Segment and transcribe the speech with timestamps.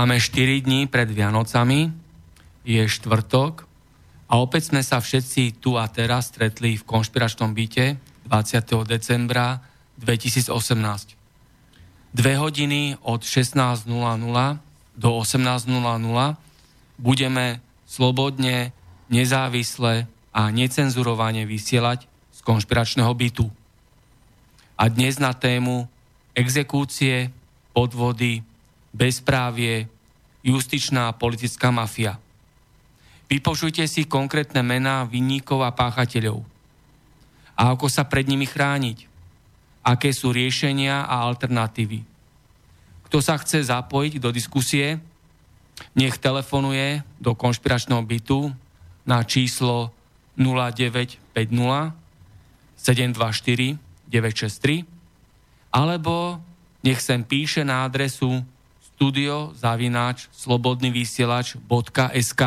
[0.00, 1.92] Máme 4 dní pred Vianocami,
[2.64, 3.68] je štvrtok
[4.32, 8.88] a opäť sme sa všetci tu a teraz stretli v konšpiračnom byte 20.
[8.88, 9.60] decembra
[10.00, 12.16] 2018.
[12.16, 13.92] Dve hodiny od 16.00
[14.96, 15.68] do 18.00
[16.96, 18.72] budeme slobodne,
[19.12, 23.52] nezávisle a necenzurovane vysielať z konšpiračného bytu.
[24.80, 25.84] A dnes na tému
[26.32, 27.28] exekúcie,
[27.76, 28.48] podvody,
[28.90, 29.86] bezprávie,
[30.42, 32.18] justičná a politická mafia.
[33.30, 36.42] Vypočujte si konkrétne mená vinníkov a páchateľov.
[37.54, 39.06] A ako sa pred nimi chrániť.
[39.86, 42.02] Aké sú riešenia a alternatívy.
[43.06, 44.98] Kto sa chce zapojiť do diskusie,
[45.94, 48.52] nech telefonuje do konšpiračného bytu
[49.06, 49.94] na číslo
[50.36, 51.20] 0950
[52.76, 53.76] 724
[54.08, 54.84] 963
[55.70, 56.40] alebo
[56.82, 58.42] nech sem píše na adresu
[59.00, 62.42] studio-zavináč slobodnyvysielač.sk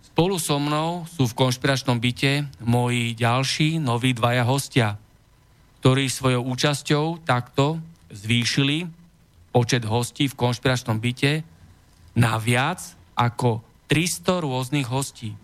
[0.00, 4.96] Spolu so mnou sú v konšpiračnom byte moji ďalší noví dvaja hostia,
[5.84, 8.88] ktorí svojou účasťou takto zvýšili
[9.52, 11.44] počet hostí v konšpiračnom byte
[12.16, 12.80] na viac
[13.12, 13.60] ako
[13.92, 15.36] 300 rôznych hostí.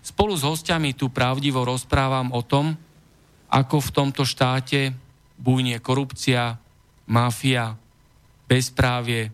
[0.00, 2.72] Spolu s hostiami tu pravdivo rozprávam o tom,
[3.52, 4.96] ako v tomto štáte
[5.36, 6.56] bujne korupcia,
[7.04, 7.83] mafia,
[8.44, 9.32] bezprávie,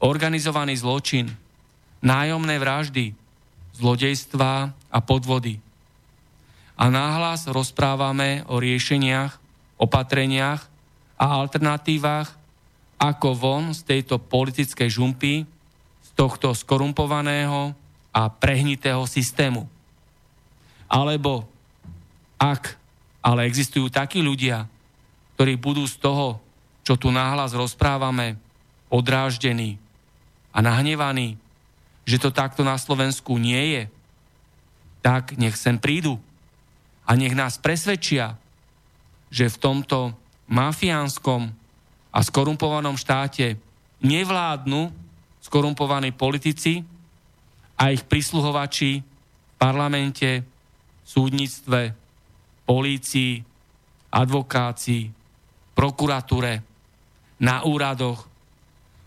[0.00, 1.28] organizovaný zločin,
[2.00, 3.12] nájomné vraždy,
[3.76, 5.60] zlodejstva a podvody.
[6.80, 9.36] A náhlas rozprávame o riešeniach,
[9.76, 10.64] opatreniach
[11.20, 12.32] a alternatívach,
[13.00, 15.44] ako von z tejto politickej žumpy,
[16.00, 17.72] z tohto skorumpovaného
[18.12, 19.68] a prehnitého systému.
[20.88, 21.44] Alebo
[22.40, 22.76] ak
[23.20, 24.64] ale existujú takí ľudia,
[25.36, 26.40] ktorí budú z toho
[26.84, 28.36] čo tu náhlas rozprávame,
[28.90, 29.78] odráždený
[30.50, 31.38] a nahnevaný,
[32.04, 33.82] že to takto na Slovensku nie je,
[35.00, 36.18] tak nech sem prídu
[37.06, 38.36] a nech nás presvedčia,
[39.30, 40.12] že v tomto
[40.50, 41.54] mafiánskom
[42.10, 43.54] a skorumpovanom štáte
[44.02, 44.90] nevládnu
[45.40, 46.84] skorumpovaní politici
[47.78, 50.44] a ich prisluhovači v parlamente,
[51.06, 51.94] súdnictve,
[52.68, 53.40] polícii,
[54.12, 55.10] advokácii,
[55.74, 56.69] prokuratúre,
[57.40, 58.28] na úradoch,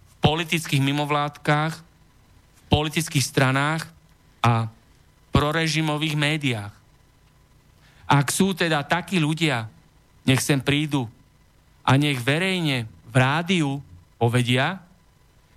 [0.09, 3.85] v politických mimovládkach, v politických stranách
[4.41, 4.67] a
[5.29, 6.73] prorežimových médiách.
[8.09, 9.69] Ak sú teda takí ľudia,
[10.25, 11.05] nech sem prídu
[11.85, 13.72] a nech verejne v rádiu
[14.17, 14.81] povedia,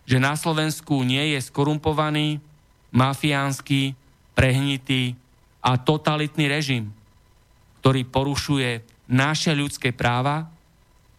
[0.06, 2.38] že na Slovensku nie je skorumpovaný,
[2.94, 3.98] mafiánsky,
[4.36, 5.18] prehnitý
[5.64, 6.94] a totalitný režim,
[7.82, 8.70] ktorý porušuje
[9.10, 10.46] naše ľudské práva,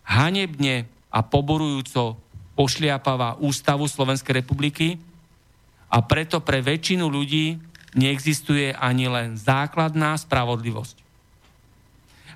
[0.07, 2.19] hanebne a poborujúco
[2.57, 4.97] pošliapava ústavu Slovenskej republiky
[5.87, 7.61] a preto pre väčšinu ľudí
[7.95, 10.97] neexistuje ani len základná spravodlivosť.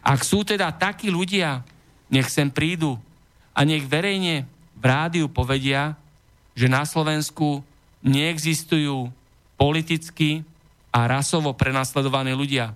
[0.01, 1.61] Ak sú teda takí ľudia,
[2.09, 2.97] nech sem prídu
[3.53, 5.93] a nech verejne v rádiu povedia,
[6.57, 7.61] že na Slovensku
[8.01, 9.13] neexistujú
[9.55, 10.41] politicky
[10.89, 12.73] a rasovo prenasledovaní ľudia.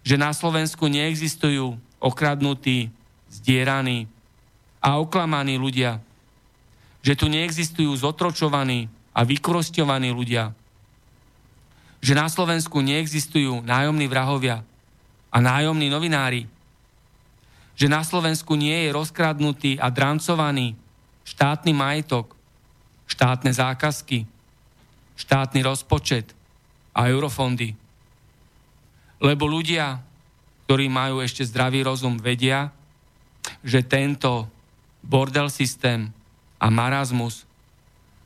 [0.00, 2.88] Že na Slovensku neexistujú okradnutí,
[3.28, 4.08] zdieraní,
[4.80, 6.00] a oklamaní ľudia.
[7.04, 10.52] Že tu neexistujú zotročovaní a vykrosťovaní ľudia.
[12.00, 14.64] že na Slovensku neexistujú nájomní vrahovia
[15.28, 16.48] a nájomní novinári,
[17.76, 20.76] že na Slovensku nie je rozkradnutý a drancovaný
[21.24, 22.32] štátny majetok,
[23.04, 24.24] štátne zákazky,
[25.16, 26.32] štátny rozpočet
[26.96, 27.76] a eurofondy.
[29.20, 30.00] Lebo ľudia,
[30.64, 32.72] ktorí majú ešte zdravý rozum, vedia,
[33.60, 34.48] že tento
[35.02, 36.12] bordel systém
[36.60, 37.46] a marazmus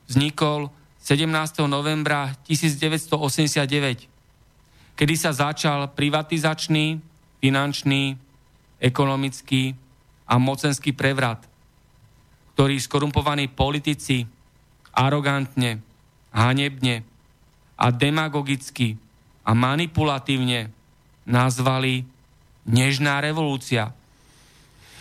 [0.07, 0.69] vznikol
[1.01, 1.61] 17.
[1.69, 4.09] novembra 1989,
[4.97, 6.97] kedy sa začal privatizačný,
[7.41, 8.17] finančný,
[8.81, 9.77] ekonomický
[10.25, 11.45] a mocenský prevrat,
[12.57, 14.25] ktorý skorumpovaní politici
[14.95, 15.83] arogantne,
[16.33, 17.05] hanebne
[17.77, 18.97] a demagogicky
[19.45, 20.73] a manipulatívne
[21.27, 22.07] nazvali
[22.65, 23.93] nežná revolúcia.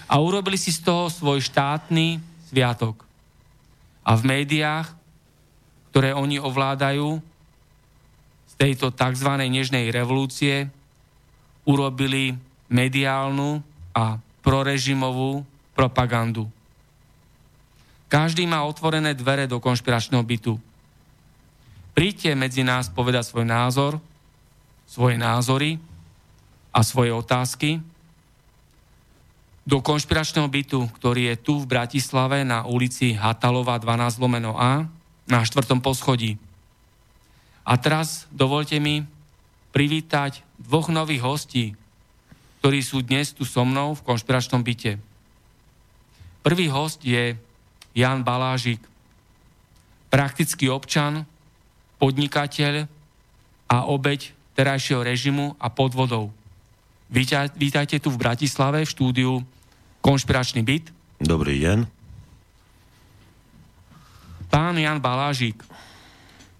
[0.09, 2.21] A urobili si z toho svoj štátny
[2.51, 3.05] sviatok.
[4.05, 5.05] A v médiách
[5.95, 7.23] ktoré oni ovládajú
[8.51, 9.31] z tejto tzv.
[9.47, 10.67] nežnej revolúcie,
[11.63, 12.35] urobili
[12.67, 13.63] mediálnu
[13.95, 16.51] a prorežimovú propagandu.
[18.11, 20.59] Každý má otvorené dvere do konšpiračného bytu.
[21.95, 24.03] Príďte medzi nás povedať svoj názor,
[24.91, 25.79] svoje názory
[26.75, 27.79] a svoje otázky
[29.65, 34.85] do konšpiračného bytu, ktorý je tu v Bratislave na ulici Hatalova 12 lomeno A
[35.25, 36.37] na štvrtom poschodí.
[37.65, 39.09] A teraz dovolte mi
[39.73, 41.65] privítať dvoch nových hostí,
[42.61, 45.01] ktorí sú dnes tu so mnou v konšpiračnom byte.
[46.45, 47.33] Prvý host je
[47.97, 48.85] Jan Balážik,
[50.13, 51.25] praktický občan,
[51.97, 52.85] podnikateľ
[53.73, 56.29] a obeď terajšieho režimu a podvodov.
[57.57, 59.33] Vítajte tu v Bratislave v štúdiu
[60.05, 60.93] Konšpiračný byt.
[61.25, 62.05] Dobrý deň
[64.55, 65.67] pán Jan Balážik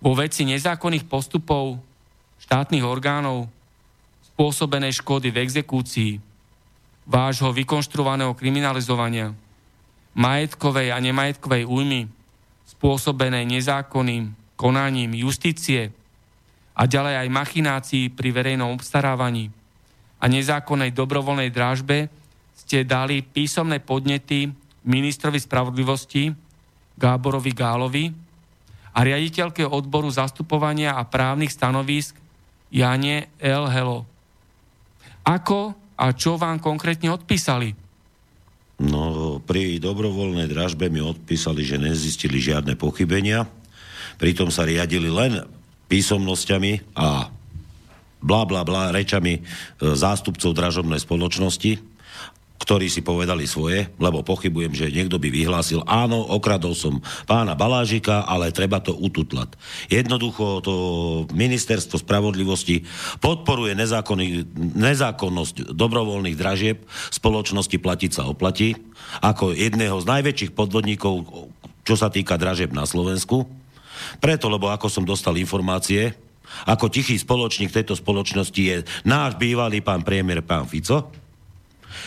[0.03, 1.79] vo veci nezákonných postupov
[2.43, 3.47] štátnych orgánov
[4.35, 6.19] spôsobené škody v exekúcii,
[7.07, 9.31] vášho vykonštruovaného kriminalizovania,
[10.19, 12.11] majetkovej a nemajetkovej újmy,
[12.67, 15.95] spôsobené nezákonným konaním justície
[16.75, 19.55] a ďalej aj machinácií pri verejnom obstarávaní
[20.19, 22.11] a nezákonnej dobrovoľnej drážbe
[22.55, 24.49] ste dali písomné podnety
[24.87, 26.33] ministrovi spravodlivosti
[26.95, 28.05] Gáborovi Gálovi
[28.95, 32.15] a riaditeľke odboru zastupovania a právnych stanovisk
[32.71, 33.67] Jane L.
[33.67, 34.07] Helo.
[35.27, 37.75] Ako a čo vám konkrétne odpísali?
[38.83, 43.47] No, pri dobrovoľnej dražbe mi odpísali, že nezistili žiadne pochybenia,
[44.19, 45.47] pritom sa riadili len
[45.87, 47.31] písomnosťami a
[48.25, 49.41] bla bla bla rečami e,
[49.79, 51.94] zástupcov dražobnej spoločnosti,
[52.55, 58.25] ktorí si povedali svoje, lebo pochybujem, že niekto by vyhlásil, áno, okradol som pána Balážika,
[58.25, 59.53] ale treba to ututlať.
[59.93, 60.75] Jednoducho to
[61.35, 62.87] ministerstvo spravodlivosti
[63.21, 63.77] podporuje
[64.81, 68.79] nezákonnosť dobrovoľných dražieb, spoločnosti platiť sa oplatí,
[69.21, 71.27] ako jedného z najväčších podvodníkov,
[71.85, 73.45] čo sa týka dražieb na Slovensku.
[74.23, 76.17] Preto, lebo ako som dostal informácie,
[76.71, 81.24] ako tichý spoločník tejto spoločnosti je náš bývalý pán premiér, pán Fico,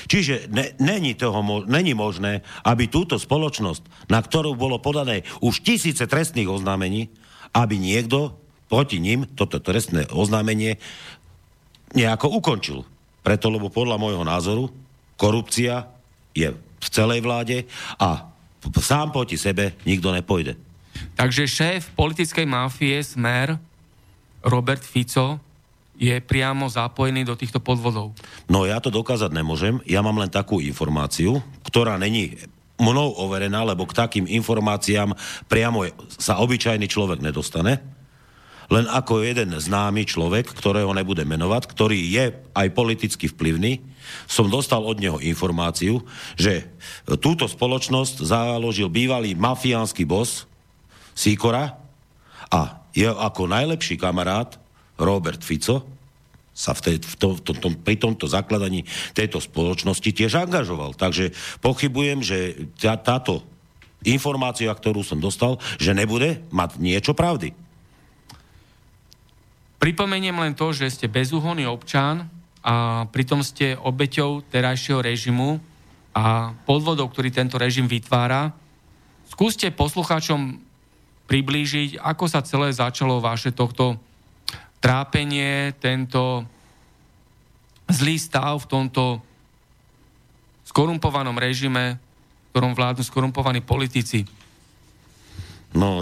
[0.08, 6.03] Čiže ne, není, toho, není možné, aby túto spoločnosť, na ktorú bolo podané už tisíce
[6.06, 7.10] trestných oznámení,
[7.56, 8.36] aby niekto
[8.67, 10.77] proti ním toto trestné oznámenie
[11.96, 12.84] nejako ukončil.
[13.24, 14.72] Preto, lebo podľa môjho názoru
[15.20, 15.88] korupcia
[16.36, 17.65] je v celej vláde
[17.98, 18.29] a
[18.77, 20.56] sám proti sebe nikto nepojde.
[21.17, 23.58] Takže šéf politickej mafie Smer
[24.46, 25.47] Robert Fico
[25.98, 28.13] je priamo zapojený do týchto podvodov?
[28.46, 29.82] No ja to dokázať nemôžem.
[29.89, 32.38] Ja mám len takú informáciu, ktorá není
[32.77, 35.18] mnou overená, lebo k takým informáciám
[35.50, 35.89] priamo
[36.22, 37.82] sa obyčajný človek nedostane.
[38.68, 43.80] Len ako jeden známy človek, ktorého nebude menovať, ktorý je aj politicky vplyvný,
[44.27, 46.04] som dostal od neho informáciu,
[46.36, 46.68] že
[47.24, 50.46] túto spoločnosť založil bývalý mafiánsky bos
[51.16, 51.80] Sikora
[52.51, 54.60] a je ako najlepší kamarát
[54.98, 55.86] Robert Fico
[56.58, 58.82] sa v, tej, v to, to, to, pri tomto zakladaní
[59.13, 60.98] tejto spoločnosti tiež angažoval.
[60.98, 61.30] Takže
[61.62, 63.46] pochybujem, že tá, táto
[64.01, 67.54] informácia, ktorú som dostal, že nebude mať niečo pravdy.
[69.77, 72.25] Pripomeniem len to, že ste bezúhonný občan
[72.66, 75.62] a pritom ste obeťou terajšieho režimu
[76.18, 78.50] a podvodov, ktorý tento režim vytvára.
[79.30, 80.58] Skúste poslucháčom
[81.30, 84.01] priblížiť, ako sa celé začalo vaše tohto
[84.78, 86.46] trápenie, tento
[87.88, 89.04] zlý stav v tomto
[90.68, 94.28] skorumpovanom režime, v ktorom vládnu skorumpovaní politici?
[95.76, 96.02] No,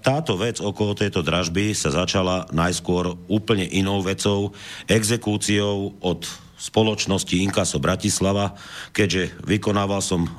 [0.00, 4.50] táto vec okolo tejto dražby sa začala najskôr úplne inou vecou,
[4.88, 6.24] exekúciou od
[6.64, 8.56] spoločnosti Inkaso Bratislava,
[8.96, 10.30] keďže vykonával som e,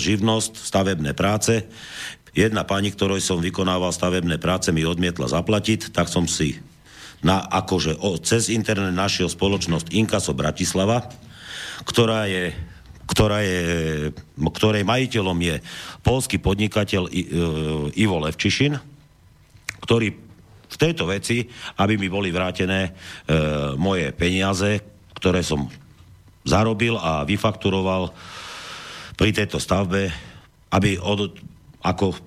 [0.00, 1.68] živnosť, stavebné práce.
[2.36, 6.60] Jedna pani, ktorej som vykonával stavebné práce, mi odmietla zaplatiť, tak som si
[7.24, 11.08] na, akože o, cez internet našiel spoločnosť Inkaso Bratislava,
[11.88, 12.52] ktorá je
[13.06, 13.62] ktorá je,
[14.34, 15.56] ktorej majiteľom je
[16.02, 17.12] polský podnikateľ e,
[18.02, 18.74] Ivo Levčišin,
[19.78, 20.10] ktorý
[20.66, 21.46] v tejto veci,
[21.78, 22.90] aby mi boli vrátené e,
[23.78, 24.82] moje peniaze,
[25.14, 25.70] ktoré som
[26.42, 28.10] zarobil a vyfakturoval
[29.14, 30.10] pri tejto stavbe,
[30.74, 31.30] aby, od,
[31.86, 32.18] ako,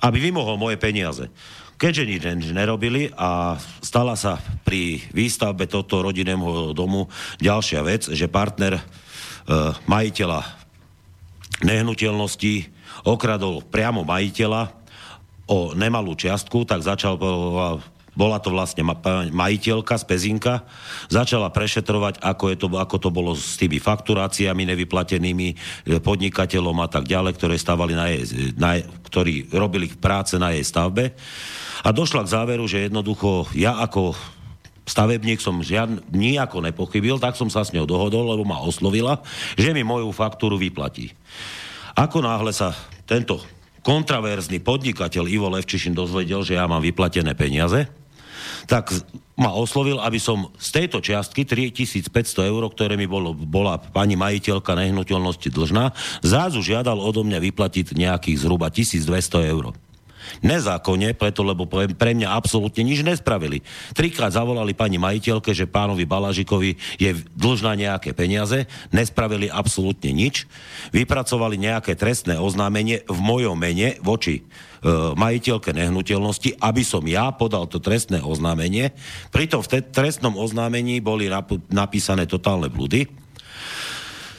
[0.00, 1.28] aby vymohol moje peniaze.
[1.76, 8.80] Keďže nič nerobili a stala sa pri výstavbe tohto rodinného domu ďalšia vec, že partner
[9.44, 10.40] Eh, majiteľa
[11.60, 12.64] nehnuteľnosti
[13.04, 14.72] okradol priamo majiteľa
[15.44, 17.20] o nemalú čiastku, tak začal,
[18.14, 18.86] bola to vlastne
[19.30, 20.62] majiteľka z Pezinka,
[21.10, 25.56] začala prešetrovať, ako, je to, ako to bolo s tými fakturáciami nevyplatenými eh,
[25.98, 31.14] podnikateľom a tak ďalej, ktoré stavali na jej, na, ktorí robili práce na jej stavbe.
[31.84, 34.16] A došla k záveru, že jednoducho ja ako
[34.84, 39.20] stavebník som žiadny, nijako nepochybil, tak som sa s ňou dohodol, lebo ma oslovila,
[39.56, 41.12] že mi moju faktúru vyplatí.
[41.96, 42.76] Ako náhle sa
[43.08, 43.40] tento
[43.84, 47.88] kontraverzný podnikateľ Ivo Levčišin dozvedel, že ja mám vyplatené peniaze,
[48.64, 48.92] tak
[49.34, 52.10] ma oslovil, aby som z tejto čiastky 3500
[52.46, 55.90] eur, ktoré mi bolo, bola pani majiteľka nehnuteľnosti dlžná,
[56.22, 59.74] zrazu žiadal odo mňa vyplatiť nejakých zhruba 1200 eur.
[60.40, 63.60] Nezákonne, preto, lebo pre, mňa absolútne nič nespravili.
[63.92, 70.48] Trikrát zavolali pani majiteľke, že pánovi Balažikovi je dlžná nejaké peniaze, nespravili absolútne nič,
[70.96, 74.44] vypracovali nejaké trestné oznámenie v mojom mene voči
[75.16, 78.92] majiteľke nehnuteľnosti, aby som ja podal to trestné oznámenie.
[79.32, 83.24] Pritom v te- trestnom oznámení boli nap- napísané totálne blúdy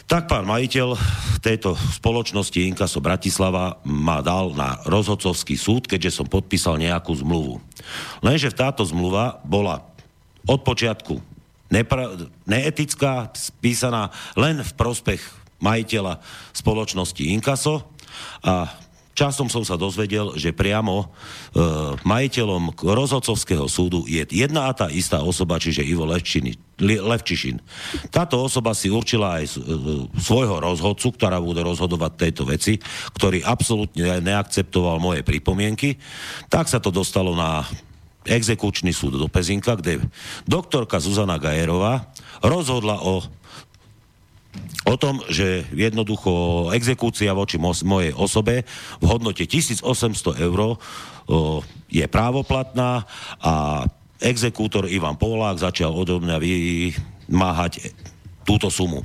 [0.06, 0.94] tak pán majiteľ
[1.42, 7.58] tejto spoločnosti Inkaso Bratislava ma dal na rozhodcovský súd, keďže som podpísal nejakú zmluvu.
[8.22, 9.82] Lenže táto zmluva bola
[10.46, 11.18] od počiatku
[11.74, 15.22] nepra- neetická, spísaná len v prospech
[15.58, 16.22] majiteľa
[16.54, 17.82] spoločnosti Inkaso
[18.46, 18.70] a
[19.16, 21.06] Časom som sa dozvedel, že priamo e,
[22.04, 26.52] majiteľom rozhodcovského súdu je jedna a tá istá osoba, čiže Ivo Levčini,
[26.84, 27.64] Levčišin.
[28.12, 29.52] Táto osoba si určila aj e,
[30.20, 32.76] svojho rozhodcu, ktorá bude rozhodovať tejto veci,
[33.16, 35.96] ktorý absolútne neakceptoval moje pripomienky.
[36.52, 37.64] Tak sa to dostalo na
[38.28, 40.04] exekučný súd do Pezinka, kde
[40.44, 42.12] doktorka Zuzana Gajerová
[42.44, 43.24] rozhodla o
[44.86, 48.62] o tom, že jednoducho exekúcia voči mojej osobe
[49.02, 50.78] v hodnote 1800 eur
[51.90, 53.04] je právoplatná
[53.42, 53.84] a
[54.22, 57.92] exekútor Ivan Polák začal odo mňa vymáhať
[58.46, 59.02] túto sumu.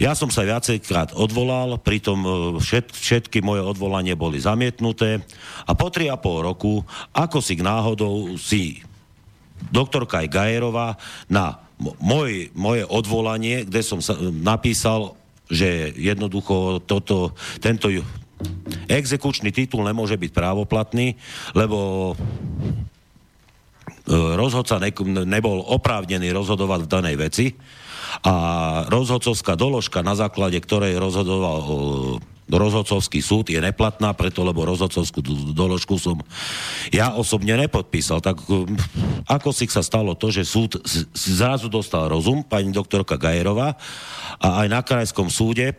[0.00, 2.18] Ja som sa viacejkrát odvolal, pritom
[2.58, 5.22] všet, všetky moje odvolanie boli zamietnuté
[5.68, 6.82] a po 3,5 roku,
[7.14, 8.82] ako si k náhodou si
[9.70, 10.98] doktorka Gajerová
[11.30, 15.18] na môj, moje odvolanie, kde som sa, napísal,
[15.50, 17.90] že jednoducho toto, tento
[18.88, 21.16] exekučný titul nemôže byť právoplatný,
[21.52, 22.14] lebo e,
[24.12, 24.90] rozhodca ne,
[25.24, 27.46] nebol oprávnený rozhodovať v danej veci
[28.24, 28.34] a
[28.88, 31.58] rozhodcovská doložka, na základe ktorej rozhodoval
[32.48, 35.24] rozhodcovský súd je neplatná, preto lebo rozhodcovskú
[35.56, 36.20] doložku som
[36.92, 38.20] ja osobne nepodpísal.
[38.20, 38.68] Tak um,
[39.24, 40.80] ako si sa stalo to, že súd
[41.16, 43.76] zrazu dostal rozum, pani doktorka Gajerová
[44.40, 45.76] a aj na krajskom súde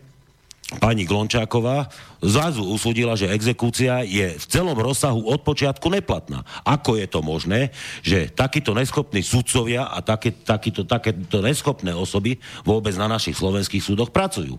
[0.82, 1.86] pani Glončáková
[2.18, 6.42] zrazu usúdila, že exekúcia je v celom rozsahu od počiatku neplatná.
[6.66, 7.70] Ako je to možné,
[8.02, 14.10] že takíto neschopní sudcovia a také, takýto, takéto neschopné osoby vôbec na našich slovenských súdoch
[14.10, 14.58] pracujú?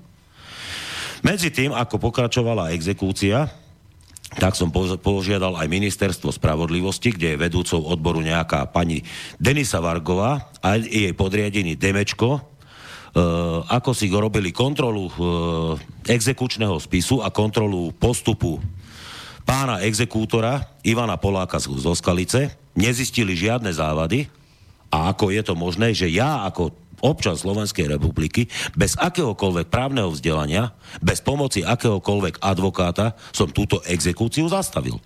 [1.27, 3.51] Medzi tým, ako pokračovala exekúcia,
[4.39, 9.03] tak som požiadal aj ministerstvo spravodlivosti, kde je vedúcou odboru nejaká pani
[9.36, 12.41] Denisa Vargová a jej podriadený Demečko, e,
[13.67, 15.13] ako si robili kontrolu e,
[16.07, 18.63] exekučného spisu a kontrolu postupu
[19.43, 24.31] pána exekútora Ivana Poláka zo Skalice, nezistili žiadne závady
[24.96, 30.74] a ako je to možné, že ja ako občan Slovenskej republiky bez akéhokoľvek právneho vzdelania,
[31.01, 34.98] bez pomoci akéhokoľvek advokáta som túto exekúciu zastavil.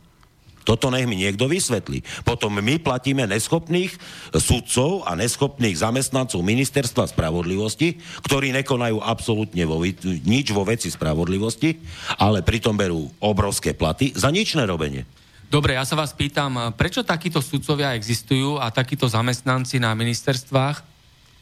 [0.61, 2.05] Toto nech mi niekto vysvetlí.
[2.21, 3.97] Potom my platíme neschopných
[4.37, 11.81] sudcov a neschopných zamestnancov ministerstva spravodlivosti, ktorí nekonajú absolútne vo, nič vo veci spravodlivosti,
[12.21, 15.09] ale pritom berú obrovské platy za nič nerobenie.
[15.51, 20.90] Dobre, ja sa vás pýtam, prečo takíto sudcovia existujú a takíto zamestnanci na ministerstvách?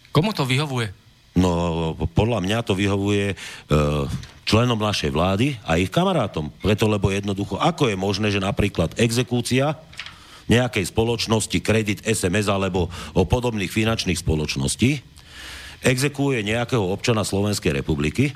[0.10, 0.92] Komu to vyhovuje?
[1.38, 3.36] No, podľa mňa to vyhovuje e,
[4.50, 6.50] členom našej vlády a ich kamarátom.
[6.60, 9.78] Preto, lebo jednoducho, ako je možné, že napríklad exekúcia
[10.50, 14.98] nejakej spoločnosti, kredit SMS alebo o podobných finančných spoločností,
[15.86, 18.34] exekuje nejakého občana Slovenskej republiky,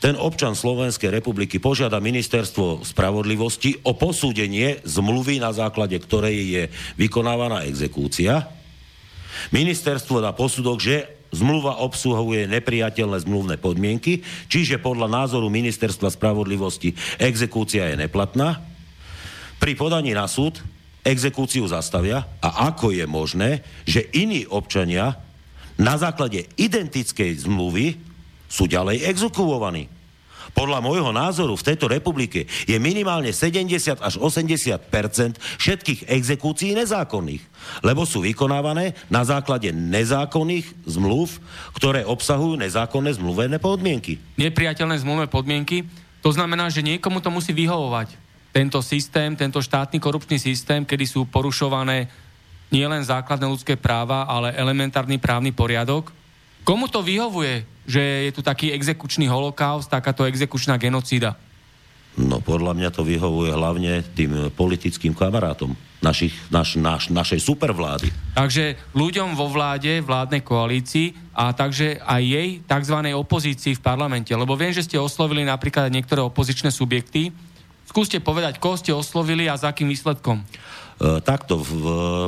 [0.00, 6.62] ten občan Slovenskej republiky požiada ministerstvo spravodlivosti o posúdenie zmluvy, na základe ktorej je
[6.96, 8.48] vykonávaná exekúcia.
[9.50, 10.96] Ministerstvo dá posudok, že
[11.32, 18.64] zmluva obsluhuje nepriateľné zmluvné podmienky, čiže podľa názoru Ministerstva spravodlivosti exekúcia je neplatná.
[19.60, 20.62] Pri podaní na súd
[21.04, 23.50] exekúciu zastavia a ako je možné,
[23.84, 25.20] že iní občania
[25.78, 27.98] na základe identickej zmluvy
[28.48, 29.97] sú ďalej exekuovaní.
[30.56, 37.42] Podľa môjho názoru v tejto republike je minimálne 70 až 80% všetkých exekúcií nezákonných,
[37.84, 41.40] lebo sú vykonávané na základe nezákonných zmluv,
[41.76, 44.20] ktoré obsahujú nezákonné zmluvené podmienky.
[44.40, 45.84] Nepriateľné zmluvné podmienky,
[46.24, 48.14] to znamená, že niekomu to musí vyhovovať.
[48.50, 52.08] Tento systém, tento štátny korupčný systém, kedy sú porušované
[52.68, 56.12] nielen základné ľudské práva, ale elementárny právny poriadok.
[56.68, 57.78] Komu to vyhovuje?
[57.88, 61.40] že je tu taký exekučný holokaust, takáto exekučná genocída?
[62.20, 65.72] No podľa mňa to vyhovuje hlavne tým politickým kamarátom
[66.04, 68.12] našich, naš, naš, našej supervlády.
[68.36, 72.96] Takže ľuďom vo vláde, vládnej koalícii a takže aj jej tzv.
[73.14, 74.34] opozícii v parlamente.
[74.34, 77.30] Lebo viem, že ste oslovili napríklad niektoré opozičné subjekty.
[77.86, 80.42] Skúste povedať, koho ste oslovili a za akým výsledkom.
[80.42, 80.44] E,
[81.22, 81.70] takto, v,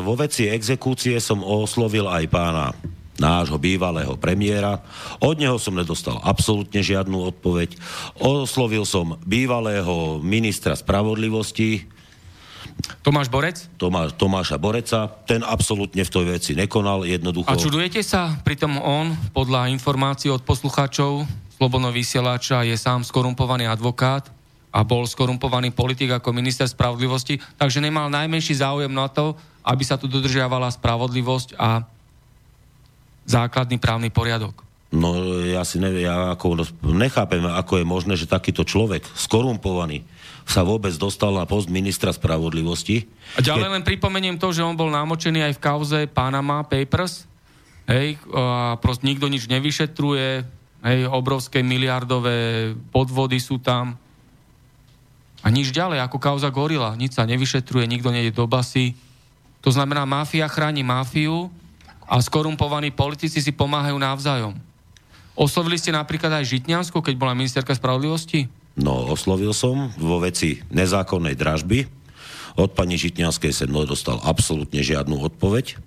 [0.07, 2.71] vo veci exekúcie som oslovil aj pána
[3.21, 4.81] nášho bývalého premiéra.
[5.21, 7.77] Od neho som nedostal absolútne žiadnu odpoveď.
[8.17, 11.85] Oslovil som bývalého ministra spravodlivosti,
[13.05, 13.69] Tomáš Borec?
[13.77, 17.53] Tomáš, Tomáša Boreca, ten absolútne v tej veci nekonal, jednoducho.
[17.53, 18.41] A čudujete sa?
[18.41, 21.29] Pritom on, podľa informácií od poslucháčov
[21.61, 24.33] Slobodno vysielača, je sám skorumpovaný advokát
[24.73, 30.01] a bol skorumpovaný politik ako minister spravodlivosti, takže nemal najmenší záujem na to, aby sa
[30.01, 31.85] tu dodržiavala spravodlivosť a
[33.31, 34.67] základný právny poriadok?
[34.91, 35.15] No
[35.47, 40.03] ja si neviem, ja ako, nechápem, ako je možné, že takýto človek, skorumpovaný,
[40.43, 43.07] sa vôbec dostal na post ministra spravodlivosti.
[43.39, 43.75] A ďalej Ke...
[43.79, 47.31] len pripomeniem to, že on bol námočený aj v kauze Panama Papers.
[47.87, 50.29] Hej, a proste nikto nič nevyšetruje,
[50.83, 53.95] hej, obrovské miliardové podvody sú tam.
[55.41, 56.99] A nič ďalej, ako kauza Gorila.
[56.99, 58.99] Nič sa nevyšetruje, nikto nejde do basy.
[59.63, 61.49] To znamená, mafia chráni mafiu
[62.11, 64.59] a skorumpovaní politici si pomáhajú navzájom.
[65.39, 68.51] Oslovili ste napríklad aj Žitňansko, keď bola ministerka spravodlivosti?
[68.75, 71.87] No, oslovil som vo veci nezákonnej dražby.
[72.59, 75.79] Od pani Žitňanskej som nedostal absolútne žiadnu odpoveď.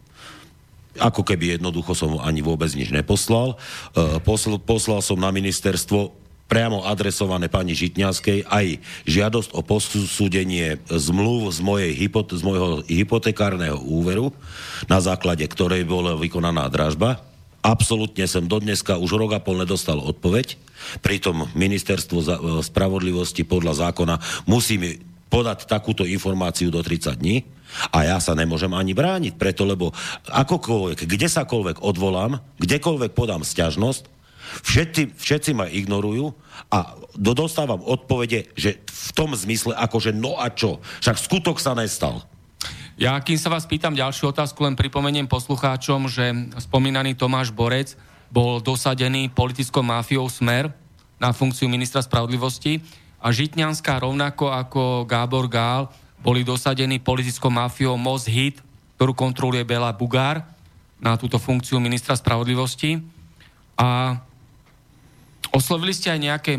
[1.04, 3.60] Ako keby jednoducho som ani vôbec nič neposlal.
[3.94, 4.22] E,
[4.64, 6.23] poslal som na ministerstvo
[6.54, 8.78] priamo adresované pani Žitňanskej aj
[9.10, 14.30] žiadosť o posúdenie zmluv z, mojej hypot- z môjho hypotekárneho úveru,
[14.86, 17.26] na základe ktorej bola vykonaná dražba.
[17.66, 20.54] Absolútne som dodneska už rok a pol nedostal odpoveď.
[21.02, 22.22] Pritom ministerstvo
[22.62, 25.02] spravodlivosti podľa zákona musí mi
[25.34, 27.50] podať takúto informáciu do 30 dní
[27.90, 29.90] a ja sa nemôžem ani brániť, preto lebo
[30.30, 34.14] akokoľvek, kde sakoľvek odvolám, kdekoľvek podám sťažnosť,
[34.62, 36.38] Všetci, všetci ma ignorujú
[36.70, 40.78] a dostávam odpovede, že v tom zmysle, akože no a čo?
[41.02, 42.22] Však skutok sa nestal.
[42.94, 46.30] Ja, kým sa vás pýtam ďalšiu otázku, len pripomeniem poslucháčom, že
[46.62, 47.98] spomínaný Tomáš Borec
[48.30, 50.70] bol dosadený politickou mafiou Smer
[51.18, 52.86] na funkciu ministra spravodlivosti
[53.18, 55.90] a Žitňanská rovnako ako Gábor Gál
[56.22, 58.62] boli dosadení politickou mafiou Most Hit,
[58.96, 60.46] ktorú kontroluje Bela Bugár
[61.04, 63.04] na túto funkciu ministra spravodlivosti.
[63.76, 64.22] A
[65.54, 66.54] Oslovili ste aj nejaké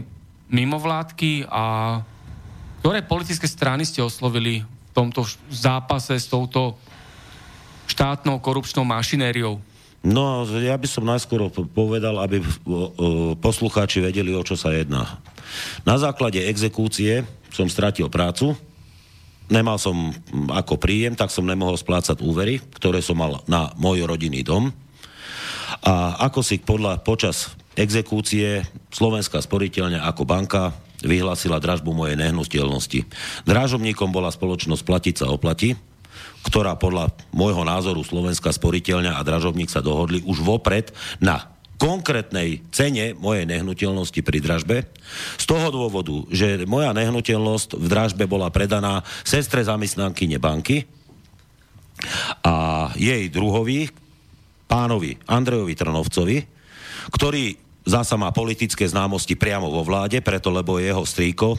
[0.54, 1.98] mimovládky a
[2.78, 6.78] ktoré politické strany ste oslovili v tomto zápase s touto
[7.90, 9.58] štátnou korupčnou mašinériou?
[10.04, 12.38] No, ja by som najskôr povedal, aby
[13.40, 15.18] poslucháči vedeli, o čo sa jedná.
[15.82, 18.52] Na základe exekúcie som stratil prácu,
[19.48, 20.12] nemal som
[20.52, 24.68] ako príjem, tak som nemohol splácať úvery, ktoré som mal na môj rodinný dom.
[25.80, 33.04] A ako si podľa počas exekúcie Slovenská sporiteľňa ako banka vyhlásila dražbu mojej nehnuteľnosti.
[33.44, 35.76] Drážobníkom bola spoločnosť Platica oplati,
[36.46, 43.12] ktorá podľa môjho názoru Slovenská sporiteľňa a dražobník sa dohodli už vopred na konkrétnej cene
[43.18, 44.76] mojej nehnuteľnosti pri dražbe.
[45.36, 50.86] Z toho dôvodu, že moja nehnuteľnosť v dražbe bola predaná sestre zamestnankyne banky
[52.46, 53.90] a jej druhovi,
[54.70, 56.38] pánovi Andrejovi Trnovcovi,
[57.10, 61.56] ktorý zasa má politické známosti priamo vo vláde, preto lebo jeho strýko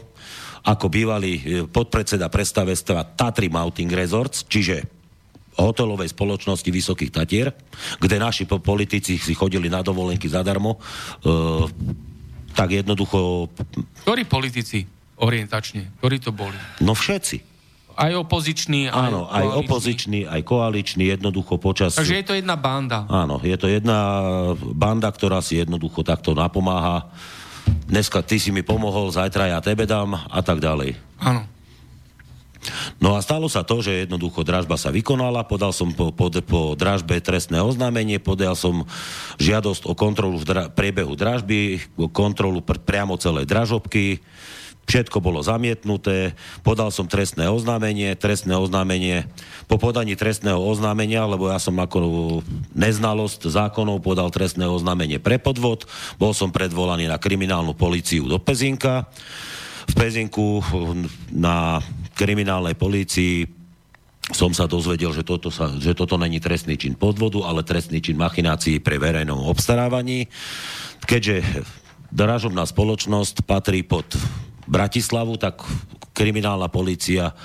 [0.65, 4.89] ako bývalý e, podpredseda predstavestva Tatry Mounting Resorts, čiže
[5.55, 7.53] hotelovej spoločnosti Vysokých Tatier,
[8.01, 10.79] kde naši politici si chodili na dovolenky zadarmo, e,
[12.57, 13.47] tak jednoducho...
[14.03, 14.83] Ktorí politici
[15.21, 16.01] orientačne?
[16.01, 16.57] Ktorí to boli?
[16.81, 17.54] No všetci.
[17.95, 21.95] Aj opozičný, aj Áno, aj opozičný, aj koaličný, jednoducho počas...
[21.95, 23.07] Takže je to jedna banda.
[23.07, 23.97] Áno, je to jedna
[24.75, 27.07] banda, ktorá si jednoducho takto napomáha.
[27.87, 30.99] Dneska ty si mi pomohol, zajtra ja tebe dám a tak ďalej.
[31.23, 31.47] Áno.
[32.97, 36.73] No a stalo sa to, že jednoducho dražba sa vykonala, podal som po, po, po
[36.73, 38.83] dražbe trestné oznámenie, podal som
[39.37, 41.77] žiadosť o kontrolu v dra- priebehu dražby,
[42.09, 44.19] kontrolu pr- priamo celej dražobky,
[44.85, 49.25] Všetko bolo zamietnuté, podal som trestné oznámenie, trestné oznámenie,
[49.65, 51.97] po podaní trestného oznámenia, lebo ja som ako
[52.77, 55.89] neznalosť zákonov podal trestné oznámenie pre podvod,
[56.21, 59.09] bol som predvolaný na kriminálnu políciu do Pezinka.
[59.89, 60.61] V Pezinku
[61.33, 61.81] na
[62.13, 63.45] kriminálnej polícii
[64.33, 68.17] som sa dozvedel, že toto, sa, že toto není trestný čin podvodu, ale trestný čin
[68.17, 70.25] machinácií pre verejnom obstarávaní.
[71.05, 71.45] Keďže
[72.09, 74.09] dražobná spoločnosť patrí pod
[74.65, 75.61] Bratislavu, tak
[76.15, 77.35] kriminálna policia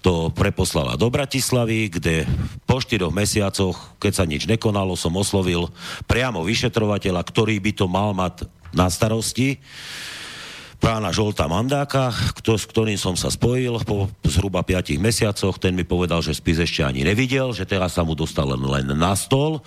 [0.00, 2.24] to preposlala do Bratislavy, kde
[2.64, 5.68] po štyroch mesiacoch, keď sa nič nekonalo, som oslovil
[6.08, 9.60] priamo vyšetrovateľa, ktorý by to mal mať na starosti
[10.84, 15.56] pána Žolta Mandáka, kto, s ktorým som sa spojil po zhruba 5 mesiacoch.
[15.56, 18.92] Ten mi povedal, že spis ešte ani nevidel, že teraz sa mu dostal len, len
[18.92, 19.64] na stol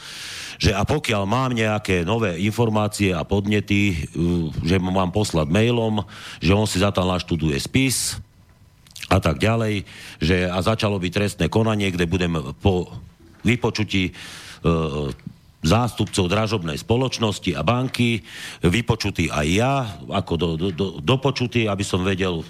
[0.58, 6.02] že a pokiaľ mám nejaké nové informácie a podnety, uh, že mu mám poslať mailom,
[6.42, 8.18] že on si zatiaľ naštuduje spis
[9.08, 9.88] a tak ďalej,
[10.20, 12.90] že a začalo byť trestné konanie, kde budem po
[13.46, 15.14] vypočutí uh,
[15.66, 18.22] zástupcov dražobnej spoločnosti a banky,
[18.62, 19.74] vypočutý aj ja,
[20.10, 22.46] ako do, do, do, dopočutý, aby som vedel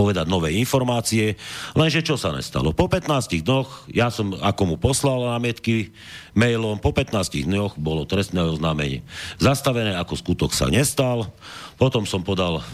[0.00, 1.36] povedať nové informácie,
[1.76, 2.72] lenže čo sa nestalo?
[2.72, 5.92] Po 15 dňoch, ja som ako mu poslal námietky
[6.32, 9.04] mailom, po 15 dňoch bolo trestné oznámenie.
[9.36, 11.28] Zastavené ako skutok sa nestal,
[11.76, 12.64] potom som podal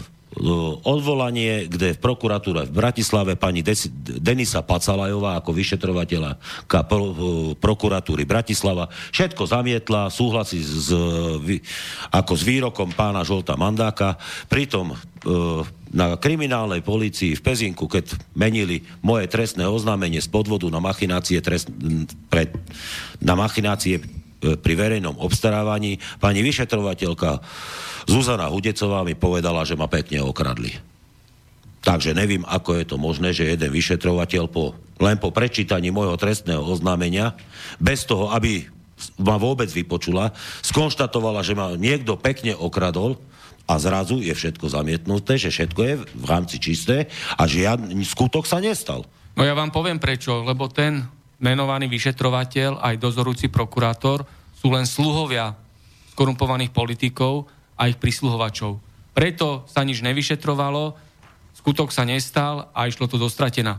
[0.85, 3.65] odvolanie, kde v prokuratúre v Bratislave pani
[4.21, 6.37] Denisa Pacalajová ako vyšetrovateľa
[7.57, 10.93] prokuratúry Bratislava všetko zamietla, súhlasí s,
[12.13, 14.21] ako s výrokom pána Žolta Mandáka.
[14.45, 14.93] Pritom
[15.91, 21.71] na kriminálnej policii v Pezinku, keď menili moje trestné oznámenie z podvodu na machinácie, trest,
[22.27, 22.51] pre,
[23.23, 24.03] na machinácie
[24.39, 27.41] pri verejnom obstarávaní, pani vyšetrovateľka
[28.07, 30.71] Zuzana Hudecová mi povedala, že ma pekne okradli.
[31.83, 36.59] Takže nevím, ako je to možné, že jeden vyšetrovateľ po, len po prečítaní môjho trestného
[36.59, 37.35] oznámenia,
[37.79, 38.67] bez toho, aby
[39.21, 40.33] ma vôbec vypočula,
[40.65, 43.15] skonštatovala, že ma niekto pekne okradol
[43.67, 48.63] a zrazu je všetko zamietnuté, že všetko je v rámci čisté a žiadny skutok sa
[48.63, 49.05] nestal.
[49.37, 51.05] No ja vám poviem prečo, lebo ten
[51.37, 54.25] menovaný vyšetrovateľ, aj dozorúci prokurátor
[54.57, 55.53] sú len sluhovia
[56.17, 57.45] skorumpovaných politikov
[57.77, 58.81] a ich prisluhovačov.
[59.13, 60.97] Preto sa nič nevyšetrovalo,
[61.57, 63.77] skutok sa nestal a išlo to dostratená.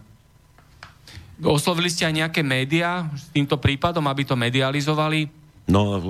[1.39, 5.31] Oslovili ste aj nejaké médiá s týmto prípadom, aby to medializovali?
[5.71, 6.03] No,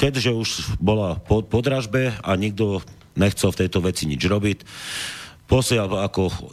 [0.00, 0.48] keďže už
[0.80, 2.80] bola po, podražbe a nikto
[3.16, 4.58] nechcel v tejto veci nič robiť,
[5.48, 6.52] posiel ako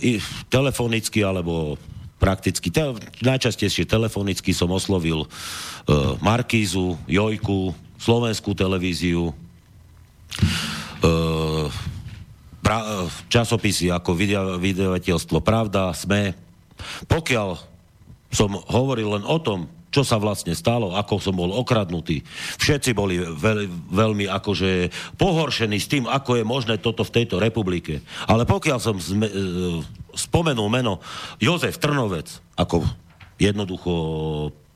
[0.51, 1.79] telefonicky alebo
[2.23, 5.27] prakticky, te, najčastejšie telefonicky som oslovil e,
[6.23, 9.36] Markízu, Jojku, slovenskú televíziu,
[11.03, 11.67] Uh,
[12.63, 14.15] pra, časopisy ako
[14.55, 16.31] vydavateľstvo Pravda, SME.
[17.12, 17.59] Pokiaľ
[18.31, 22.25] som hovoril len o tom, čo sa vlastne stalo, ako som bol okradnutý.
[22.58, 24.89] Všetci boli veľ, veľmi akože
[25.21, 28.01] pohoršení s tým, ako je možné toto v tejto republike.
[28.25, 29.34] Ale pokiaľ som zme, e,
[30.17, 30.97] spomenul meno
[31.38, 32.82] Jozef Trnovec, ako
[33.38, 33.93] jednoducho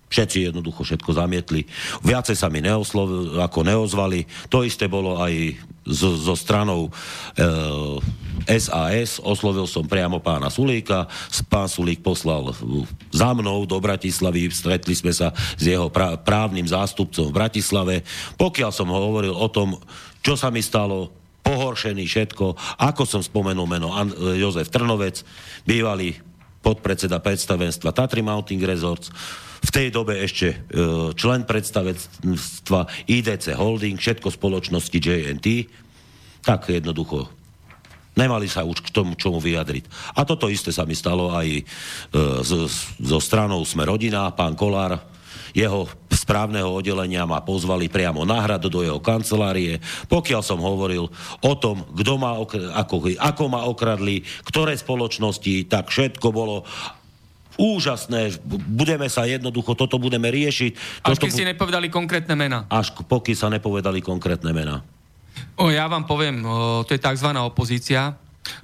[0.08, 1.68] Všetci jednoducho všetko zamietli.
[2.00, 4.24] Viacej sa mi neoslov, ako neozvali.
[4.48, 6.92] To isté bolo aj zo, zo stranou e,
[8.48, 9.20] SAS.
[9.20, 11.12] Oslovil som priamo pána Sulíka.
[11.52, 12.56] Pán Sulík poslal
[13.12, 14.48] za mnou do Bratislavy.
[14.48, 17.96] Stretli sme sa s jeho prá, právnym zástupcom v Bratislave.
[18.40, 19.76] Pokiaľ som hovoril o tom,
[20.24, 21.12] čo sa mi stalo,
[21.44, 22.80] pohoršený, všetko.
[22.80, 25.24] Ako som spomenul meno An- Jozef Trnovec,
[25.64, 26.20] bývalý
[26.60, 29.08] podpredseda predstavenstva Tatry Mounting Resorts,
[29.64, 30.58] v tej dobe ešte e,
[31.18, 35.48] člen predstavenstva IDC Holding, všetko spoločnosti JNT,
[36.46, 37.38] tak jednoducho
[38.18, 40.18] Nemali sa už k tomu čomu vyjadriť.
[40.18, 41.64] A toto isté sa mi stalo aj e,
[42.42, 42.66] zo,
[42.98, 44.98] zo stranou Sme rodina, pán Kolár,
[45.54, 51.08] jeho správneho oddelenia ma pozvali priamo na hrad do jeho kancelárie, pokiaľ som hovoril
[51.42, 56.66] o tom, kto ma okr- ako, ako ma okradli, ktoré spoločnosti, tak všetko bolo
[57.58, 58.38] úžasné,
[58.70, 61.04] budeme sa jednoducho, toto budeme riešiť.
[61.04, 62.70] Až toto keď bu- ste nepovedali konkrétne mena.
[62.70, 64.86] Až poky sa nepovedali konkrétne mena.
[65.58, 67.30] O, ja vám poviem, o, to je tzv.
[67.38, 68.18] opozícia,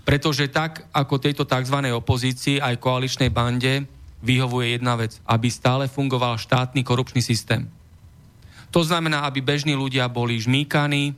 [0.05, 1.77] pretože tak ako tejto tzv.
[1.93, 3.85] opozícii aj koaličnej bande
[4.23, 7.67] vyhovuje jedna vec, aby stále fungoval štátny korupčný systém.
[8.71, 11.13] To znamená, aby bežní ľudia boli žmýkaní,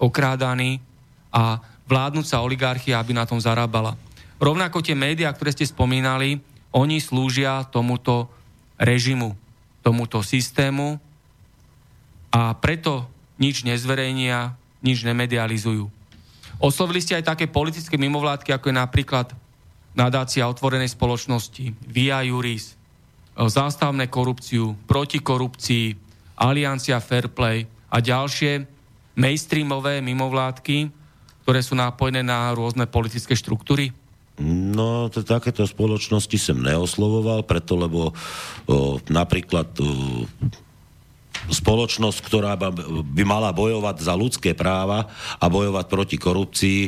[0.00, 0.82] okrádaní
[1.30, 3.94] a vládnúca oligarchia, aby na tom zarábala.
[4.42, 6.42] Rovnako tie médiá, ktoré ste spomínali,
[6.76, 8.28] oni slúžia tomuto
[8.76, 9.32] režimu,
[9.80, 11.00] tomuto systému
[12.28, 13.08] a preto
[13.40, 14.52] nič nezverejnia,
[14.84, 15.88] nič nemedializujú.
[16.60, 19.26] Oslovili ste aj také politické mimovládky, ako je napríklad
[19.96, 22.76] nadácia otvorenej spoločnosti, Via Juris,
[23.36, 25.96] zástavné korupciu, proti korupcii,
[26.36, 28.68] Aliancia Fairplay a ďalšie
[29.16, 30.92] mainstreamové mimovládky,
[31.44, 33.92] ktoré sú nápojené na rôzne politické štruktúry?
[34.42, 38.12] No, to, takéto spoločnosti som neoslovoval, preto lebo
[38.68, 39.86] o, napríklad o,
[41.48, 42.52] spoločnosť, ktorá
[43.16, 45.08] by mala bojovať za ľudské práva
[45.40, 46.80] a bojovať proti korupcii,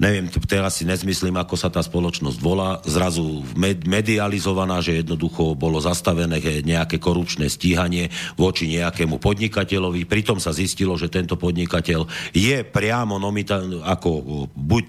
[0.00, 5.76] neviem, teraz si nezmyslím, ako sa tá spoločnosť volá, zrazu med- medializovaná, že jednoducho bolo
[5.76, 8.08] zastavené nejaké korupčné stíhanie
[8.40, 10.08] voči nejakému podnikateľovi.
[10.08, 14.10] Pritom sa zistilo, že tento podnikateľ je priamo nomita- ako
[14.56, 14.86] buď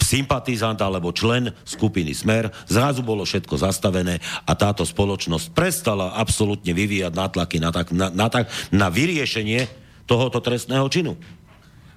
[0.00, 7.12] sympatizant alebo člen skupiny Smer, zrazu bolo všetko zastavené a táto spoločnosť prestala absolútne vyvíjať
[7.14, 9.68] nátlaky na, tak, na, na, tak, na vyriešenie
[10.08, 11.14] tohoto trestného činu.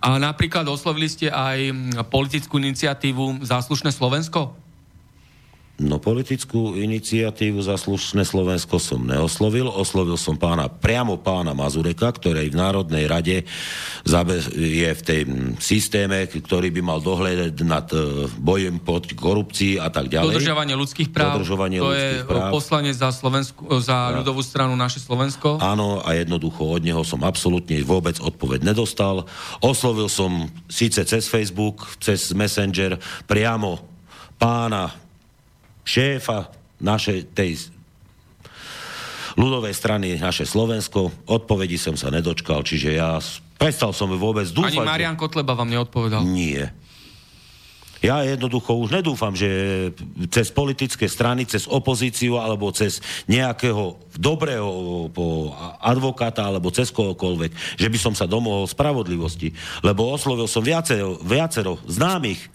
[0.03, 1.71] A napríklad oslovili ste aj
[2.11, 4.62] politickú iniciatívu Záslušné Slovensko?
[5.81, 9.65] No politickú iniciatívu za slušné Slovensko som neoslovil.
[9.65, 13.41] Oslovil som pána, priamo pána Mazureka, ktorý v Národnej rade
[14.53, 15.21] je v tej
[15.57, 20.38] systéme, ktorý by mal dohľadať nad e, bojem proti korupcii a tak ďalej.
[20.38, 21.41] Dodržovanie ľudských práv.
[21.41, 22.51] Dodržovanie to ľudských je práv.
[22.53, 25.57] poslanec za, Slovensku, za ľudovú stranu naše Slovensko.
[25.57, 29.25] Áno, a jednoducho od neho som absolútne vôbec odpoveď nedostal.
[29.57, 33.81] Oslovil som síce cez Facebook, cez Messenger priamo
[34.38, 35.02] pána
[35.84, 36.52] šéfa
[36.84, 37.72] našej tej
[39.39, 41.10] ľudovej strany naše Slovensko.
[41.26, 43.17] Odpovedi som sa nedočkal, čiže ja
[43.58, 44.78] prestal som vôbec dúfať.
[44.78, 46.22] Ani Marian Kotleba vám neodpovedal.
[46.28, 46.74] Nie.
[48.04, 49.48] Ja jednoducho už nedúfam, že
[50.28, 53.00] cez politické strany, cez opozíciu alebo cez
[53.32, 54.67] nejakého dobrého
[55.80, 59.56] advokáta alebo cez kohokoľvek, že by som sa domohol spravodlivosti.
[59.80, 62.52] Lebo oslovil som viacero, viacero známych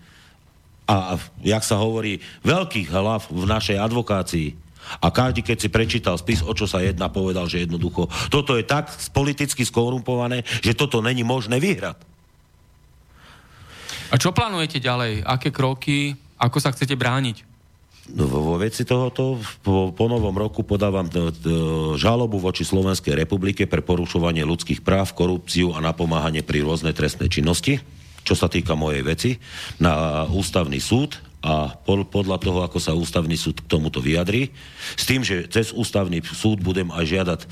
[0.88, 4.56] a, jak sa hovorí, veľkých hlav v našej advokácii.
[5.04, 8.64] A každý, keď si prečítal spis, o čo sa jedná, povedal, že jednoducho toto je
[8.64, 12.00] tak politicky skorumpované, že toto není možné vyhrať.
[14.08, 15.20] A čo plánujete ďalej?
[15.28, 16.16] Aké kroky?
[16.40, 17.44] Ako sa chcete brániť?
[18.08, 21.52] No, vo veci tohoto po, po novom roku podávam t- t-
[22.00, 27.84] žalobu voči Slovenskej republike pre porušovanie ľudských práv, korupciu a napomáhanie pri rôznej trestnej činnosti
[28.28, 29.30] čo sa týka mojej veci,
[29.80, 34.52] na ústavný súd a podľa toho, ako sa ústavný súd k tomuto vyjadrí,
[34.98, 37.48] s tým, že cez ústavný súd budem aj žiadať e,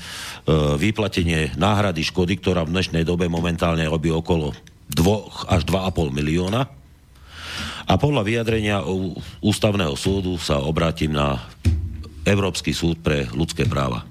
[0.77, 4.53] vyplatenie náhrady škody, ktorá v dnešnej dobe momentálne robí okolo
[4.91, 6.67] 2 až 2,5 milióna.
[7.87, 8.83] A podľa vyjadrenia
[9.39, 11.39] ústavného súdu sa obrátim na
[12.27, 14.03] Európsky súd pre ľudské práva.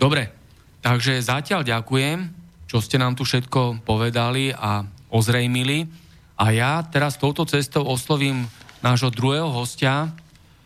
[0.00, 0.32] Dobre,
[0.80, 2.32] takže zatiaľ ďakujem,
[2.64, 5.86] čo ste nám tu všetko povedali a ozrejmili.
[6.34, 8.50] A ja teraz touto cestou oslovím
[8.82, 10.10] nášho druhého hostia,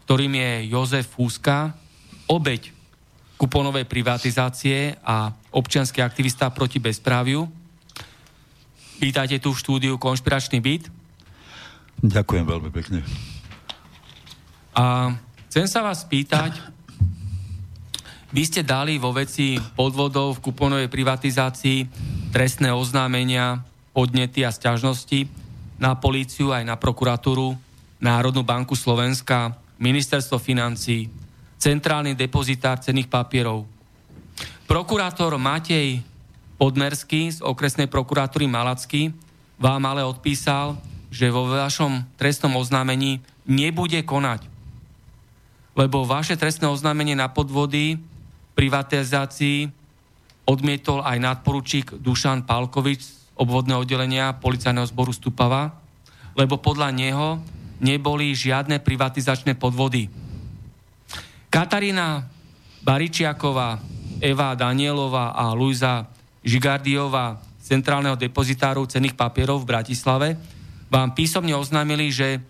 [0.09, 1.77] ktorým je Jozef Fúska,
[2.25, 2.73] obeď
[3.37, 7.45] kuponovej privatizácie a občianský aktivista proti bezpráviu.
[8.99, 10.91] Vítajte tu v štúdiu Konšpiračný byt.
[12.03, 13.05] Ďakujem veľmi pekne.
[14.75, 15.15] A
[15.47, 16.59] chcem sa vás spýtať,
[18.35, 21.79] vy ste dali vo veci podvodov v kuponovej privatizácii
[22.35, 23.63] trestné oznámenia
[23.99, 25.27] podnety a sťažnosti
[25.83, 27.59] na políciu aj na prokuratúru,
[27.99, 31.11] Národnú banku Slovenska, Ministerstvo financí,
[31.59, 33.67] Centrálny depozitár cenných papierov.
[34.71, 36.07] Prokurátor Matej
[36.55, 39.11] Podmerský z okresnej prokuratúry Malacky
[39.59, 40.79] vám ale odpísal,
[41.11, 43.19] že vo vašom trestnom oznámení
[43.51, 44.47] nebude konať.
[45.75, 47.99] Lebo vaše trestné oznámenie na podvody
[48.55, 49.67] privatizácii
[50.47, 55.79] odmietol aj nadporučík Dušan Pálkovič z obvodného oddelenia policajného zboru Stupava,
[56.35, 57.39] lebo podľa neho
[57.79, 60.11] neboli žiadne privatizačné podvody.
[61.49, 62.27] Katarína
[62.83, 63.79] Baričiaková,
[64.19, 66.11] Eva Danielová a Luisa
[66.43, 70.29] Žigardiová z Centrálneho depozitáru cenných papierov v Bratislave
[70.89, 72.41] vám písomne oznámili, že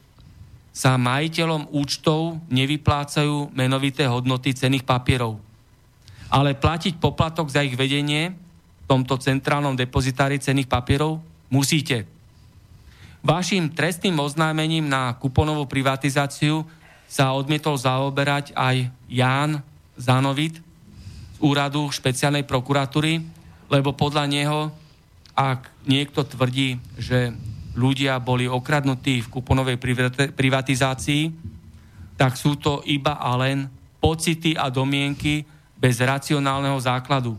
[0.70, 5.42] sa majiteľom účtov nevyplácajú menovité hodnoty cenných papierov.
[6.30, 8.36] Ale platiť poplatok za ich vedenie
[8.88, 11.20] tomto centrálnom depozitári cenných papierov
[11.52, 12.08] musíte.
[13.20, 16.64] Vašim trestným oznámením na kuponovú privatizáciu
[17.04, 19.60] sa odmietol zaoberať aj Ján
[20.00, 20.56] Zanovit
[21.36, 23.20] z úradu špeciálnej prokuratúry,
[23.68, 24.72] lebo podľa neho,
[25.36, 27.36] ak niekto tvrdí, že
[27.76, 29.76] ľudia boli okradnutí v kuponovej
[30.32, 31.22] privatizácii,
[32.18, 33.70] tak sú to iba a len
[34.02, 35.46] pocity a domienky
[35.78, 37.38] bez racionálneho základu.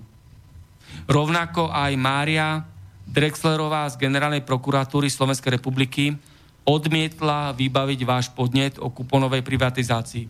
[1.10, 2.64] Rovnako aj Mária
[3.10, 6.14] Drexlerová z Generálnej prokuratúry Slovenskej republiky
[6.64, 10.30] odmietla vybaviť váš podnet o kuponovej privatizácii.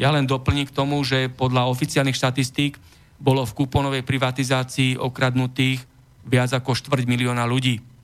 [0.00, 2.80] Ja len doplním k tomu, že podľa oficiálnych štatistík
[3.20, 5.84] bolo v kuponovej privatizácii okradnutých
[6.24, 7.94] viac ako štvrť milióna ľudí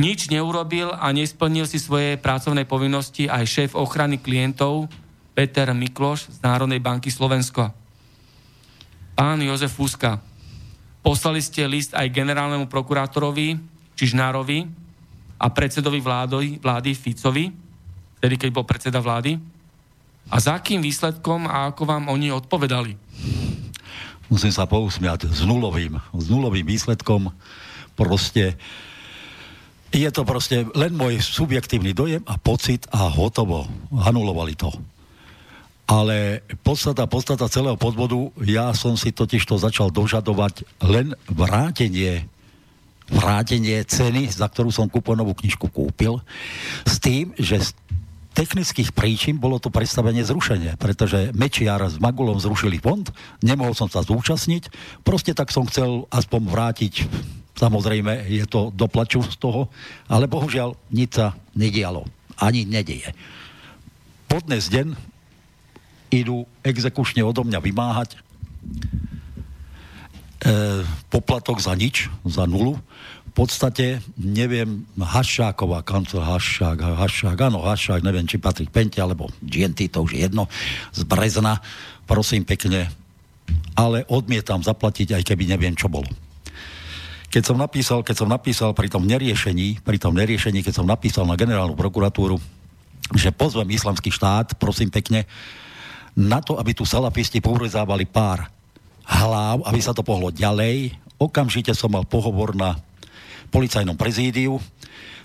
[0.00, 4.88] nič neurobil a nesplnil si svoje pracovné povinnosti aj šéf ochrany klientov
[5.36, 7.72] Peter Mikloš z Národnej banky Slovensko.
[9.12, 10.20] Pán Jozef Fúska,
[11.02, 13.58] poslali ste list aj generálnemu prokurátorovi
[13.98, 14.64] Čižnárovi
[15.36, 17.50] a predsedovi vlády, vlády Ficovi,
[18.22, 19.36] vtedy keď bol predseda vlády.
[20.30, 22.94] A za akým výsledkom a ako vám oni odpovedali?
[24.30, 27.34] Musím sa pousmiať s nulovým, s nulovým výsledkom.
[27.92, 28.56] Proste
[29.92, 33.68] je to proste len môj subjektívny dojem a pocit a hotovo.
[33.92, 34.72] Anulovali to.
[35.92, 42.24] Ale podstata, podstata celého podvodu, ja som si totiž to začal dožadovať len vrátenie
[43.12, 46.24] vrátenie ceny, za ktorú som kuponovú knižku kúpil,
[46.88, 47.76] s tým, že z
[48.32, 53.04] technických príčin bolo to predstavenie zrušenie, pretože Mečiar s Magulom zrušili fond,
[53.44, 54.72] nemohol som sa zúčastniť,
[55.04, 56.94] proste tak som chcel aspoň vrátiť
[57.52, 59.68] Samozrejme, je to doplaču z toho,
[60.08, 62.08] ale bohužiaľ nič sa nedialo.
[62.40, 63.12] Ani nedeje.
[64.24, 65.11] Podnes deň
[66.12, 68.18] idú exekučne odo mňa vymáhať e,
[71.08, 72.76] poplatok za nič, za nulu.
[73.32, 79.88] V podstate, neviem, Hašáková, kancel Hašák, Hašák, áno, Hašák, neviem, či Patrik Pente, alebo GNT,
[79.88, 80.52] to už je jedno,
[80.92, 81.64] z Brezna,
[82.04, 82.92] prosím pekne,
[83.72, 86.12] ale odmietam zaplatiť, aj keby neviem, čo bolo
[87.32, 91.24] keď som napísal, keď som napísal pri tom neriešení, pri tom neriešení, keď som napísal
[91.24, 92.36] na generálnu prokuratúru,
[93.16, 95.24] že pozvem islamský štát, prosím pekne,
[96.18, 98.48] na to, aby tu salafisti povrezávali pár
[99.06, 100.94] hlav, aby sa to pohlo ďalej.
[101.16, 102.78] Okamžite som mal pohovor na
[103.52, 104.58] policajnom prezídiu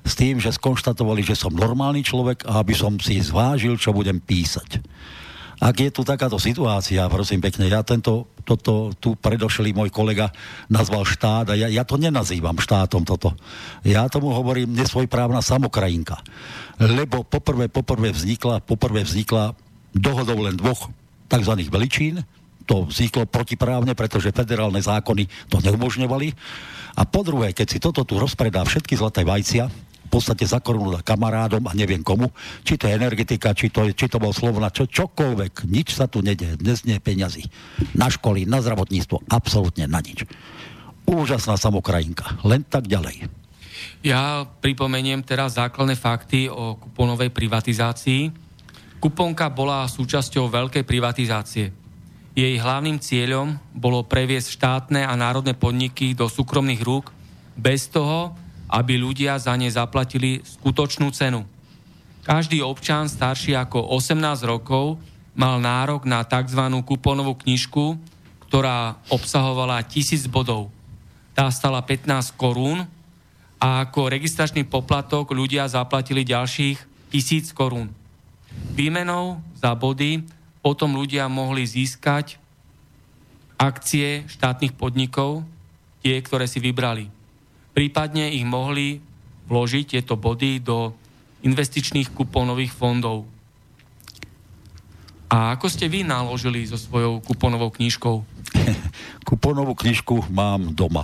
[0.04, 4.20] s tým, že skonštatovali, že som normálny človek a aby som si zvážil, čo budem
[4.20, 4.80] písať.
[5.58, 10.30] Ak je tu takáto situácia, prosím pekne, ja tento, toto tu predošlý môj kolega
[10.70, 13.34] nazval štát a ja, ja to nenazývam štátom toto.
[13.82, 16.22] Ja tomu hovorím nesvojprávna samokrajinka.
[16.78, 19.58] Lebo poprvé, poprvé vznikla, poprvé vznikla
[19.94, 20.90] dohodou len dvoch
[21.28, 21.54] tzv.
[21.68, 22.24] veličín,
[22.68, 26.28] to vzniklo protiprávne, pretože federálne zákony to neumožňovali.
[27.00, 29.72] A po druhé, keď si toto tu rozpredá všetky zlaté vajcia,
[30.08, 32.32] v podstate za korunu kamarádom a neviem komu,
[32.64, 36.24] či to je energetika, či to, či to bol Slovna, čo, čokoľvek, nič sa tu
[36.24, 37.44] nedie, dnes nie je peňazí.
[37.92, 40.24] Na školy, na zdravotníctvo, absolútne na nič.
[41.04, 43.28] Úžasná samokrajinka, len tak ďalej.
[44.00, 48.47] Ja pripomeniem teraz základné fakty o kuponovej privatizácii.
[48.98, 51.70] Kuponka bola súčasťou veľkej privatizácie.
[52.38, 57.14] Jej hlavným cieľom bolo previesť štátne a národné podniky do súkromných rúk
[57.58, 58.34] bez toho,
[58.70, 61.46] aby ľudia za ne zaplatili skutočnú cenu.
[62.26, 65.02] Každý občan starší ako 18 rokov
[65.34, 66.62] mal nárok na tzv.
[66.86, 67.98] kuponovú knižku,
[68.46, 70.70] ktorá obsahovala tisíc bodov.
[71.34, 72.86] Tá stala 15 korún
[73.58, 77.97] a ako registračný poplatok ľudia zaplatili ďalších tisíc korún.
[78.78, 80.22] Výmenou za body
[80.62, 82.38] potom ľudia mohli získať
[83.58, 85.42] akcie štátnych podnikov,
[86.06, 87.10] tie, ktoré si vybrali.
[87.74, 89.02] Prípadne ich mohli
[89.50, 90.94] vložiť tieto body do
[91.42, 93.26] investičných kuponových fondov.
[95.28, 98.16] A ako ste vy naložili so svojou kuponovou knižkou?
[99.28, 101.04] Kuponovú knižku mám doma.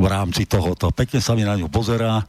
[0.00, 0.94] v rámci tohoto.
[0.94, 2.24] Pekne sa mi na ňu pozerá.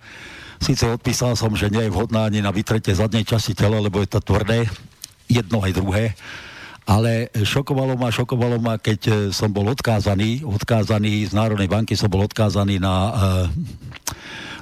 [0.61, 4.13] Sice odpísal som, že nie je vhodná ani na vytretie zadnej časti tela, lebo je
[4.13, 4.69] to tvrdé,
[5.25, 6.13] jedno aj druhé.
[6.85, 12.13] Ale šokovalo ma, šokovalo ma, keď e, som bol odkázaný, odkázaný z Národnej banky, som
[12.13, 13.13] bol odkázaný na uh,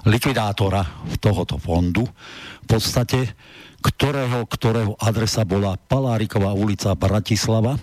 [0.08, 0.84] likvidátora
[1.20, 2.08] tohoto fondu.
[2.64, 3.36] V podstate,
[3.84, 7.80] ktorého, ktorého adresa bola Paláriková ulica Bratislava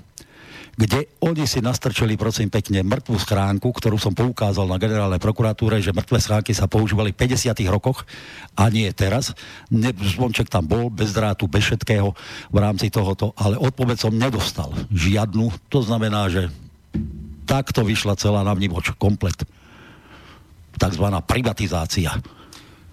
[0.77, 5.97] kde oni si nastrčili, prosím pekne, mŕtvú schránku, ktorú som poukázal na generálnej prokuratúre, že
[5.97, 7.57] mŕtve schránky sa používali v 50.
[7.72, 8.05] rokoch
[8.53, 9.33] a nie teraz.
[9.72, 12.12] Ne, zvonček tam bol, bez drátu, bez všetkého
[12.53, 14.68] v rámci tohoto, ale odpoveď som nedostal.
[14.93, 15.72] Žiadnu.
[15.72, 16.53] To znamená, že
[17.49, 19.49] takto vyšla celá na vnívoč komplet.
[20.77, 22.12] Takzvaná privatizácia.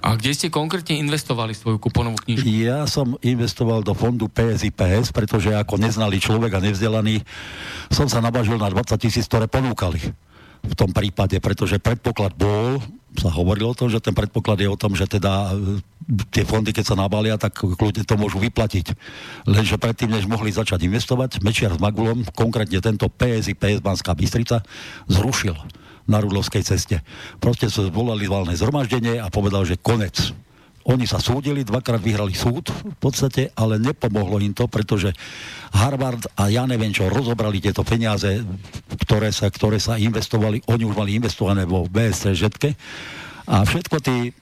[0.04, 2.44] A kde ste konkrétne investovali svoju kuponovú knižku?
[2.44, 7.24] Ja som investoval do fondu PSIPS, pretože ako neznalý človek a nevzdelaný
[7.88, 10.04] som sa nabažil na 20 tisíc, ktoré ponúkali
[10.64, 12.84] v tom prípade, pretože predpoklad bol,
[13.16, 15.80] sa hovorilo o tom, že ten predpoklad je o tom, že teda e,
[16.32, 18.96] tie fondy, keď sa nabalia, tak kľudne to môžu vyplatiť.
[19.48, 24.64] Lenže predtým, než mohli začať investovať, Mečiar s Magulom, konkrétne tento PSI, PS Banská Bystrica,
[25.08, 27.00] zrušil na Rudlovskej ceste.
[27.40, 30.36] Proste sa zvolali valné zhromaždenie a povedal, že konec.
[30.84, 35.16] Oni sa súdili, dvakrát vyhrali súd v podstate, ale nepomohlo im to, pretože
[35.72, 38.44] Harvard a ja neviem čo, rozobrali tieto peniaze,
[39.00, 42.76] ktoré sa, ktoré sa investovali, oni už mali investované vo BSC žetke
[43.48, 44.36] a všetko tí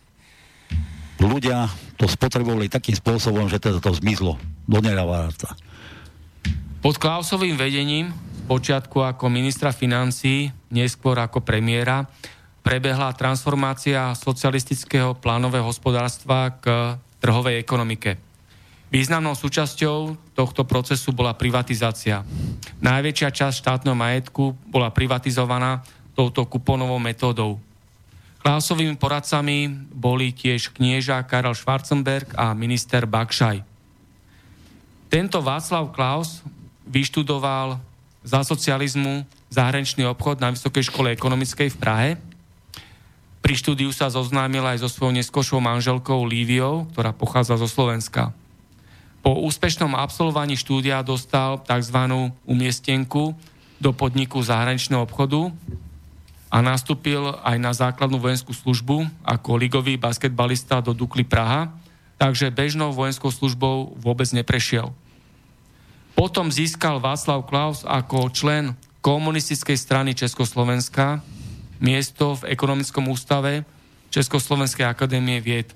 [1.21, 1.69] ľudia
[2.01, 5.53] to spotrebovali takým spôsobom, že teda to zmizlo do neravárca.
[6.81, 8.09] Pod Klausovým vedením
[8.51, 12.03] počiatku ako ministra financí, neskôr ako premiéra,
[12.59, 18.19] prebehla transformácia socialistického plánového hospodárstva k trhovej ekonomike.
[18.91, 22.27] Významnou súčasťou tohto procesu bola privatizácia.
[22.83, 25.79] Najväčšia časť štátneho majetku bola privatizovaná
[26.11, 27.55] touto kuponovou metódou.
[28.43, 33.63] Klausovými poradcami boli tiež knieža Karel Schwarzenberg a minister Bakšaj.
[35.07, 36.43] Tento Václav Klaus
[36.83, 37.90] vyštudoval
[38.21, 42.09] za socializmu zahraničný obchod na Vysokej škole ekonomickej v Prahe.
[43.41, 48.29] Pri štúdiu sa zoznámil aj so svojou neskošou manželkou Líviou, ktorá pochádza zo Slovenska.
[49.21, 51.97] Po úspešnom absolvovaní štúdia dostal tzv.
[52.45, 53.37] umiestenku
[53.81, 55.49] do podniku zahraničného obchodu
[56.53, 61.73] a nastúpil aj na základnú vojenskú službu ako ligový basketbalista do Dukly Praha,
[62.21, 64.93] takže bežnou vojenskou službou vôbec neprešiel.
[66.13, 71.25] Potom získal Václav Klaus ako člen komunistickej strany Československa
[71.81, 73.65] miesto v ekonomickom ústave
[74.13, 75.73] Československej akadémie vied.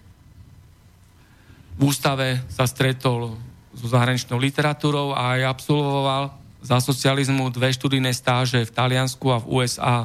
[1.75, 3.35] V ústave sa stretol
[3.75, 6.23] so zahraničnou literatúrou a aj absolvoval
[6.63, 9.97] za socializmu dve študijné stáže v Taliansku a v USA.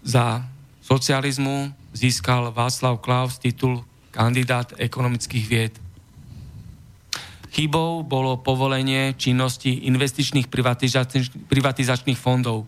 [0.00, 0.46] Za
[0.80, 5.83] socializmu získal Václav Klaus titul kandidát ekonomických vied.
[7.54, 10.50] Chybou bolo povolenie činnosti investičných
[11.46, 12.66] privatizačných fondov.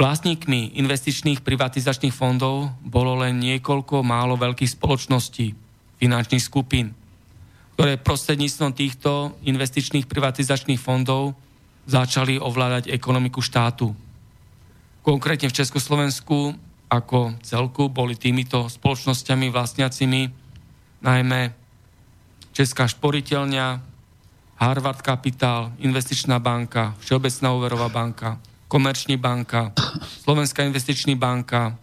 [0.00, 5.52] Vlastníkmi investičných privatizačných fondov bolo len niekoľko málo veľkých spoločností,
[6.00, 6.96] finančných skupín,
[7.76, 11.36] ktoré prostredníctvom týchto investičných privatizačných fondov
[11.84, 13.92] začali ovládať ekonomiku štátu.
[15.04, 16.56] Konkrétne v Československu
[16.88, 20.32] ako celku boli týmito spoločnosťami vlastniacimi
[21.04, 21.65] najmä
[22.56, 23.84] Česká šporiteľňa,
[24.56, 29.76] Harvard Capital, Investičná banka, Všeobecná úverová banka, Komerční banka,
[30.24, 31.76] Slovenská investičná banka.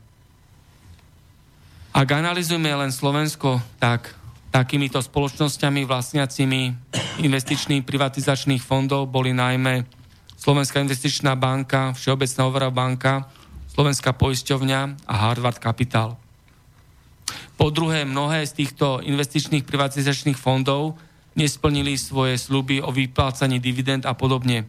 [1.94, 4.18] Ak analizujeme len Slovensko, tak
[4.50, 6.74] takýmito spoločnosťami vlastniacimi
[7.22, 9.86] investičných privatizačných fondov boli najmä
[10.42, 13.30] Slovenská investičná banka, Všeobecná úverová banka,
[13.78, 16.23] Slovenská poisťovňa a Harvard Capital.
[17.58, 21.00] Po druhé, mnohé z týchto investičných privatizačných fondov
[21.34, 24.66] nesplnili svoje sluby o vyplácaní dividend a podobne.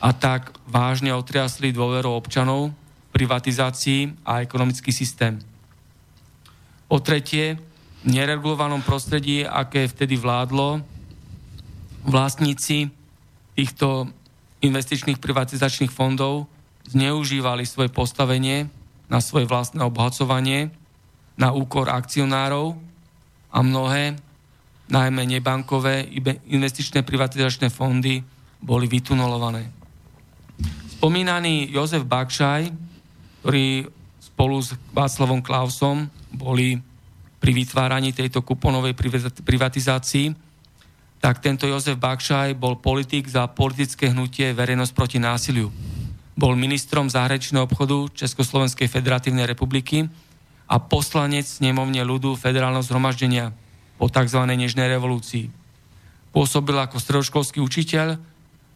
[0.00, 2.72] A tak vážne otriasli dôveru občanov,
[3.12, 5.40] privatizácii a ekonomický systém.
[6.88, 7.60] Po tretie,
[8.00, 10.80] v neregulovanom prostredí, aké vtedy vládlo,
[12.00, 12.88] vlastníci
[13.52, 14.08] týchto
[14.64, 16.48] investičných privatizačných fondov
[16.88, 18.72] zneužívali svoje postavenie
[19.12, 20.72] na svoje vlastné obohacovanie
[21.40, 22.76] na úkor akcionárov
[23.48, 24.20] a mnohé,
[24.92, 26.04] najmä nebankové
[26.52, 28.20] investičné privatizačné fondy
[28.60, 29.72] boli vytunelované.
[31.00, 32.68] Spomínaný Jozef Bakšaj,
[33.40, 33.88] ktorý
[34.20, 36.76] spolu s Václavom Klausom boli
[37.40, 38.92] pri vytváraní tejto kuponovej
[39.40, 40.36] privatizácii,
[41.24, 45.72] tak tento Jozef Bakšaj bol politik za politické hnutie Verejnosť proti násiliu.
[46.40, 50.08] bol ministrom zahraničného obchodu Československej federatívnej republiky
[50.70, 53.50] a poslanec snemovne ľudu federálneho zhromaždenia
[53.98, 54.38] po tzv.
[54.46, 55.50] nežnej revolúcii.
[56.30, 58.22] Pôsobil ako stredoškolský učiteľ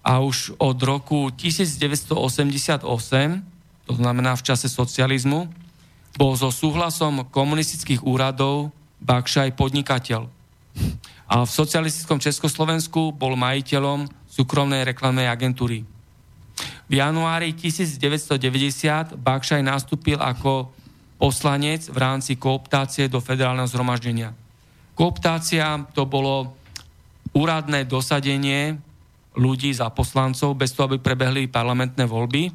[0.02, 2.82] a už od roku 1988,
[3.86, 5.46] to znamená v čase socializmu,
[6.18, 10.26] bol so súhlasom komunistických úradov Bakšaj podnikateľ.
[11.30, 15.86] A v socialistickom Československu bol majiteľom súkromnej reklamnej agentúry.
[16.90, 20.74] V januári 1990 Bakšaj nastúpil ako
[21.16, 24.34] poslanec v rámci kooptácie do federálneho zhromaždenia.
[24.94, 26.54] Kooptácia to bolo
[27.34, 28.78] úradné dosadenie
[29.34, 32.54] ľudí za poslancov bez toho, aby prebehli parlamentné voľby.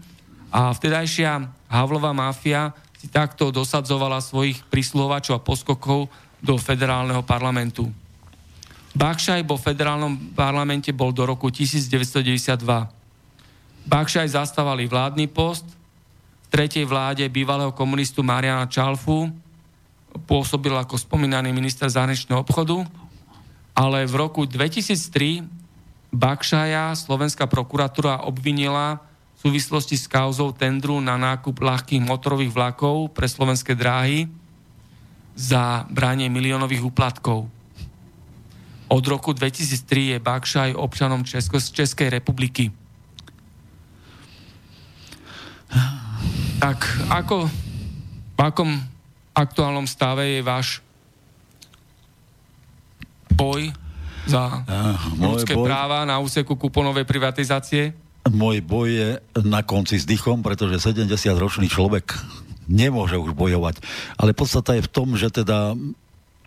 [0.55, 7.91] A vtedajšia Havlová mafia si takto dosadzovala svojich prísluhovačov a poskokov do federálneho parlamentu.
[8.95, 12.59] Bakšaj vo federálnom parlamente bol do roku 1992.
[13.85, 15.63] Bakšaj zastávali vládny post,
[16.49, 19.29] tretej vláde bývalého komunistu Mariana Čalfu,
[20.25, 22.81] pôsobil ako spomínaný minister zahraničného obchodu,
[23.77, 25.45] ale v roku 2003
[26.09, 28.97] Bakšaja slovenská prokuratúra obvinila
[29.37, 34.25] v súvislosti s kauzou tendru na nákup ľahkých motorových vlakov pre slovenské dráhy
[35.37, 37.47] za branie miliónových úplatkov.
[38.89, 42.73] Od roku 2003 je Bakšaj občanom Česko, Českej republiky.
[46.59, 47.47] Tak ako,
[48.35, 48.71] v akom
[49.31, 50.83] aktuálnom stave je váš
[53.31, 53.71] boj
[54.27, 54.67] za
[55.15, 55.65] ľudské boj...
[55.65, 57.95] práva na úseku kuponovej privatizácie?
[58.29, 59.09] môj boj je
[59.41, 62.13] na konci s dychom, pretože 70-ročný človek
[62.69, 63.81] nemôže už bojovať.
[64.19, 65.73] Ale podstata je v tom, že teda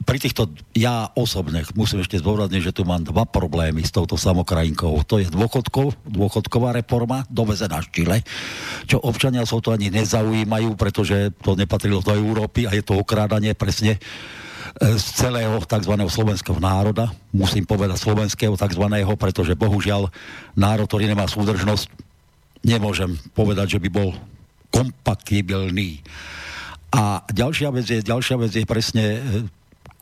[0.03, 5.03] pri týchto, ja osobne musím ešte zdôrazniť, že tu mám dva problémy s touto samokrajinkou.
[5.07, 8.19] To je dôchodkov, dôchodková reforma, dovezená z Čile,
[8.87, 13.55] čo občania sa to ani nezaujímajú, pretože to nepatrilo do Európy a je to okrádanie
[13.55, 14.03] presne
[14.81, 15.95] E, z celého tzv.
[16.09, 18.85] slovenského národa, musím povedať slovenského tzv.,
[19.21, 20.09] pretože bohužiaľ
[20.57, 21.93] národ, ktorý nemá súdržnosť,
[22.65, 24.17] nemôžem povedať, že by bol
[24.73, 26.01] kompatibilný.
[26.93, 29.21] A ďalšia vec je, ďalšia vec je presne e,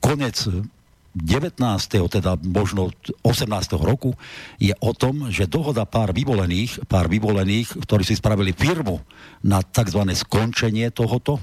[0.00, 0.48] konec
[1.10, 1.58] 19.
[2.06, 2.94] teda možno
[3.26, 3.50] 18.
[3.82, 4.14] roku
[4.62, 9.02] je o tom, že dohoda pár vyvolených, pár vyvolených, ktorí si spravili firmu
[9.42, 10.06] na tzv.
[10.06, 11.42] skončenie tohoto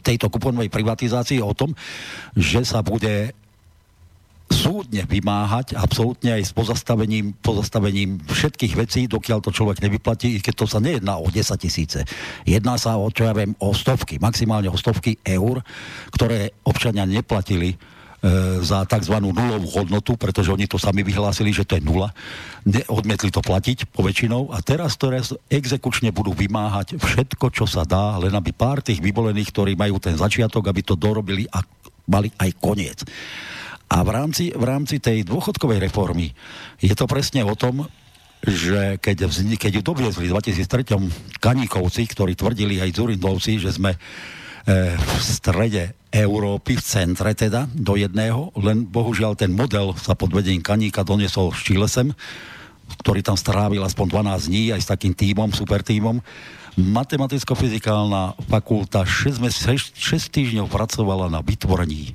[0.00, 1.76] tejto kuponovej privatizácii o tom,
[2.34, 3.36] že sa bude
[4.54, 10.66] súdne vymáhať absolútne aj s pozastavením, pozastavením všetkých vecí, dokiaľ to človek nevyplatí, keď to
[10.70, 12.06] sa nejedná o 10 tisíce.
[12.46, 15.66] Jedná sa o, čo ja viem, o stovky, maximálne o stovky eur,
[16.14, 17.74] ktoré občania neplatili
[18.24, 19.20] E, za tzv.
[19.20, 22.08] nulovú hodnotu, pretože oni to sami vyhlásili, že to je nula.
[22.88, 28.32] Odmietli to platiť poväčšinou a teraz, teraz exekučne budú vymáhať všetko, čo sa dá, len
[28.32, 31.60] aby pár tých vyvolených, ktorí majú ten začiatok, aby to dorobili a
[32.08, 33.04] mali aj koniec.
[33.92, 36.32] A v rámci, v rámci tej dôchodkovej reformy
[36.80, 37.84] je to presne o tom,
[38.44, 41.40] že keď, vzni, keď ju doviezli v 2003.
[41.40, 43.98] Kaníkovci, ktorí tvrdili aj Zurindovci, že sme e,
[44.96, 50.60] v strede Európy, v centre teda, do jedného, len bohužiaľ ten model sa pod vedením
[50.60, 52.12] Kaníka doniesol s Čilesem,
[53.00, 56.20] ktorý tam strávil aspoň 12 dní aj s takým tímom, super tímom.
[56.74, 62.12] Matematicko-fyzikálna fakulta 6, 6, 6 týždňov pracovala na vytvorení e,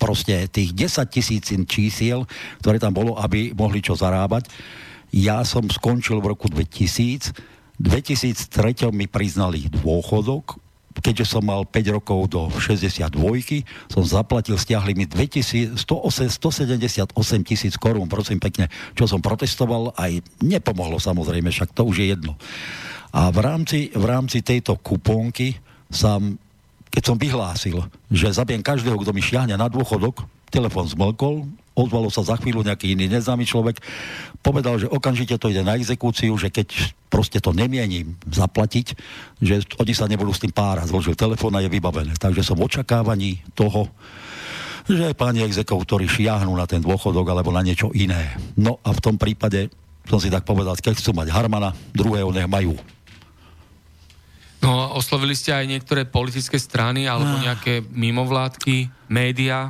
[0.00, 2.24] proste tých 10 tisíc čísiel,
[2.64, 4.48] ktoré tam bolo, aby mohli čo zarábať.
[5.12, 7.36] Ja som skončil v roku 2000,
[7.76, 10.56] 2003 mi priznali dôchodok,
[11.04, 13.12] keďže som mal 5 rokov do 62,
[13.92, 15.76] som zaplatil, stiahli mi 178
[17.44, 22.40] tisíc korún, prosím pekne, čo som protestoval, aj nepomohlo samozrejme, však to už je jedno.
[23.12, 25.60] A v rámci, v rámci tejto kupónky
[25.92, 26.40] som,
[26.88, 32.24] keď som vyhlásil, že zabijem každého, kto mi šiahne na dôchodok, telefon zmlkol, ozvalo sa
[32.24, 33.80] za chvíľu nejaký iný neznámy človek,
[34.44, 36.72] povedal, že okamžite to ide na exekúciu, že keď
[37.08, 38.96] proste to nemienim zaplatiť,
[39.40, 40.92] že oni sa nebudú s tým párať.
[40.92, 42.12] Zložil telefón a je vybavené.
[42.16, 43.88] Takže som v očakávaní toho,
[44.88, 48.36] že páni exekútori šiahnu na ten dôchodok alebo na niečo iné.
[48.58, 49.72] No a v tom prípade
[50.10, 52.74] som si tak povedal, keď chcú mať Harmana, druhého nech majú.
[54.62, 57.42] No, oslovili ste aj niektoré politické strany alebo ah.
[57.50, 59.66] nejaké mimovládky, média?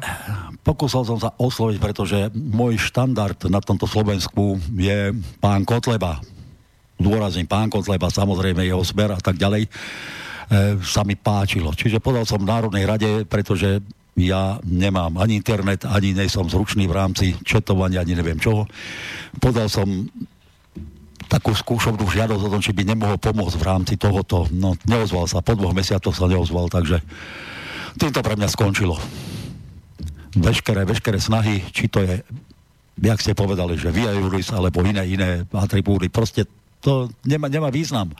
[0.60, 6.20] Pokúsal som sa osloviť, pretože môj štandard na tomto Slovensku je pán Kotleba.
[7.00, 9.64] Dôrazím, pán Kotleba, samozrejme jeho smer a tak ďalej.
[9.66, 9.70] E,
[10.84, 11.72] sa mi páčilo.
[11.72, 13.80] Čiže podal som v Národnej rade, pretože
[14.12, 18.68] ja nemám ani internet, ani nej som zručný v rámci četovania, ani neviem čoho.
[19.40, 19.88] Podal som
[21.32, 24.44] takú skúšovnú žiadosť o tom, či by nemohol pomôcť v rámci tohoto.
[24.52, 27.00] No, neozval sa, po dvoch mesiacoch sa neozval, takže
[27.96, 29.00] týmto pre mňa skončilo.
[30.36, 32.20] Veškeré, veškeré snahy, či to je,
[33.00, 36.44] jak ste povedali, že via juris, alebo iné, iné atribúry, proste
[36.84, 38.12] to nemá, nemá význam.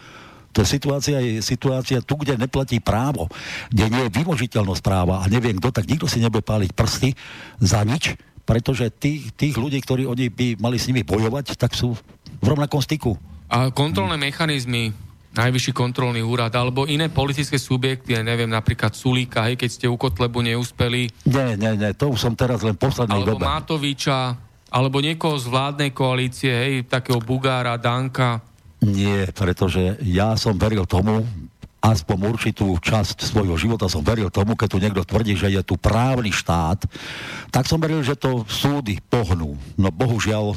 [0.52, 3.28] To situácia, je situácia tu, kde neplatí právo,
[3.72, 7.16] kde nie je vymožiteľnosť práva a neviem kto, tak nikto si nebude páliť prsty
[7.60, 11.96] za nič, pretože tých, tých ľudí, ktorí oni by mali s nimi bojovať, tak sú
[12.43, 13.14] v rovnakom styku.
[13.47, 14.90] A kontrolné mechanizmy,
[15.32, 19.97] najvyšší kontrolný úrad, alebo iné politické subjekty, ja neviem, napríklad Sulíka, hej, keď ste u
[19.97, 21.09] Kotlebu neúspeli.
[21.24, 23.47] Nie, nie, nie, to už som teraz len poslednej alebo dobe.
[23.47, 24.36] Matoviča,
[24.72, 28.45] alebo niekoho z vládnej koalície, hej, takého Bugára, Danka.
[28.82, 31.22] Nie, pretože ja som veril tomu,
[31.82, 35.74] aspoň určitú časť svojho života som veril tomu, keď tu niekto tvrdí, že je tu
[35.74, 36.86] právny štát,
[37.51, 39.59] tak som veril, že to súdy pohnú.
[39.74, 40.55] No bohužiaľ,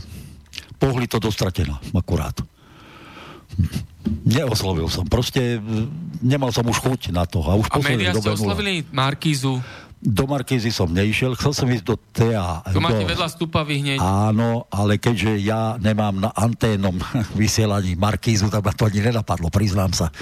[0.86, 2.38] pohli to dostratená, akurát.
[4.25, 5.57] Neoslovil som, proste
[6.21, 7.41] nemal som už chuť na to.
[7.41, 9.57] A, už a médiá ste oslovili Markízu?
[10.05, 12.61] Do Markízy som nešiel, chcel som ísť do TEA.
[12.69, 13.09] Tu máte do...
[13.09, 13.97] vedľa stupavy hneď.
[13.97, 16.93] Áno, ale keďže ja nemám na anténom
[17.41, 20.13] vysielaní Markízu, tak ma to ani nenapadlo, priznám sa.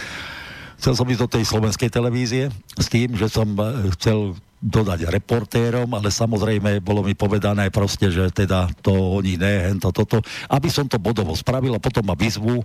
[0.84, 5.88] Chcel som ísť do tej slovenskej televízie s tým, že som eh, chcel dodať reportérom,
[5.96, 10.20] ale samozrejme bolo mi povedané proste, že teda to oni ne, hento, toto,
[10.52, 12.64] aby som to bodovo spravil a potom ma vyzvu,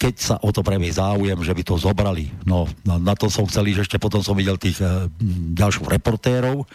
[0.00, 2.32] keď sa o to previe záujem, že by to zobrali.
[2.48, 5.12] No, na, na to som chcel že ešte potom som videl tých e,
[5.52, 6.64] ďalších reportérov.
[6.64, 6.66] E,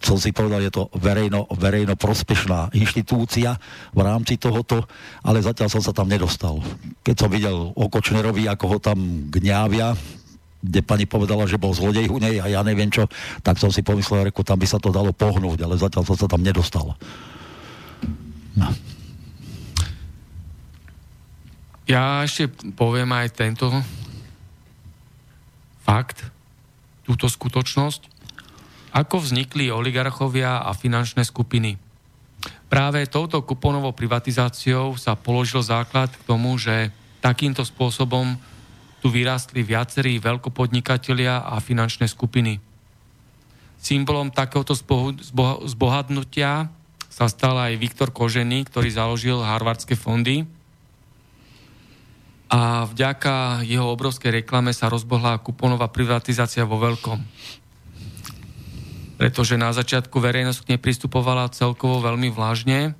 [0.00, 3.60] som si povedal, je to verejno, verejno prospešná inštitúcia
[3.92, 4.88] v rámci tohoto,
[5.20, 6.64] ale zatiaľ som sa tam nedostal.
[7.04, 9.92] Keď som videl o Kočnerovi, ako ho tam gňávia,
[10.64, 13.04] kde pani povedala, že bol zlodej u nej a ja neviem čo,
[13.44, 16.24] tak som si pomyslel, reku, tam by sa to dalo pohnúť, ale zatiaľ som sa
[16.32, 16.96] tam nedostal.
[18.56, 18.72] No.
[21.86, 23.70] Ja ešte poviem aj tento
[25.86, 26.26] fakt,
[27.06, 28.10] túto skutočnosť.
[28.90, 31.78] Ako vznikli oligarchovia a finančné skupiny?
[32.66, 36.90] Práve touto kuponovou privatizáciou sa položil základ k tomu, že
[37.22, 38.34] takýmto spôsobom
[38.98, 42.58] tu vyrástli viacerí veľkopodnikatelia a finančné skupiny.
[43.78, 44.74] Symbolom takéhoto
[45.70, 46.66] zbohatnutia
[47.06, 50.55] sa stal aj Viktor Kožený, ktorý založil harvardské fondy
[52.46, 57.18] a vďaka jeho obrovskej reklame sa rozbohla kuponová privatizácia vo veľkom.
[59.18, 62.94] Pretože na začiatku verejnosť k nej pristupovala celkovo veľmi vlážne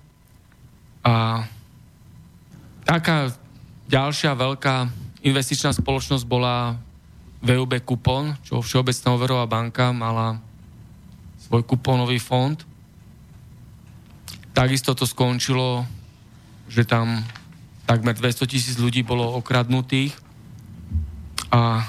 [1.06, 1.46] a
[2.82, 3.30] taká
[3.86, 4.90] ďalšia veľká
[5.22, 6.74] investičná spoločnosť bola
[7.46, 10.42] VUB Kupon, čo Všeobecná overová banka mala
[11.46, 12.58] svoj kuponový fond.
[14.50, 15.86] Takisto to skončilo,
[16.66, 17.22] že tam
[17.86, 20.12] takmer 200 tisíc ľudí bolo okradnutých
[21.54, 21.86] a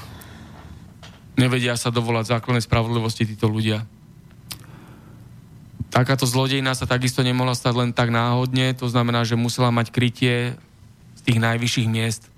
[1.36, 3.84] nevedia sa dovolať základnej spravodlivosti títo ľudia.
[5.90, 10.54] Takáto zlodejina sa takisto nemohla stať len tak náhodne, to znamená, že musela mať krytie
[11.18, 12.30] z tých najvyšších miest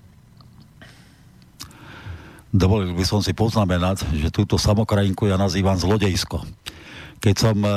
[2.49, 6.41] Dovolil by som si poznamenať, že túto samokrajinku ja nazývam zlodejsko.
[7.22, 7.70] Keď som e,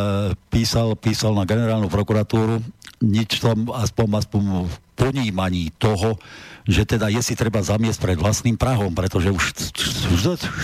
[0.48, 2.64] písal, písal na generálnu prokuratúru,
[3.04, 4.42] nič som aspoň, aspoň
[5.02, 6.22] ponímaní toho,
[6.62, 9.42] že teda je si treba zamiesť pred vlastným Prahom, pretože už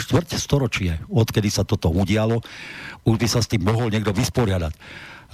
[0.06, 2.38] štvrť storočie, odkedy sa toto udialo,
[3.02, 4.72] už by sa s tým mohol niekto vysporiadať.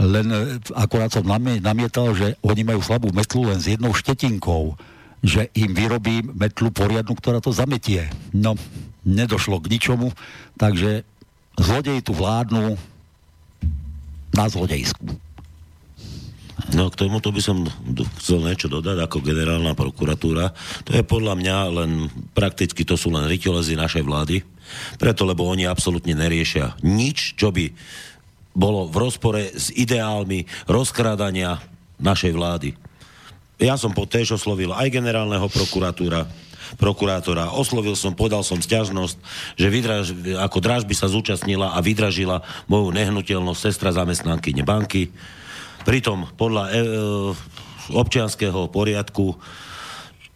[0.00, 0.36] Len e,
[0.72, 4.74] akorát som namietal, že oni majú slabú metlu len s jednou štetinkou
[5.24, 8.12] že im vyrobí metlu poriadnu, ktorá to zametie.
[8.36, 8.60] No,
[9.08, 10.12] nedošlo k ničomu,
[10.60, 11.00] takže
[11.56, 12.76] zlodeji tu vládnu
[14.36, 15.16] na zlodejsku.
[16.70, 17.66] No k tomuto by som
[18.22, 20.54] chcel niečo dodať ako generálna prokuratúra.
[20.86, 21.90] To je podľa mňa len,
[22.30, 24.46] prakticky to sú len rytolezy našej vlády,
[25.02, 27.74] preto lebo oni absolútne neriešia nič, čo by
[28.54, 31.58] bolo v rozpore s ideálmi rozkrádania
[31.98, 32.70] našej vlády
[33.62, 36.26] ja som po též oslovil aj generálneho prokuratúra,
[36.74, 37.54] prokurátora.
[37.54, 39.16] Oslovil som, podal som stiažnosť,
[39.54, 40.06] že vydraž,
[40.42, 45.14] ako dražby sa zúčastnila a vydražila moju nehnuteľnosť sestra zamestnanky banky.
[45.84, 46.80] Pritom podľa e, e,
[47.92, 49.36] občianského poriadku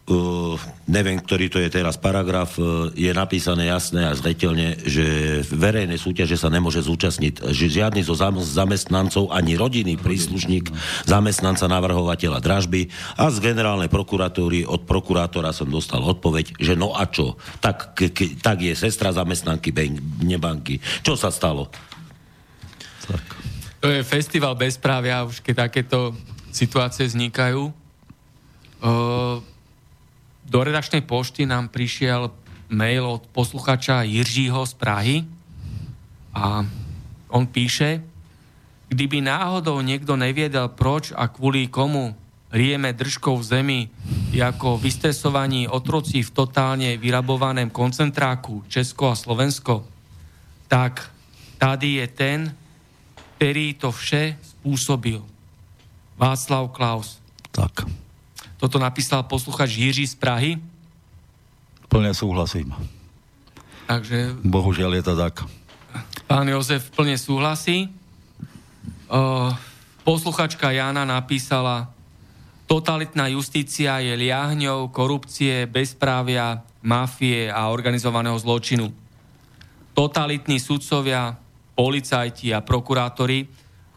[0.09, 0.57] uh,
[0.89, 6.37] neviem, ktorý to je teraz paragraf, uh, je napísané jasné a zretelne, že verejné súťaže
[6.37, 10.69] sa nemôže zúčastniť že žiadny zo zamestnancov ani rodinný príslušník
[11.05, 17.09] zamestnanca navrhovateľa dražby a z generálnej prokuratúry od prokurátora som dostal odpoveď, že no a
[17.09, 17.37] čo?
[17.61, 19.73] Tak, k, k, tak je sestra zamestnanky
[20.21, 20.81] nebanky.
[21.05, 21.69] Čo sa stalo?
[23.09, 23.38] Tak.
[23.79, 26.11] To je festival bezprávia, už keď takéto
[26.51, 27.71] situácie vznikajú.
[30.49, 32.27] Do redakčnej pošty nám prišiel
[32.67, 35.15] mail od posluchača Jiržího z Prahy
[36.35, 36.67] a
[37.31, 38.03] on píše,
[38.89, 42.13] kdyby náhodou niekto neviedel proč a kvôli komu
[42.49, 43.79] rieme držkou v zemi
[44.33, 49.85] ako vystresovaní otroci v totálne vyrabovaném koncentráku Česko a Slovensko,
[50.65, 51.05] tak
[51.61, 52.39] tady je ten,
[53.39, 55.23] ktorý to vše spôsobil.
[56.19, 57.23] Václav Klaus.
[57.55, 57.87] Tak.
[58.59, 60.51] Toto napísal posluchač Jiří z Prahy.
[61.87, 62.75] Plne súhlasím.
[63.87, 64.35] Takže...
[64.43, 65.47] Bohužiaľ je to tak.
[66.27, 67.87] Pán Jozef plne súhlasí.
[69.07, 69.55] Uh,
[70.03, 71.95] posluchačka Jana napísala
[72.67, 78.91] Totalitná justícia je liahňou korupcie, bezprávia, mafie a organizovaného zločinu.
[79.95, 81.39] Totalitní sudcovia,
[81.79, 83.47] policajti a prokurátori,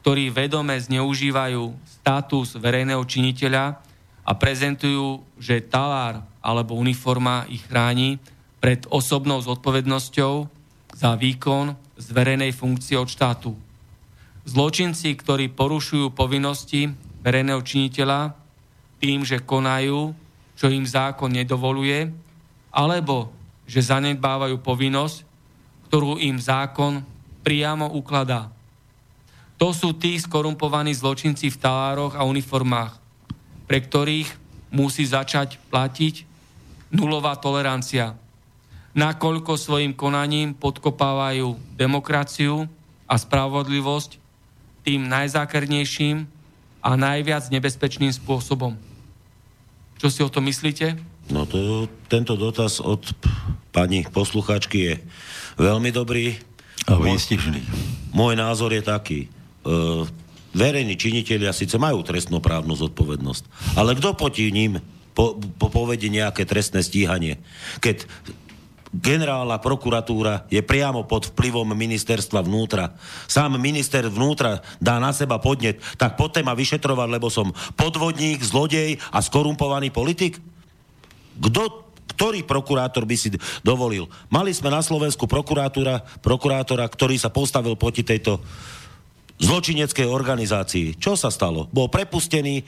[0.07, 3.83] ktorí vedome zneužívajú status verejného činiteľa
[4.23, 8.23] a prezentujú, že talár alebo uniforma ich chráni
[8.63, 10.47] pred osobnou zodpovednosťou
[10.95, 13.59] za výkon z verejnej funkcie od štátu.
[14.47, 16.87] Zločinci, ktorí porušujú povinnosti
[17.27, 18.39] verejného činiteľa,
[19.03, 20.15] tým, že konajú,
[20.55, 22.15] čo im zákon nedovoluje,
[22.71, 23.35] alebo
[23.67, 25.27] že zanedbávajú povinnosť,
[25.91, 27.12] ktorú im zákon
[27.43, 28.49] priamo ukladá.
[29.59, 32.99] To sú tí skorumpovaní zločinci v talároch a uniformách,
[33.71, 34.27] pre ktorých
[34.75, 36.27] musí začať platiť
[36.91, 38.19] nulová tolerancia,
[38.93, 42.67] nakoľko svojim konaním podkopávajú demokraciu
[43.07, 44.19] a spravodlivosť
[44.83, 46.27] tým najzákernejším
[46.83, 48.75] a najviac nebezpečným spôsobom.
[50.03, 50.99] Čo si o to myslíte?
[51.31, 53.15] No to, tento dotaz od
[53.71, 54.95] pani poslucháčky je
[55.57, 56.35] veľmi dobrý.
[56.89, 57.61] Výstižný.
[58.13, 59.21] Môj názor je taký.
[59.25, 59.29] E,
[60.53, 66.83] verejní činiteľia síce majú trestnoprávnu zodpovednosť, ale kto proti ním po, po povedie nejaké trestné
[66.83, 67.41] stíhanie?
[67.81, 68.09] Keď
[68.93, 72.93] generálna prokuratúra je priamo pod vplyvom ministerstva vnútra.
[73.25, 79.01] Sám minister vnútra dá na seba podnet, tak poďte ma vyšetrovať, lebo som podvodník, zlodej
[79.09, 80.37] a skorumpovaný politik?
[81.41, 83.33] Kto ktorý prokurátor by si
[83.65, 84.07] dovolil?
[84.29, 88.39] Mali sme na Slovensku prokurátora, prokurátora, ktorý sa postavil proti tejto
[89.43, 91.01] zločineckej organizácii.
[91.01, 91.67] Čo sa stalo?
[91.73, 92.63] Bol prepustený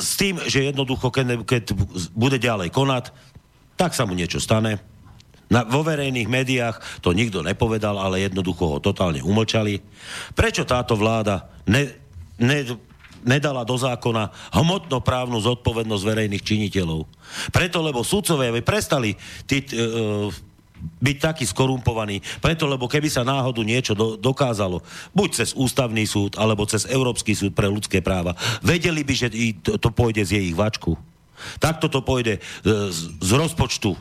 [0.00, 1.64] s tým, že jednoducho, keď, keď
[2.16, 3.14] bude ďalej konať,
[3.76, 4.80] tak sa mu niečo stane
[5.50, 9.82] na, vo verejných médiách to nikto nepovedal, ale jednoducho ho totálne umlčali.
[10.32, 11.90] Prečo táto vláda ne,
[12.38, 12.62] ne,
[13.24, 17.04] nedala do zákona hmotnoprávnu zodpovednosť verejných činiteľov?
[17.54, 19.14] Preto, lebo sudcovia by prestali
[19.44, 20.30] tí, uh,
[20.80, 22.24] byť taký skorumpovaný.
[22.40, 24.80] Preto, lebo keby sa náhodu niečo do, dokázalo,
[25.12, 28.32] buď cez ústavný súd, alebo cez Európsky súd pre ľudské práva,
[28.64, 29.28] vedeli by, že
[29.60, 30.96] to, to pôjde z jej vačku.
[31.56, 33.96] Takto to pôjde uh, z, z rozpočtu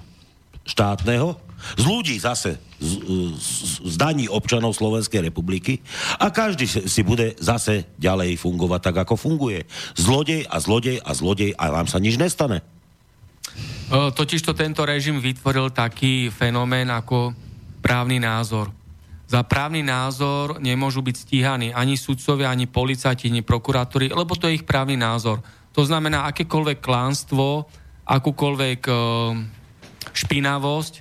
[0.63, 2.91] štátneho, z ľudí zase, z,
[3.35, 3.49] z,
[3.83, 5.83] z daní občanov Slovenskej republiky
[6.17, 9.67] a každý si bude zase ďalej fungovať tak, ako funguje.
[9.99, 12.63] Zlodej a zlodej a zlodej a vám sa nič nestane.
[13.89, 17.33] Totižto tento režim vytvoril taký fenomén ako
[17.81, 18.69] právny názor.
[19.29, 24.61] Za právny názor nemôžu byť stíhaní ani sudcovia, ani policajti, ani prokurátori, lebo to je
[24.61, 25.41] ich právny názor.
[25.77, 27.69] To znamená, akékoľvek klánstvo,
[28.09, 28.89] akúkoľvek
[30.13, 30.93] špinavosť,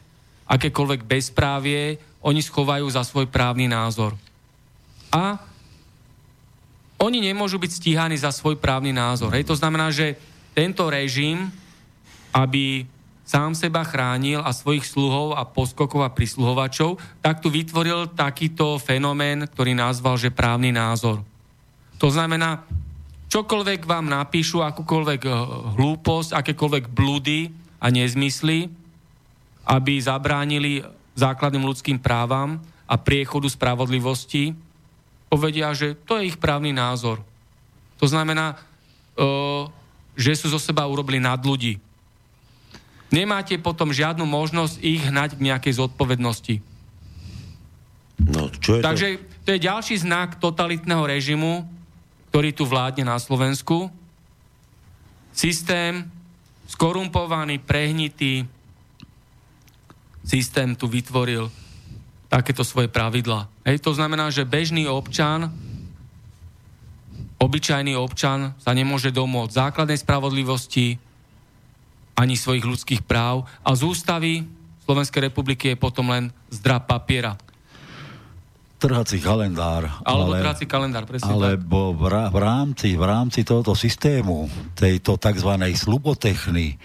[0.48, 4.16] akékoľvek bezprávie, oni schovajú za svoj právny názor.
[5.12, 5.38] A
[6.98, 9.30] oni nemôžu byť stíhaní za svoj právny názor.
[9.30, 10.18] Hej, to znamená, že
[10.50, 11.46] tento režim,
[12.34, 12.82] aby
[13.22, 19.46] sám seba chránil a svojich sluhov a poskokov a prisluhovačov, tak tu vytvoril takýto fenomén,
[19.46, 21.22] ktorý nazval, že právny názor.
[22.00, 22.64] To znamená,
[23.28, 25.32] čokoľvek vám napíšu, akúkoľvek eh,
[25.78, 28.72] hlúposť, akékoľvek blúdy a nezmysly,
[29.68, 30.80] aby zabránili
[31.12, 32.56] základným ľudským právam
[32.88, 34.56] a priechodu spravodlivosti,
[35.28, 37.20] povedia, že to je ich právny názor.
[38.00, 38.56] To znamená,
[40.16, 41.76] že sú zo seba urobili nad ľudí.
[43.12, 46.64] Nemáte potom žiadnu možnosť ich hnať k nejakej zodpovednosti.
[48.18, 49.22] No, čo je Takže to?
[49.44, 51.64] to je ďalší znak totalitného režimu,
[52.32, 53.88] ktorý tu vládne na Slovensku.
[55.32, 56.04] Systém
[56.68, 58.44] skorumpovaný, prehnitý,
[60.28, 61.48] systém tu vytvoril
[62.28, 63.48] takéto svoje pravidla.
[63.64, 65.48] Hej, to znamená, že bežný občan,
[67.40, 71.00] obyčajný občan sa nemôže domôcť základnej spravodlivosti
[72.12, 74.32] ani svojich ľudských práv a z ústavy
[74.84, 77.36] Slovenskej republiky je potom len zdra papiera.
[78.78, 79.90] Trhací kalendár.
[80.06, 84.46] Alebo ale, trhací kalendár, presne Alebo v rámci, v rámci tohoto systému,
[84.78, 85.50] tejto tzv.
[85.74, 86.78] slubotechny,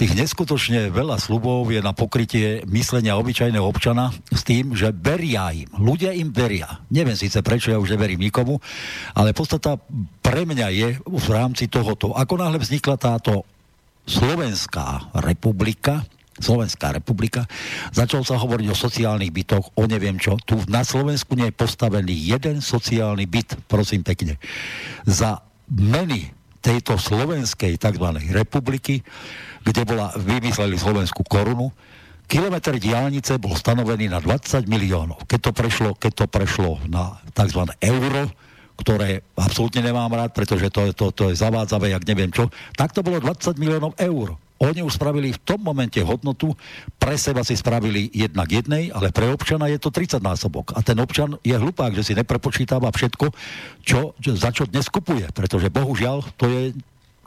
[0.00, 5.68] tých neskutočne veľa slubov je na pokrytie myslenia obyčajného občana s tým, že veria im.
[5.76, 6.80] Ľudia im veria.
[6.88, 8.64] Neviem síce prečo, ja už neverím nikomu,
[9.12, 9.76] ale podstata
[10.24, 12.16] pre mňa je v rámci tohoto.
[12.16, 13.44] Ako náhle vznikla táto
[14.08, 16.08] Slovenská republika,
[16.40, 17.44] Slovenská republika.
[17.92, 20.40] Začal sa hovoriť o sociálnych bytoch, o neviem čo.
[20.40, 24.40] Tu na Slovensku nie je postavený jeden sociálny byt, prosím pekne.
[25.04, 26.32] Za meny
[26.64, 28.06] tejto slovenskej tzv.
[28.32, 29.04] republiky,
[29.64, 31.72] kde bola, vymysleli slovenskú korunu,
[32.30, 35.26] kilometr diálnice bol stanovený na 20 miliónov.
[35.26, 37.66] Keď to prešlo, keď to prešlo na tzv.
[37.82, 38.30] euro,
[38.80, 42.48] ktoré absolútne nemám rád, pretože to, to, to je zavádzavé, jak neviem čo,
[42.78, 44.38] tak to bolo 20 miliónov eur.
[44.60, 46.52] Oni už spravili v tom momente hodnotu,
[47.00, 50.76] pre seba si spravili jednak jednej, ale pre občana je to 30 násobok.
[50.76, 53.32] A ten občan je hlupák, že si neprepočítava všetko,
[53.80, 56.62] čo, za čo dnes kupuje, pretože bohužiaľ to je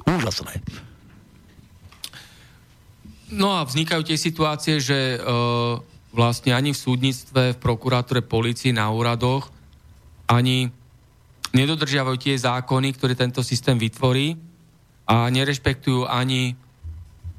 [0.05, 0.61] úžasné.
[3.33, 5.19] No a vznikajú tie situácie, že e,
[6.13, 9.49] vlastne ani v súdnictve, v prokurátore, policii, na úradoch
[10.29, 10.69] ani
[11.53, 14.37] nedodržiavajú tie zákony, ktoré tento systém vytvorí
[15.09, 16.57] a nerešpektujú ani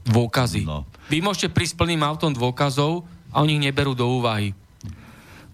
[0.05, 0.68] dôkazy.
[0.68, 0.84] No.
[1.09, 4.53] Vy môžete prísť plným autom dôkazov a oni ich neberú do úvahy.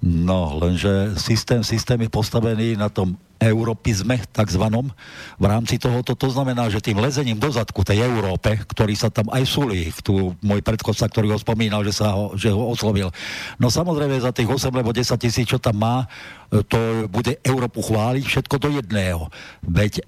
[0.01, 4.93] No, lenže systém, systém je postavený na tom europizme, takzvanom,
[5.37, 6.17] v rámci tohoto.
[6.17, 10.37] To znamená, že tým lezením do zadku tej Európe, ktorý sa tam aj sulí, tu
[10.45, 13.13] môj predchodca, ktorý ho spomínal, že, sa ho, že ho oslovil.
[13.57, 16.09] No samozrejme za tých 8 alebo 10 tisíc, čo tam má,
[16.69, 19.29] to bude Európu chváliť všetko do jedného.
[19.65, 20.05] Veď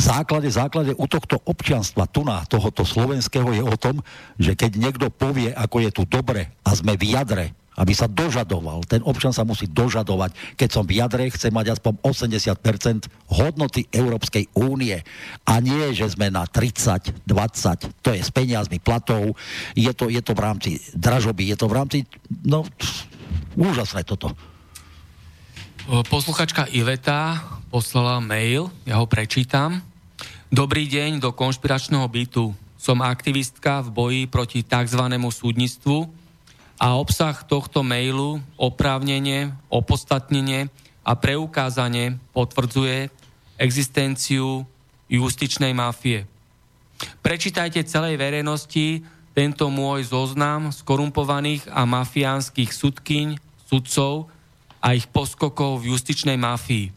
[0.00, 4.00] základe, základe u tohto občianstva tu na tohoto slovenského je o tom,
[4.40, 8.84] že keď niekto povie, ako je tu dobre a sme v jadre, aby sa dožadoval.
[8.84, 10.36] Ten občan sa musí dožadovať.
[10.60, 15.00] Keď som v jadre, chce mať aspoň 80% hodnoty Európskej únie.
[15.48, 19.32] A nie, že sme na 30, 20, to je s peniazmi platov,
[19.72, 21.98] je to, je to v rámci dražoby, je to v rámci,
[22.44, 22.68] no,
[23.56, 24.36] úžasné toto.
[25.88, 27.40] Posluchačka Iveta
[27.72, 29.80] poslala mail, ja ho prečítam.
[30.52, 32.52] Dobrý deň do konšpiračného bytu.
[32.76, 35.02] Som aktivistka v boji proti tzv.
[35.08, 36.19] súdnictvu
[36.80, 40.72] a obsah tohto mailu oprávnenie, opodstatnenie
[41.04, 43.12] a preukázanie potvrdzuje
[43.60, 44.64] existenciu
[45.12, 46.24] justičnej mafie.
[47.20, 49.04] Prečítajte celej verejnosti
[49.36, 53.36] tento môj zoznam skorumpovaných a mafiánskych sudkyň,
[53.68, 54.32] sudcov
[54.80, 56.88] a ich poskokov v justičnej mafii.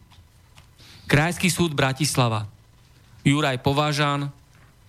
[1.04, 2.48] Krajský súd Bratislava–
[3.24, 4.28] Juraj Považan,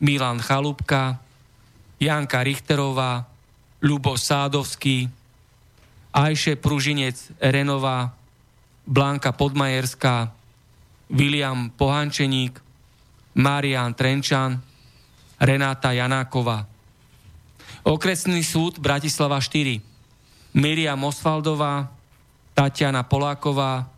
[0.03, 1.23] Milan Chalúbka,
[2.03, 3.23] Janka Richterová,
[3.83, 5.09] Ľubo Sádovský,
[6.15, 8.15] Ajše Pružinec Renová,
[8.87, 10.31] Blanka Podmajerská,
[11.11, 12.61] William Pohančeník,
[13.35, 14.63] Marian Trenčan,
[15.35, 16.63] Renáta Janáková.
[17.83, 19.83] Okresný súd Bratislava 4.
[20.55, 21.91] Miriam Osvaldová,
[22.55, 23.91] Tatiana Poláková,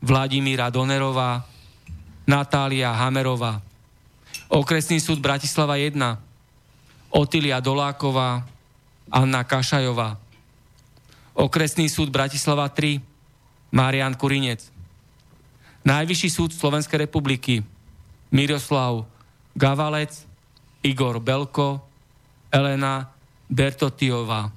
[0.00, 1.44] Vladimíra Donerová,
[2.24, 3.60] Natália Hamerová.
[4.48, 5.92] Okresný súd Bratislava 1,
[7.12, 8.48] Otilia Doláková,
[9.08, 10.20] Anna Kašajová.
[11.38, 12.98] Okresný súd Bratislava 3,
[13.72, 14.68] Marian Kurinec.
[15.86, 17.62] Najvyšší súd Slovenskej republiky,
[18.34, 19.06] Miroslav
[19.56, 20.12] Gavalec,
[20.84, 21.80] Igor Belko,
[22.52, 23.08] Elena
[23.48, 24.52] Bertotiová.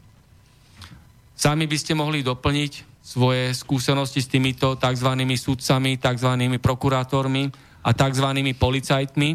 [1.37, 5.09] Sami by ste mohli doplniť svoje skúsenosti s týmito tzv.
[5.39, 6.31] sudcami, tzv.
[6.61, 7.43] prokurátormi
[7.81, 8.27] a tzv.
[8.61, 9.29] policajtmi,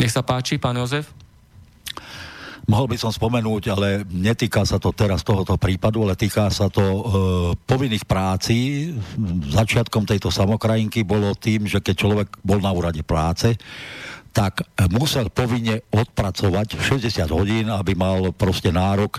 [0.00, 1.19] nech sa páči, pán Jozef.
[2.70, 6.78] Mohol by som spomenúť, ale netýka sa to teraz tohoto prípadu, ale týka sa to
[6.86, 7.02] e,
[7.66, 8.88] povinných práci.
[9.50, 13.58] Začiatkom tejto samokrajinky bolo tým, že keď človek bol na úrade práce,
[14.30, 14.62] tak
[14.94, 19.18] musel povinne odpracovať 60 hodín, aby mal proste nárok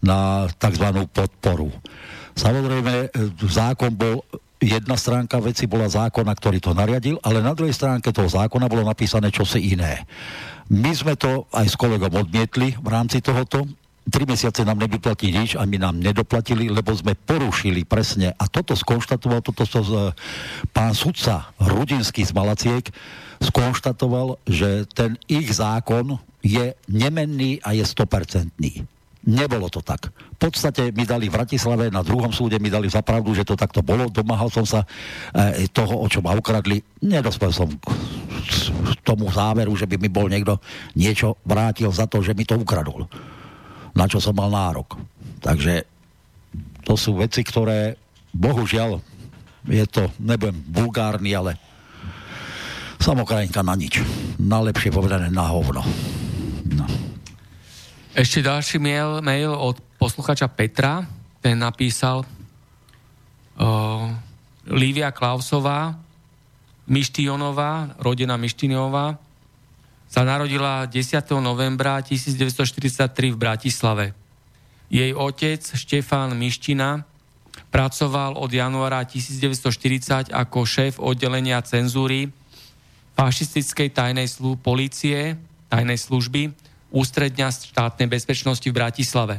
[0.00, 1.04] na tzv.
[1.12, 1.68] podporu.
[2.40, 3.08] Samozrejme, e,
[3.44, 4.24] zákon bol
[4.58, 8.82] jedna stránka veci bola zákona, ktorý to nariadil, ale na druhej stránke toho zákona bolo
[8.82, 10.02] napísané čosi iné.
[10.68, 13.64] My sme to aj s kolegom odmietli v rámci tohoto.
[14.08, 18.32] Tri mesiace nám nevyplatí nič a my nám nedoplatili, lebo sme porušili presne.
[18.36, 20.12] A toto skonštatoval, toto so, uh,
[20.72, 22.88] pán sudca Rudinský z Malaciek
[23.40, 28.97] skonštatoval, že ten ich zákon je nemenný a je stopercentný.
[29.28, 30.08] Nebolo to tak.
[30.08, 33.60] V podstate mi dali v Bratislave, na druhom súde mi dali za pravdu, že to
[33.60, 34.08] takto bolo.
[34.08, 34.88] Domáhal som sa
[35.36, 36.80] e, toho, o čo ma ukradli.
[37.04, 37.88] Nedospel som k
[39.04, 40.56] tomu záveru, že by mi bol niekto
[40.96, 43.04] niečo vrátil za to, že mi to ukradol.
[43.92, 44.96] Na čo som mal nárok.
[45.44, 45.84] Takže
[46.88, 48.00] to sú veci, ktoré
[48.32, 48.96] bohužiaľ
[49.68, 51.60] je to, nebudem vulgárny, ale
[52.96, 54.00] samokrajinka na nič.
[54.40, 55.84] Najlepšie povedané na hovno.
[58.18, 61.06] Ešte ďalší mail, mail od posluchača Petra.
[61.38, 64.10] Ten napísal uh,
[64.66, 65.94] Lívia Klausová,
[66.90, 69.14] Mištionová, rodina Mištionová,
[70.10, 70.98] sa narodila 10.
[71.38, 74.18] novembra 1943 v Bratislave.
[74.90, 77.06] Jej otec Štefán Miština
[77.70, 82.34] pracoval od januára 1940 ako šéf oddelenia cenzúry
[83.14, 85.38] fašistickej tajnej slu- policie,
[85.70, 89.36] tajnej služby, ústredňa štátnej bezpečnosti v Bratislave.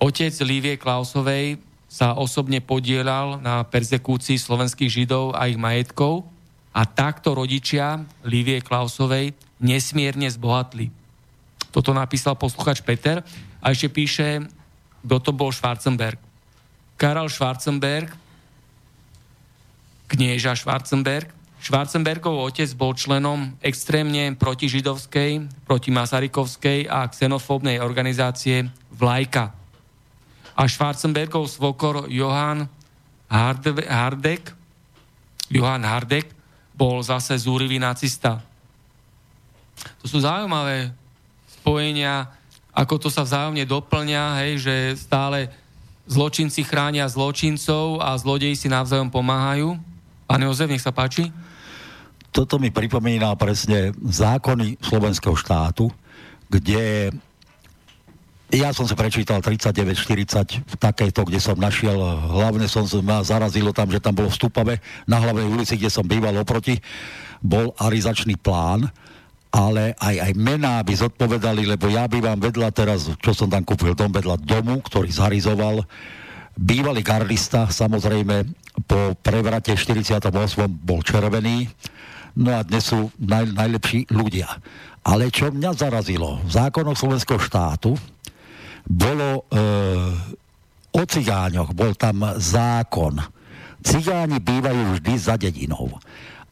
[0.00, 1.60] Otec Lívie Klausovej
[1.90, 6.24] sa osobne podielal na persekúcii slovenských židov a ich majetkov
[6.70, 10.88] a takto rodičia Lívie Klausovej nesmierne zbohatli.
[11.74, 13.20] Toto napísal posluchač Peter
[13.60, 14.46] a ešte píše,
[15.04, 16.18] kto to bol Schwarzenberg.
[16.94, 18.12] Karel Schwarzenberg,
[20.10, 21.30] knieža Schwarzenberg.
[21.60, 29.52] Schwarzenbergov otec bol členom extrémne protižidovskej, protimasarykovskej a xenofóbnej organizácie Vlajka.
[30.56, 32.64] A Schwarzenbergov svokor Johann
[33.28, 34.56] Hardek,
[35.52, 36.32] Johann Hardek
[36.72, 38.40] bol zase zúrivý nacista.
[40.00, 40.96] To sú zaujímavé
[41.60, 42.24] spojenia,
[42.72, 45.52] ako to sa vzájomne doplňa, hej, že stále
[46.08, 49.76] zločinci chránia zločincov a zlodeji si navzájom pomáhajú.
[50.24, 51.28] Pán Jozef, nech sa páči.
[52.30, 55.90] Toto mi pripomína presne zákony slovenského štátu,
[56.46, 57.10] kde
[58.50, 61.94] ja som sa prečítal 39-40 v takejto, kde som našiel,
[62.34, 66.34] hlavne som ma zarazilo tam, že tam bolo vstupavé na hlavnej ulici, kde som býval
[66.34, 66.78] oproti,
[67.38, 68.90] bol arizačný plán,
[69.50, 73.94] ale aj, aj mená by zodpovedali, lebo ja bývam vedľa teraz, čo som tam kúpil
[73.94, 75.86] dom vedľa domu, ktorý zarizoval
[76.58, 78.46] bývalý gardista, samozrejme
[78.86, 80.30] po prevrate 48.
[80.66, 81.70] bol červený,
[82.36, 84.48] no a dnes sú naj, najlepší ľudia.
[85.00, 87.96] Ale čo mňa zarazilo, v zákonoch Slovenského štátu
[88.84, 89.62] bolo e,
[90.92, 93.16] o cigáňoch, bol tam zákon.
[93.80, 95.88] Cigáni bývajú vždy za dedinou.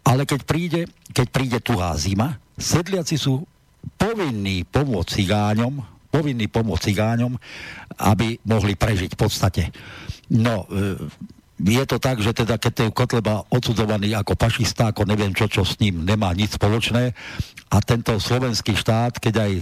[0.01, 0.81] Ale keď príde,
[1.13, 3.45] keď príde tuhá zima, sedliaci sú
[4.01, 7.37] povinní pomôcť cigáňom, povinní pomôcť cigáňom,
[8.01, 9.63] aby mohli prežiť v podstate.
[10.33, 10.97] No, e,
[11.59, 15.67] je to tak, že teda keď je Kotleba odsudzovaný ako fašista, ako neviem čo, čo
[15.67, 17.11] s ním nemá nič spoločné
[17.69, 19.53] a tento slovenský štát, keď aj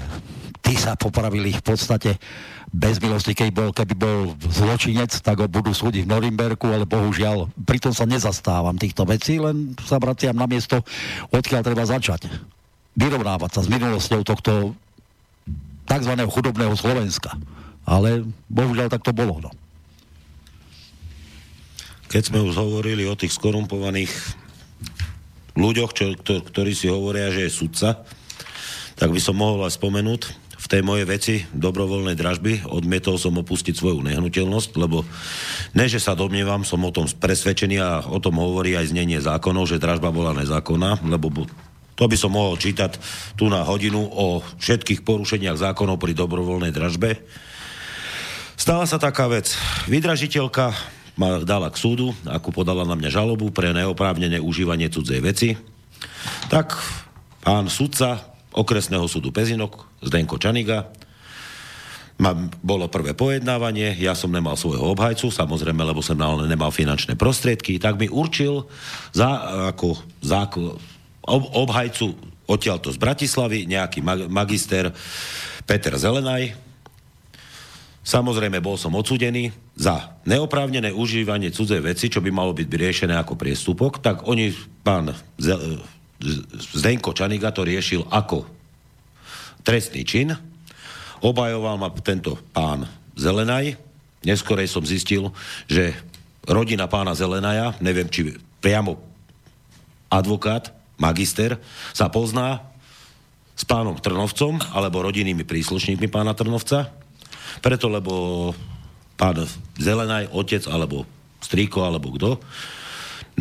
[0.60, 2.20] tí sa popravili v podstate
[2.68, 4.18] bez milosti, keď bol, keby bol
[4.52, 9.72] zločinec, tak ho budú súdiť v Norimberku, ale bohužiaľ, pritom sa nezastávam týchto vecí, len
[9.80, 10.84] sa vraciam na miesto,
[11.32, 12.28] odkiaľ treba začať
[12.96, 14.72] vyrovnávať sa s minulosťou tohto
[15.86, 16.12] tzv.
[16.26, 17.36] chudobného Slovenska.
[17.86, 19.38] Ale bohužiaľ tak to bolo.
[19.38, 19.50] No.
[22.06, 24.12] Keď sme už hovorili o tých skorumpovaných
[25.56, 28.06] ľuďoch, čo, ktor, ktorí si hovoria, že je sudca,
[28.96, 30.22] tak by som mohol aj spomenúť
[30.56, 32.66] v tej mojej veci dobrovoľnej dražby.
[32.66, 35.04] Odmietol som opustiť svoju nehnuteľnosť, lebo
[35.76, 39.70] ne, že sa domnievam, som o tom presvedčený a o tom hovorí aj znenie zákonov,
[39.70, 41.46] že dražba bola nezákonná, lebo
[41.96, 43.00] to by som mohol čítať
[43.40, 47.20] tu na hodinu o všetkých porušeniach zákonov pri dobrovoľnej dražbe.
[48.56, 49.52] Stala sa taká vec.
[49.88, 55.50] Vydražiteľka ma dala k súdu, ako podala na mňa žalobu pre neoprávnené užívanie cudzej veci.
[56.52, 56.76] Tak
[57.40, 60.92] pán sudca okresného súdu Pezinok, Zdenko Čaniga,
[62.20, 62.32] ma,
[62.64, 68.00] bolo prvé pojednávanie, ja som nemal svojho obhajcu, samozrejme, lebo som nemal finančné prostriedky, tak
[68.00, 68.64] mi určil
[69.12, 69.28] za,
[69.72, 70.48] ako, za,
[71.56, 74.00] obhajcu odtiaľto z Bratislavy, nejaký
[74.30, 74.94] magister
[75.66, 76.65] Peter Zelenaj.
[78.06, 83.34] Samozrejme, bol som odsudený za neoprávnené užívanie cudzej veci, čo by malo byť riešené ako
[83.34, 84.54] priestupok, tak oni,
[84.86, 85.10] pán
[86.70, 88.46] Zdenko Čaniga to riešil ako
[89.66, 90.38] trestný čin.
[91.18, 92.86] Obajoval ma tento pán
[93.18, 93.74] Zelenaj.
[94.22, 95.34] Neskorej som zistil,
[95.66, 95.98] že
[96.46, 99.02] rodina pána Zelenaja, neviem, či priamo
[100.06, 101.58] advokát, magister,
[101.90, 102.62] sa pozná
[103.58, 106.94] s pánom Trnovcom alebo rodinnými príslušníkmi pána Trnovca,
[107.64, 108.52] preto lebo
[109.16, 109.44] pán
[109.80, 111.08] Zelenaj, otec alebo
[111.40, 112.40] strýko alebo kto,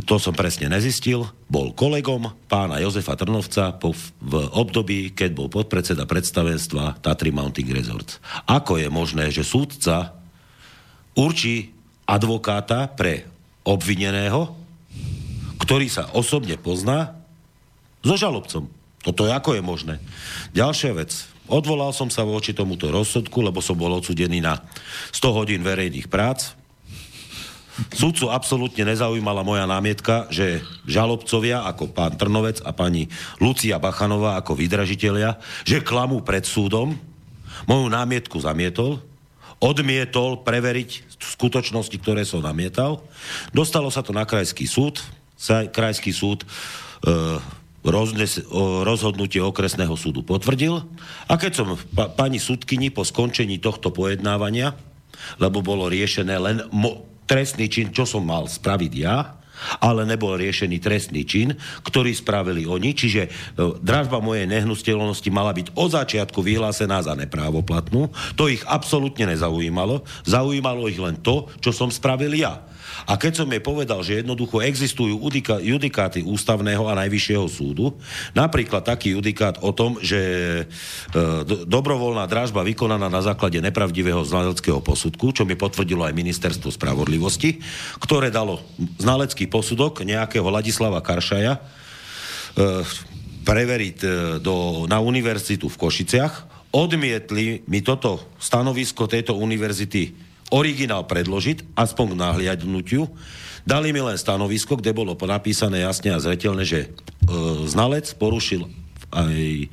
[0.03, 6.03] to som presne nezistil, bol kolegom pána Jozefa Trnovca po, v období, keď bol podpredseda
[6.03, 8.19] predstavenstva Tatry Mounting Resorts.
[8.43, 10.11] Ako je možné, že súdca
[11.15, 11.71] určí
[12.03, 13.23] advokáta pre
[13.63, 14.51] obvineného,
[15.63, 17.15] ktorý sa osobne pozná
[18.03, 18.67] so žalobcom.
[18.99, 19.95] Toto je ako je možné.
[20.51, 21.34] Ďalšia vec.
[21.45, 24.57] Odvolal som sa voči tomuto rozsudku, lebo som bol odsudený na
[25.13, 26.57] 100 hodín verejných prác.
[27.91, 33.11] Súdcu absolútne nezaujímala moja námietka, že žalobcovia ako pán Trnovec a pani
[33.43, 35.37] Lucia Bachanová ako vydražitelia,
[35.67, 36.95] že klamú pred súdom
[37.67, 39.03] moju námietku zamietol,
[39.59, 43.03] odmietol preveriť skutočnosti, ktoré som namietal.
[43.51, 45.03] Dostalo sa to na krajský súd.
[45.75, 46.47] Krajský súd e,
[47.85, 48.41] roznes,
[48.83, 50.81] rozhodnutie okresného súdu potvrdil.
[51.29, 54.73] A keď som pa, pani súdkyni po skončení tohto pojednávania,
[55.37, 59.37] lebo bolo riešené len mo, trestný čin, čo som mal spraviť ja,
[59.79, 63.29] ale nebol riešený trestný čin, ktorý spravili oni, čiže e,
[63.79, 68.11] dražba mojej nehnuteľnosti mala byť od začiatku vyhlásená za neprávoplatnú.
[68.35, 70.03] To ich absolútne nezaujímalo.
[70.27, 72.67] Zaujímalo ich len to, čo som spravil ja.
[73.03, 75.19] A keď som jej povedal, že jednoducho existujú
[75.59, 77.99] judikáty ústavného a najvyššieho súdu,
[78.31, 80.19] napríklad taký judikát o tom, že
[80.61, 80.63] e,
[81.67, 87.59] dobrovoľná dražba vykonaná na základe nepravdivého znaleckého posudku, čo mi potvrdilo aj ministerstvo spravodlivosti,
[87.99, 88.63] ktoré dalo
[88.97, 91.61] znalecký posudok nejakého Ladislava Karšaja e,
[93.45, 94.07] preveriť e,
[94.39, 96.33] do, na univerzitu v Košiciach,
[96.75, 100.24] odmietli mi toto stanovisko tejto univerzity
[100.55, 103.03] originál predložiť, aspoň k nahliadnutiu.
[103.67, 106.89] Dali mi len stanovisko, kde bolo napísané jasne a zretelne, že e,
[107.67, 108.63] znalec porušil
[109.11, 109.67] aj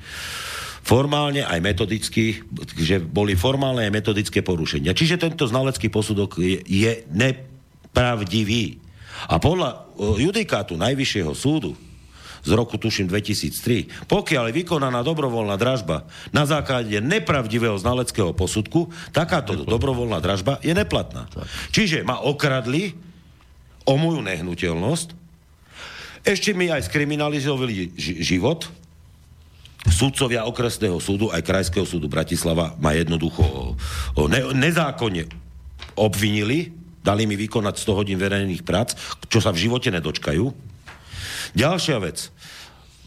[0.82, 2.42] formálne, aj metodicky,
[2.74, 4.96] že boli formálne aj metodické porušenia.
[4.96, 8.82] Čiže tento znalecký posudok je, je nepravdivý.
[9.30, 9.78] A podľa e,
[10.26, 11.78] judikátu Najvyššieho súdu
[12.42, 14.10] z roku, tuším, 2003.
[14.10, 19.70] Pokiaľ je vykonaná dobrovoľná dražba na základe nepravdivého znaleckého posudku, takáto Neplatná.
[19.70, 21.30] dobrovoľná dražba je neplatná.
[21.30, 21.46] Tak.
[21.70, 22.98] Čiže ma okradli
[23.86, 25.08] o moju nehnuteľnosť,
[26.22, 28.70] ešte mi aj skriminalizovali ži- život,
[29.82, 33.62] Súdcovia okresného súdu aj krajského súdu Bratislava ma jednoducho o,
[34.14, 35.26] o ne, nezákonne
[35.98, 36.70] obvinili,
[37.02, 38.94] dali mi vykonať 100 hodín verejných prác,
[39.26, 40.71] čo sa v živote nedočkajú.
[41.54, 42.32] Ďalšia vec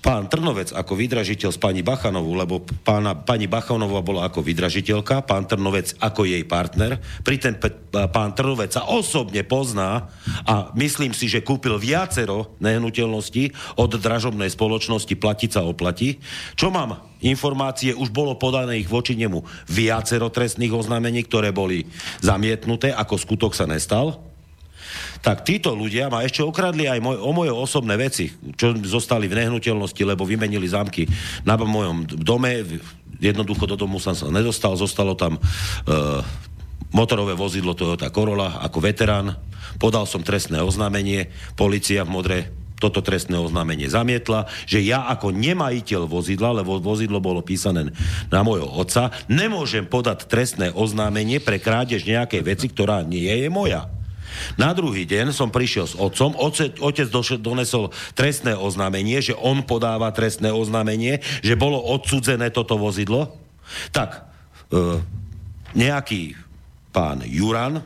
[0.06, 5.50] pán Trnovec ako vydražiteľ s pani Bachanovou, lebo pána, pani Bachanová bola ako vydražiteľka, pán
[5.50, 7.02] Trnovec ako jej partner.
[7.26, 7.58] Pri ten
[7.90, 10.14] pán Trnovec sa osobne pozná
[10.46, 13.50] a myslím si, že kúpil viacero nehnuteľností
[13.82, 16.22] od dražobnej spoločnosti Platiť sa oplatí.
[16.54, 21.90] Čo mám informácie, už bolo podané ich voči nemu viacero trestných oznámení, ktoré boli
[22.22, 24.35] zamietnuté, ako skutok sa nestal
[25.26, 29.42] tak títo ľudia ma ešte okradli aj moj, o moje osobné veci, čo zostali v
[29.42, 31.10] nehnuteľnosti, lebo vymenili zámky
[31.42, 32.62] na mojom dome.
[33.18, 35.42] Jednoducho do domu som sa nedostal, zostalo tam e,
[36.94, 39.34] motorové vozidlo Toyota Corolla ako veterán.
[39.82, 42.40] Podal som trestné oznámenie, policia v Modre
[42.76, 47.90] toto trestné oznámenie zamietla, že ja ako nemajiteľ vozidla, lebo vozidlo bolo písané
[48.28, 53.88] na môjho otca, nemôžem podať trestné oznámenie pre krádež nejakej veci, ktorá nie je moja.
[54.56, 57.08] Na druhý deň som prišiel s otcom, otec, otec
[57.40, 63.36] donesol trestné oznámenie, že on podáva trestné oznámenie, že bolo odsudzené toto vozidlo.
[63.92, 64.30] Tak,
[64.72, 65.00] e,
[65.76, 66.38] nejaký
[66.96, 67.84] pán Juran,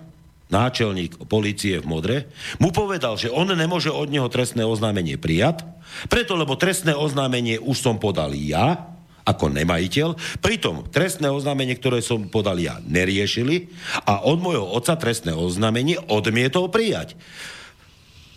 [0.50, 2.18] náčelník policie v Modre,
[2.58, 5.62] mu povedal, že on nemôže od neho trestné oznámenie prijať,
[6.10, 8.98] preto lebo trestné oznámenie už som podal ja,
[9.30, 10.18] ako nemajiteľ.
[10.42, 13.70] Pritom trestné oznámenie, ktoré som podal ja, neriešili
[14.10, 17.14] a od môjho otca trestné oznámenie odmietol prijať.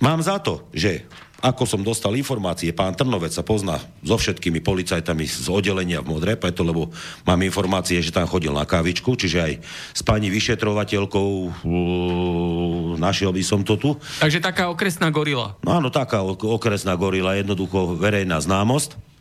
[0.04, 1.08] Mám za to, že
[1.42, 6.38] ako som dostal informácie, pán Trnovec sa pozná so všetkými policajtami z oddelenia v Modre,
[6.38, 6.94] preto lebo
[7.26, 9.52] mám informácie, že tam chodil na kávičku, čiže aj
[9.90, 11.50] s pani vyšetrovateľkou uh,
[12.94, 13.98] našiel by som to tu.
[14.22, 15.58] Takže taká okresná gorila.
[15.66, 19.11] No áno, taká okresná gorila, jednoducho verejná známosť.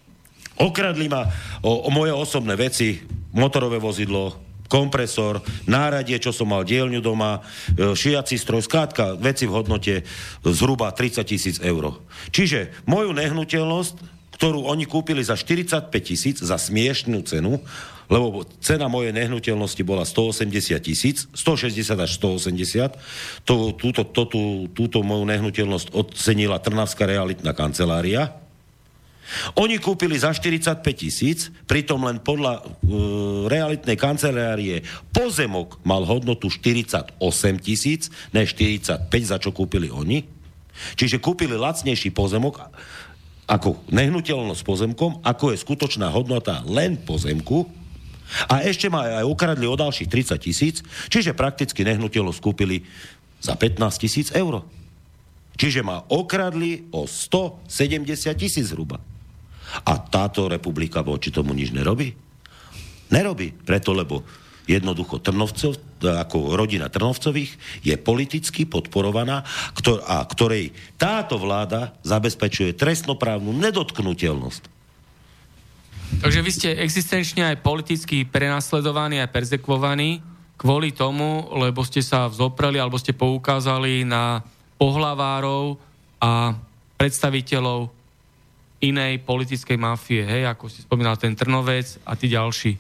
[0.62, 1.26] Okradli ma
[1.66, 3.02] o, o moje osobné veci,
[3.34, 4.38] motorové vozidlo,
[4.72, 7.44] kompresor, náradie, čo som mal dielňu doma,
[7.76, 10.08] e, šiaci stroj, skrátka veci v hodnote
[10.48, 12.00] zhruba 30 tisíc eur.
[12.32, 13.96] Čiže moju nehnuteľnosť,
[14.40, 17.60] ktorú oni kúpili za 45 tisíc, za smiešnú cenu,
[18.08, 22.96] lebo cena mojej nehnuteľnosti bola 180 tisíc, 160 až 180,
[23.44, 28.41] to, túto, to, tú, túto moju nehnuteľnosť ocenila Trnavská realitná kancelária,
[29.56, 32.68] oni kúpili za 45 tisíc, pritom len podľa uh,
[33.48, 37.16] realitnej kancelárie pozemok mal hodnotu 48
[37.64, 40.24] tisíc, ne 45, za čo kúpili oni.
[40.98, 42.60] Čiže kúpili lacnejší pozemok
[43.52, 47.68] ako nehnuteľnosť pozemkom, ako je skutočná hodnota len pozemku,
[48.48, 50.76] a ešte ma aj ukradli o ďalších 30 tisíc,
[51.12, 52.88] čiže prakticky nehnuteľnosť kúpili
[53.44, 54.64] za 15 tisíc eur.
[55.60, 58.08] Čiže ma okradli o 170
[58.40, 59.04] tisíc zhruba.
[59.88, 62.12] A táto republika voči tomu nič nerobí?
[63.12, 64.24] Nerobí, preto lebo
[64.70, 69.44] jednoducho Trnovcov, ako rodina Trnovcových je politicky podporovaná
[69.76, 74.64] ktor- a ktorej táto vláda zabezpečuje trestnoprávnu nedotknutelnosť.
[76.22, 80.20] Takže vy ste existenčne aj politicky prenasledovaní a perzekvovaní
[80.60, 84.44] kvôli tomu, lebo ste sa vzopreli alebo ste poukázali na
[84.78, 85.80] pohlavárov
[86.22, 86.54] a
[87.00, 87.90] predstaviteľov
[88.82, 92.76] inej politickej mafie, hej, ako si spomínal ten Trnovec a tí ďalší.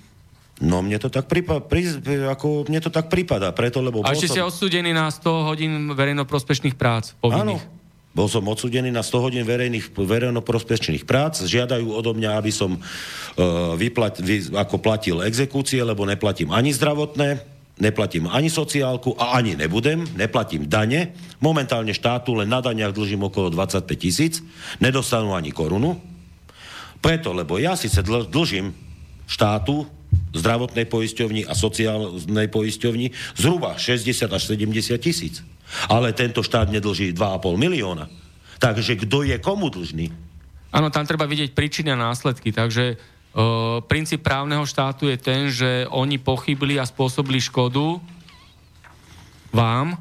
[0.61, 4.05] No mne to tak, prípa, pri, ako, mne to tak prípada, preto, lebo...
[4.05, 4.33] A ešte som...
[4.37, 7.61] ste odsúdení na 100 hodín verejnoprospešných prác povinných.
[7.65, 7.79] Áno,
[8.11, 11.39] bol som odsudený na 100 hodín verejných, verejnoprospečných prác.
[11.47, 17.39] Žiadajú odo mňa, aby som uh, vyplat, vy, ako platil exekúcie, lebo neplatím ani zdravotné,
[17.81, 21.17] neplatím ani sociálku a ani nebudem, neplatím dane.
[21.41, 24.45] Momentálne štátu len na daniach dlžím okolo 25 tisíc,
[24.77, 25.97] nedostanú ani korunu.
[27.01, 28.69] Preto, lebo ja síce dl- dlžím
[29.25, 29.89] štátu,
[30.37, 35.41] zdravotnej poisťovni a sociálnej poisťovni zhruba 60 až 70 tisíc.
[35.87, 38.05] Ale tento štát nedlží 2,5 milióna.
[38.61, 40.13] Takže kto je komu dlžný?
[40.71, 42.53] Áno, tam treba vidieť príčiny a následky.
[42.55, 42.95] Takže
[43.31, 43.41] e,
[43.87, 47.99] princíp právneho štátu je ten, že oni pochybili a spôsobili škodu
[49.51, 49.99] vám.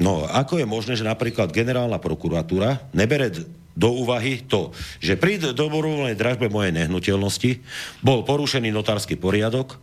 [0.00, 3.28] No, ako je možné, že napríklad generálna prokuratúra nebere
[3.76, 7.60] do úvahy to, že pri dobrovoľnej dražbe mojej nehnuteľnosti
[8.02, 9.78] bol porušený notársky poriadok,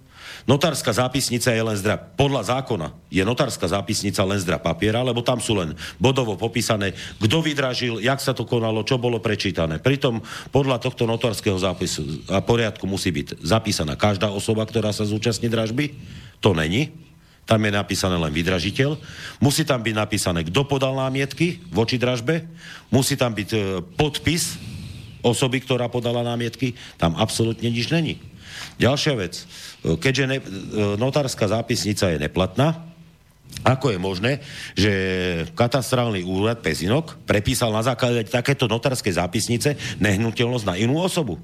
[0.47, 5.43] Notárska zápisnica je len zdra, podľa zákona je notárska zápisnica len zdra papiera, lebo tam
[5.43, 9.83] sú len bodovo popísané, kto vydražil, jak sa to konalo, čo bolo prečítané.
[9.83, 10.23] Pritom
[10.55, 15.91] podľa tohto notárskeho zápisu a poriadku musí byť zapísaná každá osoba, ktorá sa zúčastní dražby.
[16.39, 16.95] To není.
[17.43, 18.95] Tam je napísané len vydražiteľ.
[19.43, 22.47] Musí tam byť napísané, kto podal námietky voči dražbe.
[22.87, 23.59] Musí tam byť e,
[23.99, 24.55] podpis
[25.23, 26.75] osoby, ktorá podala námietky.
[26.95, 28.19] Tam absolútne nič není.
[28.77, 29.33] Ďalšia vec.
[29.41, 30.43] E, keďže ne, e,
[31.01, 32.87] notárska zápisnica je neplatná,
[33.65, 34.31] ako je možné,
[34.77, 34.91] že
[35.57, 41.41] katastrálny úrad Pezinok prepísal na základe takéto notárskej zápisnice nehnuteľnosť na inú osobu?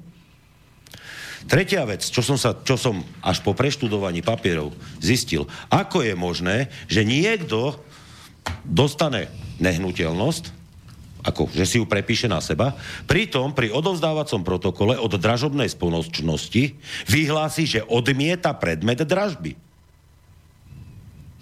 [1.44, 6.72] Tretia vec, čo som, sa, čo som až po preštudovaní papierov zistil, ako je možné,
[6.88, 7.76] že niekto
[8.64, 9.28] dostane
[9.60, 10.63] nehnuteľnosť,
[11.24, 12.76] ako, že si ju prepíše na seba.
[13.08, 16.76] Pritom pri odovzdávacom protokole od dražobnej spoločnosti
[17.08, 19.56] vyhlási, že odmieta predmet dražby.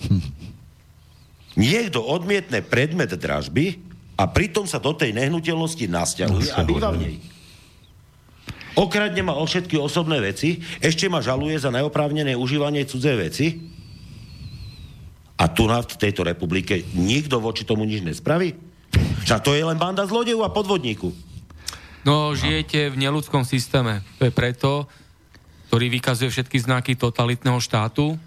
[0.06, 0.22] Hm.
[1.58, 3.76] Niekto odmietne predmet dražby
[4.16, 7.16] a pritom sa do tej nehnuteľnosti nasťahuje a býva v nej.
[8.72, 13.46] Okradne ma o všetky osobné veci, ešte ma žaluje za neoprávnené užívanie cudzej veci
[15.36, 18.71] a tu na v tejto republike nikto voči tomu nič nespraví?
[19.22, 21.14] Však to je len banda zlodejov a podvodníku.
[22.02, 24.02] No, žijete v neludskom systéme.
[24.18, 24.90] To je preto,
[25.70, 28.18] ktorý vykazuje všetky znaky totalitného štátu.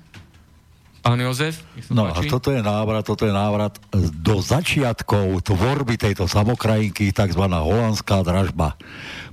[1.05, 1.61] Pán Jozef?
[1.93, 3.77] No a toto je návrat, toto je návrat
[4.17, 7.45] do začiatkov tvorby tejto samokrajinky, tzv.
[7.45, 8.73] holandská dražba.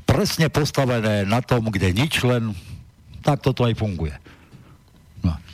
[0.04, 2.52] Presne postavené na tom, kde nič len
[3.24, 4.12] tak toto aj funguje.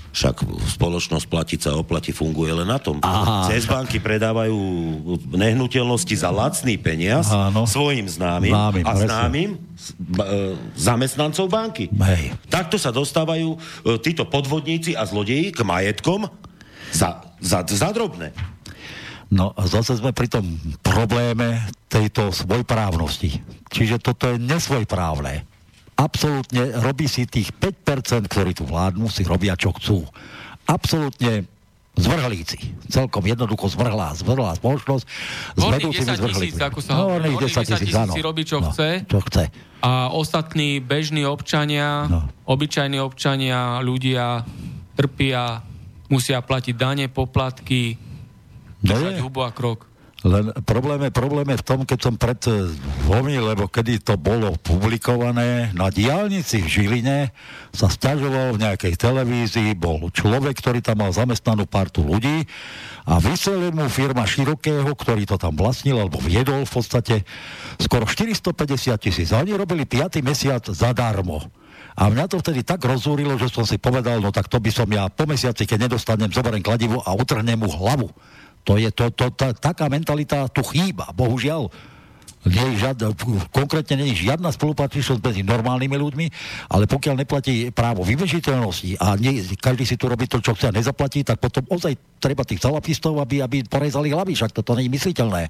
[0.08, 0.40] Však
[0.80, 2.98] spoločnosť platiť sa oplatí funguje len na tom.
[3.04, 3.46] Aha.
[3.46, 4.56] Cez banky predávajú
[5.36, 7.68] nehnuteľnosti za lacný peniaz Áno.
[7.68, 9.58] svojim známym Známym, a známym e,
[10.74, 11.92] zamestnancov banky.
[11.92, 12.34] Hej.
[12.48, 13.58] Takto sa dostávajú e,
[14.00, 16.26] títo podvodníci a zlodeji k majetkom
[16.90, 18.32] za, za, za drobné.
[19.28, 23.44] No a zase sme pri tom probléme tejto svojprávnosti.
[23.68, 25.44] Čiže toto je nesvojprávne
[25.98, 30.06] absolútne robí si tých 5%, ktorí tu vládnu, si robia čo chcú.
[30.70, 31.50] Absolútne
[31.98, 32.78] zvrhlíci.
[32.86, 35.04] Celkom jednoducho zvrhlá, zvrhlá spoločnosť
[35.58, 36.62] s vedúcimi zvrhlícmi.
[36.62, 37.34] ako sa no, hovorí.
[37.34, 38.14] 10 tisíc, áno.
[38.14, 39.02] si robí, čo no, chce.
[39.10, 39.50] Čo chce.
[39.82, 42.30] A ostatní bežní občania, no.
[42.46, 44.46] obyčajní občania, ľudia
[44.94, 45.62] trpia,
[46.10, 47.98] musia platiť dane, poplatky,
[48.82, 49.90] no držať hubu a krok.
[50.26, 52.42] Len problém je, problém je v tom, keď som pred
[53.06, 57.30] dvomi, lebo kedy to bolo publikované, na diálnici v Žiline
[57.70, 62.50] sa stiažoval v nejakej televízii, bol človek, ktorý tam mal zamestnanú partu ľudí
[63.06, 67.22] a vyselil mu firma Širokého, ktorý to tam vlastnil, alebo viedol v podstate
[67.78, 69.30] skoro 450 tisíc.
[69.30, 70.18] A oni robili 5.
[70.26, 71.46] mesiac zadarmo.
[71.94, 74.90] A mňa to vtedy tak rozúrilo, že som si povedal, no tak to by som
[74.90, 78.10] ja po mesiaci, keď nedostanem, zoberiem kladivo a utrhnem mu hlavu.
[78.68, 81.72] To je to, to, ta, taká mentalita tu chýba, bohužiaľ.
[82.46, 83.16] Nie je žiadna,
[83.50, 86.26] konkrétne nie je žiadna spolupatričnosť medzi normálnymi ľuďmi,
[86.70, 90.76] ale pokiaľ neplatí právo vyvežiteľnosti a nie, každý si tu robí to, čo chce a
[90.76, 94.94] nezaplatí, tak potom ozaj treba tých salafistov, aby, aby porezali hlavy, však toto nie je
[94.94, 95.42] mysliteľné.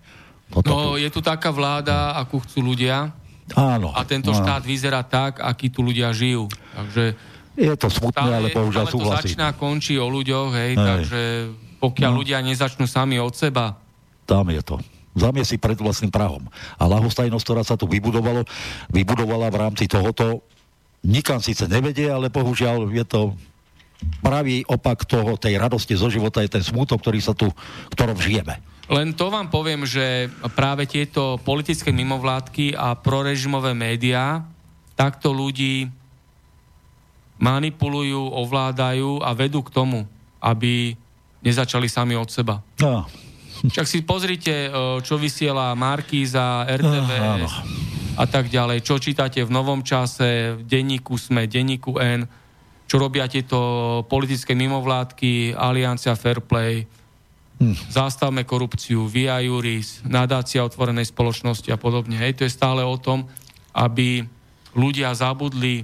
[0.49, 1.05] Toto no, tu.
[1.05, 3.13] je tu taká vláda, akú chcú ľudia.
[3.53, 3.93] Áno.
[3.93, 4.41] A tento áno.
[4.41, 6.49] štát vyzerá tak, aký tu ľudia žijú.
[6.49, 7.05] Takže
[7.59, 9.13] je to smutné, ale bohužiaľ súhlasím.
[9.13, 10.77] to začína končí o ľuďoch, hej, hej.
[10.79, 11.21] takže
[11.79, 12.19] pokiaľ no.
[12.23, 13.79] ľudia nezačnú sami od seba.
[14.29, 14.79] Tam je to
[15.19, 16.47] zamie si pred vlastným prahom.
[16.79, 18.47] A lahostajnosť, ktorá sa tu vybudovalo,
[18.87, 20.47] vybudovala v rámci tohoto
[21.05, 23.21] nikam síce nevedie, ale bohužiaľ je to
[24.23, 27.51] pravý opak toho, tej radosti zo života je ten smútok, ktorý sa tu,
[27.95, 28.59] ktorom žijeme.
[28.89, 34.49] Len to vám poviem, že práve tieto politické mimovládky a prorežimové médiá
[34.97, 35.93] takto ľudí
[37.37, 40.09] manipulujú, ovládajú a vedú k tomu,
[40.41, 40.97] aby
[41.43, 42.63] nezačali sami od seba.
[42.83, 43.07] No.
[43.59, 44.71] Však si pozrite,
[45.03, 47.67] čo vysiela Markíza, RTVS no,
[48.19, 52.23] a tak ďalej, čo čítate v Novom čase, v denníku SME, denníku N,
[52.87, 53.59] čo robia tieto
[54.07, 56.87] politické mimovládky, Aliancia Fairplay,
[57.59, 57.91] hm.
[57.91, 62.15] Zastavme korupciu, Via Juris, nadácia otvorenej spoločnosti a podobne.
[62.15, 63.27] Hej, to je stále o tom,
[63.75, 64.23] aby
[64.79, 65.83] ľudia zabudli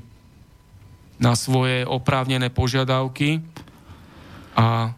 [1.18, 3.43] na svoje oprávnené požiadavky
[4.55, 4.94] a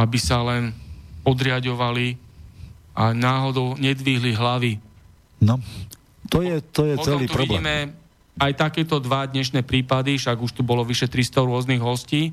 [0.00, 0.72] aby sa len
[1.20, 2.16] podriadovali
[2.96, 4.80] a náhodou nedvihli hlavy.
[5.44, 5.60] No,
[6.32, 7.60] to je, to je celý tu problém.
[7.60, 7.76] vidíme
[8.40, 12.32] aj takéto dva dnešné prípady, však už tu bolo vyše 300 rôznych hostí,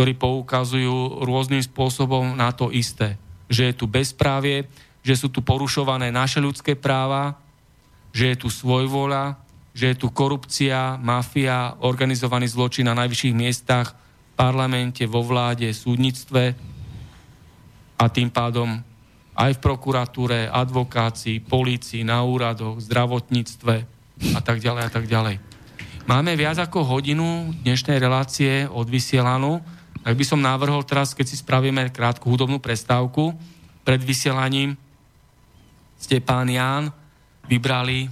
[0.00, 3.20] ktorí poukazujú rôznym spôsobom na to isté.
[3.52, 4.64] Že je tu bezprávie,
[5.04, 7.36] že sú tu porušované naše ľudské práva,
[8.16, 9.36] že je tu svojvola,
[9.76, 16.71] že je tu korupcia, mafia, organizovaný zločin na najvyšších miestach, v parlamente, vo vláde, súdnictve
[17.96, 18.80] a tým pádom
[19.32, 23.74] aj v prokuratúre, advokácii, polícii, na úradoch, zdravotníctve,
[24.36, 25.36] a tak ďalej a tak ďalej.
[26.04, 29.62] Máme viac ako hodinu dnešnej relácie odvysielanú,
[30.02, 33.32] tak by som navrhol teraz, keď si spravíme krátku hudobnú prestávku,
[33.86, 34.74] pred vysielaním
[35.98, 36.90] ste pán Ján
[37.46, 38.10] vybrali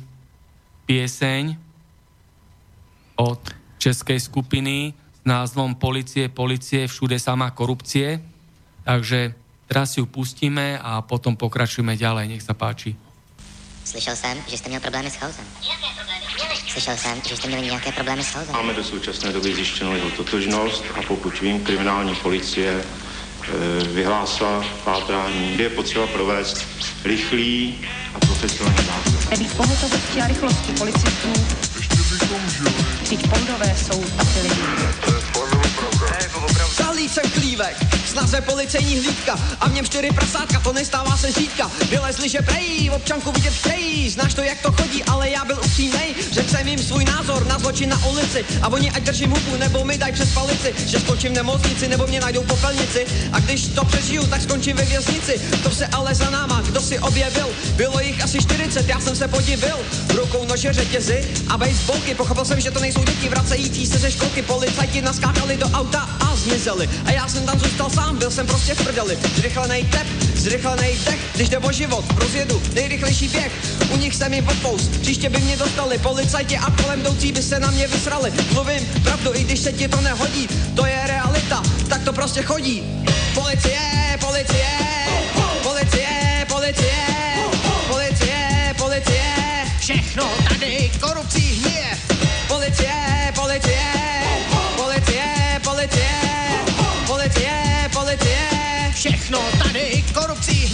[0.86, 1.58] pieseň
[3.18, 3.42] od
[3.82, 8.22] českej skupiny s názvom Policie, policie, všude sama korupcie.
[8.86, 9.34] Takže
[9.70, 12.26] teraz si ju pustíme a potom pokračujeme ďalej.
[12.26, 12.98] Nech sa páči.
[13.86, 15.44] Slyšel jsem, že jste měl problémy s chaosem.
[15.62, 16.24] Jaké problémy?
[16.68, 18.52] Slyšel jsem, že jste měli nějaké problémy s chaosem.
[18.54, 22.84] Máme do současné doby zjištěnou jeho totožnost a pokud vím, kriminální policie e,
[23.84, 26.66] vyhlásila pátrání, je potřeba provést
[27.04, 27.78] rychlý
[28.14, 29.30] a profesionální zákon.
[29.30, 31.30] Nebýt pohotovosti a rychlosti policistů.
[31.76, 32.70] Ještě bychom žili.
[33.02, 34.62] Vždyť poudové jsou taky lidi.
[37.00, 41.70] Jsem klívek, snaze policejní hlídka a v něm čtyři prasátka, to nestává se řídka.
[41.90, 46.14] Vylezli, že prej, občanku vidět chtějí, znáš to, jak to chodí, ale já byl upřímnej.
[46.32, 49.84] Řekl jsem jim svůj názor na zločin na ulici a oni ať držím hubu, nebo
[49.84, 53.06] mi daj přes palici, že skočím v nemocnici, nebo mě najdou popelnici.
[53.32, 55.40] A když to přežiju, tak skončím ve věznici.
[55.62, 59.28] To se ale za náma, kdo si objevil, bylo jich asi 40, já jsem se
[59.28, 59.76] podivil.
[60.14, 64.42] Rukou nože řetězy a baseballky, pochopil jsem, že to nejsou děti vracející se ze školky,
[64.42, 66.89] policajti naskákali do auta a zmizeli.
[67.04, 69.18] A já jsem tam zůstal sám, byl jsem prostě v prdeli.
[69.36, 73.52] Zrychlený tep, zrychlený dech, když jde o život, rozjedu nejrychlejší běh.
[73.90, 77.60] U nich jsem jim popous, příště by mě dostali, policajti a kolem jdoucí by se
[77.60, 78.32] na mě vysrali.
[78.52, 82.82] Mluvím pravdu, i když se ti to nehodí, to je realita, tak to prostě chodí.
[83.34, 84.68] Policie, policie,
[85.62, 87.36] policie, policie,
[87.88, 89.34] policie, policie,
[89.80, 91.98] všechno tady korupcí hníje.
[92.48, 93.99] Policie, policie,
[99.70, 100.66] všechno tady korupcí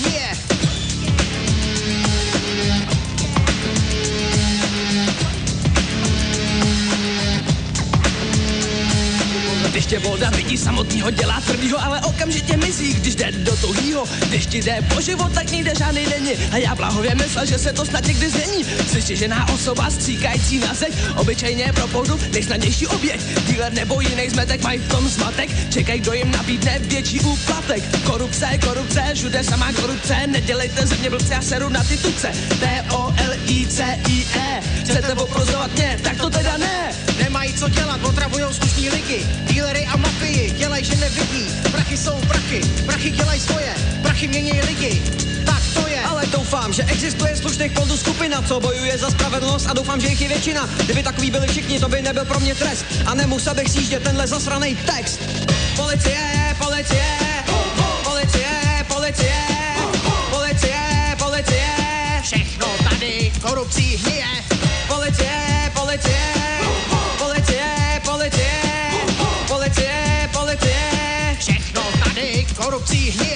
[9.77, 9.77] hníje.
[9.77, 14.05] Když tě voda vidí samotného dělá tvrdýho, ale okamžitě mizí, když jde do tuhýho.
[14.29, 16.33] Když ti jde po život, tak nikde žádný není.
[16.53, 18.65] A já blahově myslel, že se to snad někdy změní.
[18.91, 23.21] Slyši, že ná osoba stříkající na zeď, obyčejně pro poudu nejsnadnější oběť.
[23.47, 27.83] Díler nebo jiný zmetek mají v tom zmatek, čekaj, kdo jim nabídne větší úplatek.
[28.05, 32.33] Korupce, korupce, všude samá korupce, nedělejte ze mě blbce, já seru na ty tuce.
[32.61, 36.93] T-O-L-I-C-I-E, chcete oprozovat mě, tak to teda ne.
[37.23, 39.27] Nemají co dělat, otravujou slušní lidi,
[39.67, 41.47] dílery a mafii, dělaj, že nevidí.
[41.73, 45.03] Prachy jsou prachy, prachy dělají svoje, prachy mění lidi.
[45.47, 46.01] Tak to je.
[46.01, 50.21] Ale doufám, že existuje slušných poldů skupina, co bojuje za spravedlnost a doufám, že jich
[50.21, 50.69] je většina.
[50.85, 52.85] Kdyby takový byli všichni, to by nebyl pro mě trest.
[53.07, 55.21] A nemusel bych sjíždět tenhle zasraný text.
[55.77, 57.05] Policie, policie,
[58.05, 58.49] policie,
[58.89, 59.37] policie,
[60.31, 60.81] policie,
[61.19, 61.69] policie,
[62.23, 64.27] všechno tady korupcí hníje.
[64.89, 66.36] Policie, policie,
[72.87, 73.36] tady korupcí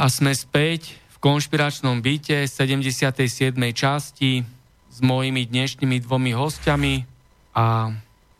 [0.00, 3.20] A sme späť v konšpiračnom byte 77.
[3.76, 4.40] časti
[4.88, 7.04] s mojimi dnešnými dvomi hostiami
[7.52, 7.92] a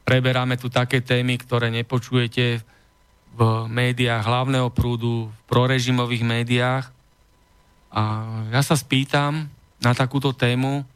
[0.09, 2.65] preberáme tu také témy, ktoré nepočujete
[3.37, 6.89] v médiách hlavného prúdu, v prorežimových médiách.
[7.93, 8.24] A
[8.57, 9.53] ja sa spýtam
[9.85, 10.89] na takúto tému.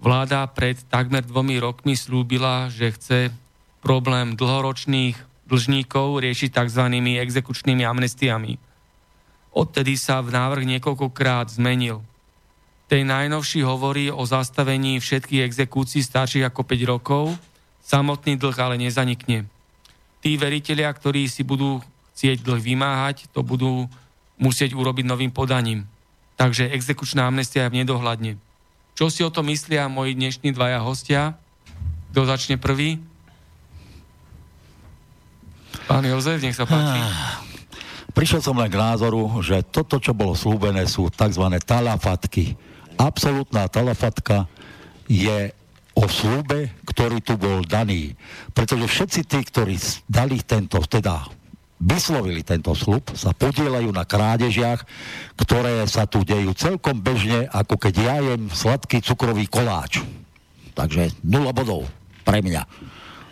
[0.00, 3.36] Vláda pred takmer dvomi rokmi slúbila, že chce
[3.84, 6.88] problém dlhoročných dlžníkov riešiť tzv.
[7.20, 8.69] exekučnými amnestiami
[9.50, 12.06] Odtedy sa v návrh niekoľkokrát zmenil.
[12.90, 17.24] Tej najnovší hovorí o zastavení všetkých exekúcií starších ako 5 rokov,
[17.82, 19.46] samotný dlh ale nezanikne.
[20.22, 21.82] Tí veriteľia, ktorí si budú
[22.14, 23.86] chcieť dlh vymáhať, to budú
[24.38, 25.86] musieť urobiť novým podaním.
[26.38, 28.32] Takže exekučná amnestia je v nedohľadne.
[28.94, 31.38] Čo si o to myslia moji dnešní dvaja hostia?
[32.10, 32.98] Kto začne prvý?
[35.86, 37.49] Pán Jozef, nech sa páči.
[38.10, 41.46] Prišiel som len k názoru, že toto, čo bolo slúbené, sú tzv.
[41.62, 42.58] talafatky.
[42.98, 44.50] Absolutná talafatka
[45.06, 45.54] je
[45.94, 48.14] o slúbe, ktorý tu bol daný.
[48.54, 49.74] Pretože všetci tí, ktorí
[50.06, 51.26] dali tento, teda
[51.80, 54.84] vyslovili tento slub, sa podielajú na krádežiach,
[55.40, 60.04] ktoré sa tu dejú celkom bežne, ako keď ja jem sladký cukrový koláč.
[60.76, 61.88] Takže nula bodov
[62.22, 62.62] pre mňa.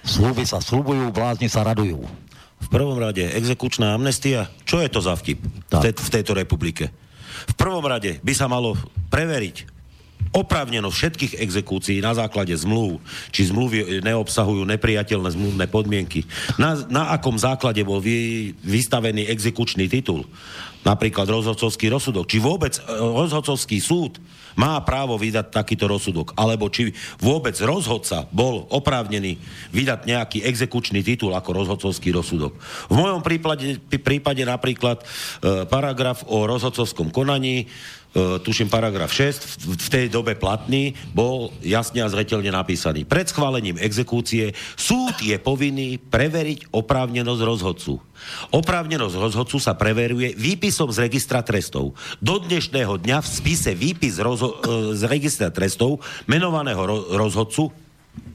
[0.02, 2.00] Slúby sa slúbujú, blázni sa radujú.
[2.58, 4.50] V prvom rade exekučná amnestia.
[4.66, 6.90] Čo je to za vtip v, te- v tejto republike?
[7.48, 8.74] V prvom rade by sa malo
[9.08, 9.78] preveriť
[10.34, 13.00] oprávnenosť všetkých exekúcií na základe zmluv,
[13.32, 16.28] či zmluvy neobsahujú nepriateľné zmluvné podmienky,
[16.60, 20.28] na, na akom základe bol vy, vystavený exekučný titul,
[20.84, 24.20] napríklad rozhodcovský rozsudok, či vôbec e, rozhodcovský súd
[24.54, 29.36] má právo vydať takýto rozsudok, alebo či vôbec rozhodca bol oprávnený
[29.74, 32.56] vydať nejaký exekučný titul ako rozhodcovský rozsudok.
[32.88, 35.04] V mojom prípade, prípade napríklad e,
[35.66, 37.68] paragraf o rozhodcovskom konaní
[38.16, 43.04] tuším paragraf 6, v tej dobe platný, bol jasne a zretelne napísaný.
[43.04, 47.92] Pred schválením exekúcie súd je povinný preveriť oprávnenosť rozhodcu.
[48.50, 51.94] Oprávnenosť rozhodcu sa preveruje výpisom z registra trestov.
[52.18, 56.82] Do dnešného dňa v spise výpis rozho- e, z registra trestov menovaného
[57.14, 57.70] rozhodcu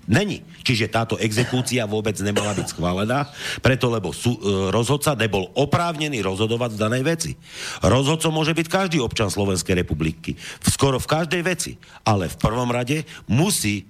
[0.03, 0.43] Není.
[0.67, 3.31] Čiže táto exekúcia vôbec nemala byť schválená,
[3.63, 4.39] preto lebo sú, e,
[4.71, 7.31] rozhodca nebol oprávnený rozhodovať v danej veci.
[7.79, 10.35] Rozhodcom môže byť každý občan Slovenskej republiky.
[10.59, 11.71] Skoro v každej veci.
[12.03, 13.87] Ale v prvom rade musí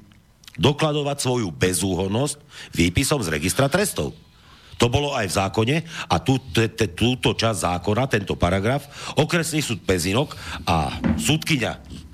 [0.57, 2.38] dokladovať svoju bezúhonnosť
[2.78, 4.14] výpisom z registra trestov.
[4.82, 5.78] To bolo aj v zákone
[6.10, 10.34] a tú, te, te, túto časť zákona, tento paragraf, okresný súd Pezinok
[10.65, 11.72] a súdkyňa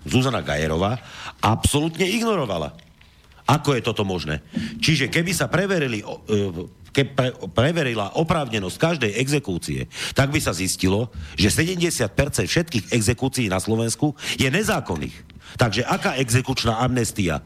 [0.08, 1.00] Zuzana Gajerová
[1.40, 2.89] absolútne ignorovala.
[3.50, 4.46] Ako je toto možné?
[4.78, 6.06] Čiže keby sa preverili, e,
[6.94, 12.14] ke pre, preverila oprávnenosť každej exekúcie, tak by sa zistilo, že 70%
[12.46, 15.18] všetkých exekúcií na Slovensku je nezákonných.
[15.58, 17.42] Takže aká exekučná amnestia?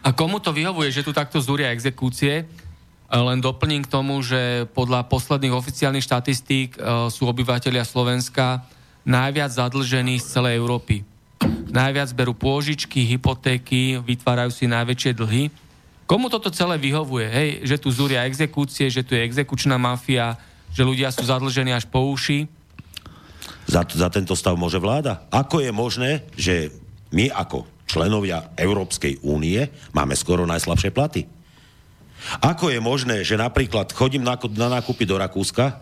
[0.00, 2.48] A komu to vyhovuje, že tu takto zúria exekúcie?
[3.06, 6.78] Len doplním k tomu, že podľa posledných oficiálnych štatistík e,
[7.12, 8.66] sú obyvateľia Slovenska
[9.06, 11.06] najviac zadlžení z celej Európy
[11.70, 15.44] najviac berú pôžičky, hypotéky, vytvárajú si najväčšie dlhy.
[16.06, 17.26] Komu toto celé vyhovuje?
[17.26, 20.38] Hej, že tu zúria exekúcie, že tu je exekučná mafia,
[20.70, 22.46] že ľudia sú zadlžení až po uši?
[23.66, 25.26] Za, za tento stav môže vláda.
[25.34, 26.70] Ako je možné, že
[27.10, 31.26] my ako členovia Európskej únie máme skoro najslabšie platy?
[32.42, 35.78] Ako je možné, že napríklad chodím na, na nákupy do Rakúska,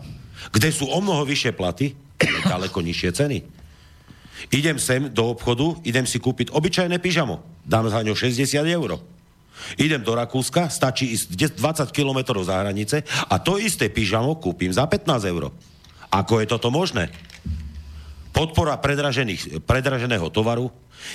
[0.53, 3.37] kde sú o mnoho vyššie platy, ale ďaleko nižšie ceny?
[4.51, 7.41] Idem sem do obchodu, idem si kúpiť obyčajné pyžamo.
[7.63, 8.99] Dám za ňo 60 eur.
[9.79, 14.83] Idem do Rakúska, stačí ísť 20 km za hranice a to isté pyžamo kúpim za
[14.85, 15.49] 15 eur.
[16.11, 17.09] Ako je toto možné?
[18.35, 20.67] Podpora predraženého tovaru,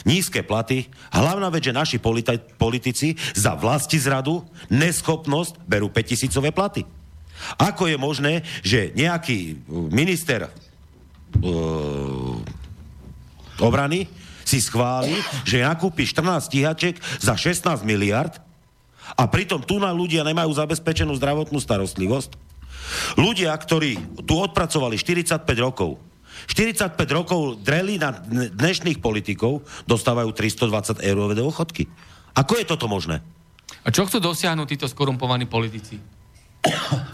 [0.08, 4.40] nízke platy, hlavná vec, že naši politi- politici za vlasti zradu,
[4.72, 6.88] neschopnosť berú 5000 platy.
[7.60, 8.32] Ako je možné,
[8.64, 12.40] že nejaký minister uh,
[13.60, 14.08] obrany
[14.44, 15.14] si schváli,
[15.46, 18.34] že nakúpi 14 stíhačiek za 16 miliard
[19.14, 22.34] a pritom tu na ľudia nemajú zabezpečenú zdravotnú starostlivosť.
[23.14, 26.02] Ľudia, ktorí tu odpracovali 45 rokov,
[26.50, 28.16] 45 rokov dreli na
[28.50, 31.86] dnešných politikov, dostávajú 320 eurové dôchodky.
[32.34, 33.22] Ako je toto možné?
[33.86, 36.00] A čo chcú dosiahnuť títo skorumpovaní politici?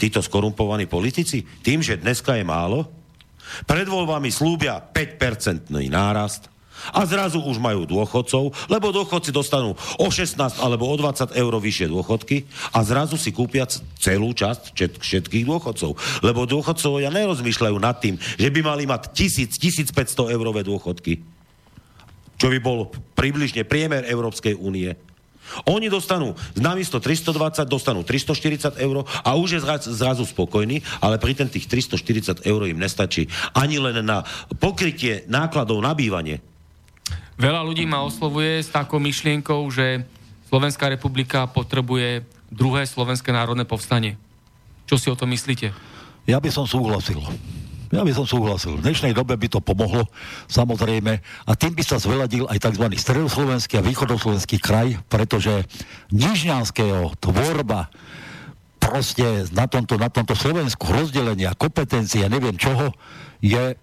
[0.01, 1.43] títo skorumpovaní politici?
[1.63, 2.96] Tým, že dneska je málo,
[3.65, 6.51] pred voľbami slúbia 5-percentný nárast
[6.93, 11.87] a zrazu už majú dôchodcov, lebo dôchodci dostanú o 16 alebo o 20 eur vyššie
[11.89, 13.65] dôchodky a zrazu si kúpia
[13.97, 15.97] celú časť všetkých dôchodcov.
[16.21, 21.25] Lebo dôchodcovia nerozmýšľajú nad tým, že by mali mať 1000-1500 eurové dôchodky.
[22.37, 24.93] Čo by bol približne priemer Európskej únie.
[25.67, 29.61] Oni dostanú namiesto 320, dostanú 340 eur a už je
[29.93, 34.23] zrazu spokojný, ale pri ten tých 340 eur im nestačí ani len na
[34.61, 36.39] pokrytie nákladov na bývanie.
[37.37, 40.01] Veľa ľudí ma oslovuje s takou myšlienkou, že
[40.49, 44.17] Slovenská republika potrebuje druhé Slovenské národné povstanie.
[44.87, 45.75] Čo si o to myslíte?
[46.25, 47.19] Ja by som súhlasil.
[47.87, 48.75] Ja by som súhlasil.
[48.75, 50.11] V dnešnej dobe by to pomohlo,
[50.51, 52.85] samozrejme, a tým by sa zveladil aj tzv.
[52.99, 55.63] stredoslovenský a východoslovenský kraj, pretože
[56.11, 57.87] nižňanského tvorba
[58.77, 62.91] proste na tomto, na tomto Slovensku rozdelenia, kompetencie, neviem čoho,
[63.39, 63.79] je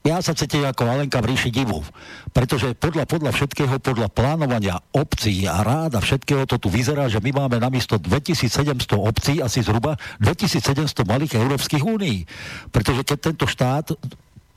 [0.00, 1.84] ja sa cítim ako Alenka v ríši divu.
[2.32, 7.36] Pretože podľa, podľa všetkého, podľa plánovania obcí a ráda všetkého to tu vyzerá, že my
[7.36, 12.24] máme namiesto 2700 obcí asi zhruba 2700 malých európskych únií.
[12.72, 13.92] Pretože keď tento štát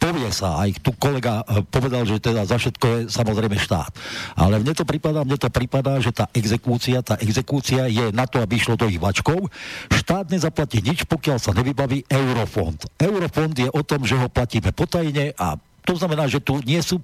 [0.02, 3.92] povie sa, aj tu kolega eh, povedal, že teda za všetko je samozrejme štát.
[4.36, 8.42] Ale mne to prípada, mne to prípada, že tá exekúcia, tá exekúcia je na to,
[8.42, 9.48] aby išlo do ich vačkov.
[9.92, 12.90] Štát nezaplatí nič, pokiaľ sa nevybaví eurofond.
[13.00, 17.04] Eurofond je o tom, že ho platíme potajne a to znamená, že tu nie sú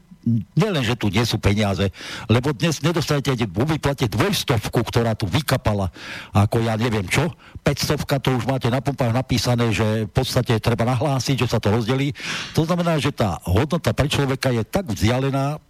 [0.55, 1.89] nielen, že tu nie sú peniaze,
[2.29, 5.89] lebo dnes nedostanete vo výplate dvojstovku, ktorá tu vykapala,
[6.33, 7.33] ako ja neviem čo,
[7.65, 11.73] 500 to už máte na pumpách napísané, že v podstate treba nahlásiť, že sa to
[11.73, 12.15] rozdelí.
[12.57, 15.61] To znamená, že tá hodnota pre človeka je tak vzdialená,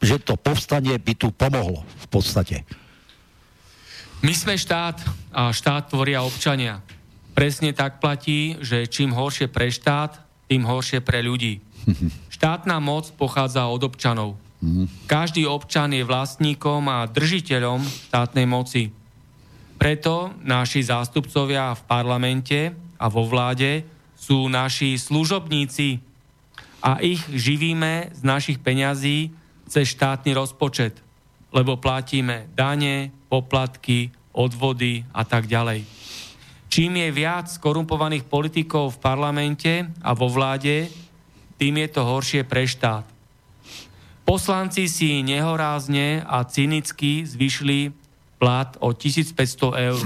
[0.00, 2.64] že to povstanie by tu pomohlo v podstate.
[4.20, 5.00] My sme štát
[5.32, 6.84] a štát tvoria občania.
[7.32, 11.62] Presne tak platí, že čím horšie pre štát, tým horšie pre ľudí.
[12.34, 14.34] Štátna moc pochádza od občanov.
[15.08, 17.80] Každý občan je vlastníkom a držiteľom
[18.12, 18.92] štátnej moci.
[19.80, 22.60] Preto naši zástupcovia v parlamente
[23.00, 23.80] a vo vláde
[24.12, 25.96] sú naši služobníci
[26.84, 29.32] a ich živíme z našich peňazí
[29.64, 31.00] cez štátny rozpočet,
[31.56, 35.99] lebo platíme dane, poplatky, odvody a tak ďalej.
[36.70, 40.86] Čím je viac korumpovaných politikov v parlamente a vo vláde,
[41.58, 43.02] tým je to horšie pre štát.
[44.22, 47.90] Poslanci si nehorázne a cynicky zvyšli
[48.38, 49.34] plat o 1500
[49.90, 50.04] eur.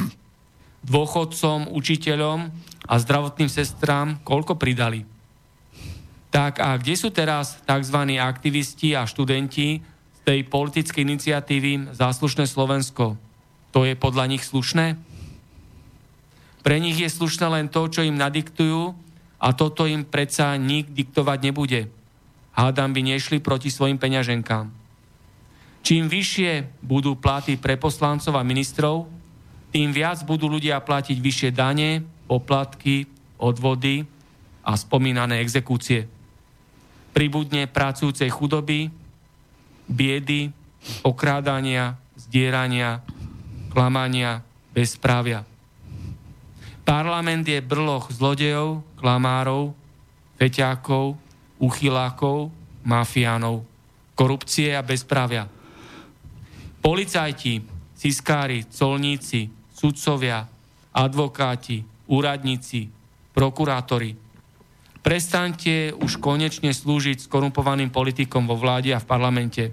[0.81, 2.49] Dôchodcom, učiteľom
[2.89, 5.05] a zdravotným sestrám koľko pridali?
[6.33, 8.01] Tak a kde sú teraz tzv.
[8.17, 13.21] aktivisti a študenti z tej politickej iniciatívy Záslušné Slovensko?
[13.77, 15.14] To je podľa nich slušné?
[16.65, 18.97] Pre nich je slušné len to, čo im nadiktujú
[19.37, 21.93] a toto im predsa nik diktovať nebude.
[22.57, 24.73] Hádam by nešli proti svojim peňaženkám.
[25.85, 29.05] Čím vyššie budú platy pre poslancov a ministrov,
[29.69, 33.05] tým viac budú ľudia platiť vyššie dane, poplatky,
[33.37, 34.09] odvody
[34.65, 36.09] a spomínané exekúcie.
[37.13, 38.89] Pribudne pracujúcej chudoby,
[39.85, 40.49] biedy,
[41.05, 43.05] okrádania, zdierania,
[43.69, 44.41] klamania,
[44.73, 45.45] bezprávia.
[46.85, 49.73] Parlament je brloch zlodejov, klamárov,
[50.37, 51.17] feťákov,
[51.57, 52.53] uchylákov,
[52.85, 53.65] mafiánov,
[54.13, 55.49] korupcie a bezprávia.
[56.85, 57.65] Policajti,
[57.97, 60.45] ciskári, colníci, sudcovia,
[60.93, 61.81] advokáti,
[62.13, 62.93] úradníci,
[63.33, 64.13] prokurátori.
[65.01, 69.73] Prestaňte už konečne slúžiť skorumpovaným politikom vo vláde a v parlamente,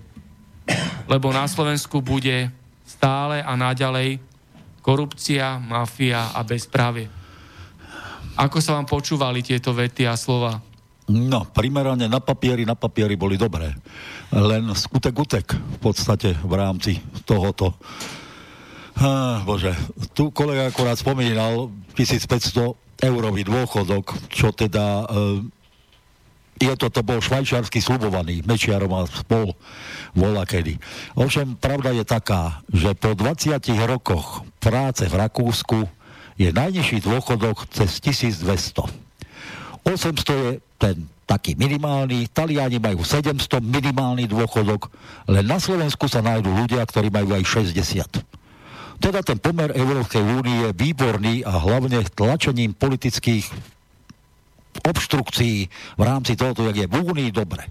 [1.12, 2.52] lebo na Slovensku bude
[2.88, 4.31] stále a naďalej
[4.82, 7.08] korupcia, mafia a bezprávie.
[8.38, 10.60] Ako sa vám počúvali tieto vety a slova?
[11.12, 13.76] No, primerane na papieri, na papieri boli dobré.
[14.32, 16.98] Len skutek utek v podstate v rámci
[17.28, 17.76] tohoto.
[18.96, 19.76] Ah, bože,
[20.16, 25.06] tu kolega akorát spomínal 1500 eurový dôchodok, čo teda e,
[26.62, 29.58] je to, to bol švajčiarsky slubovaný, Mečiarom a spol
[30.14, 30.78] vola kedy.
[31.18, 33.58] Ovšem, pravda je taká, že po 20
[33.90, 35.90] rokoch práce v Rakúsku
[36.38, 38.46] je najnižší dôchodok cez 1200.
[39.82, 44.92] 800 je ten taký minimálny, Taliani majú 700 minimálny dôchodok,
[45.32, 48.20] len na Slovensku sa nájdú ľudia, ktorí majú aj 60.
[49.02, 53.50] Teda ten pomer Európskej únie je výborný a hlavne tlačením politických
[54.80, 55.68] obštrukcií
[56.00, 57.68] v rámci tohoto, jak je v Únii, dobre.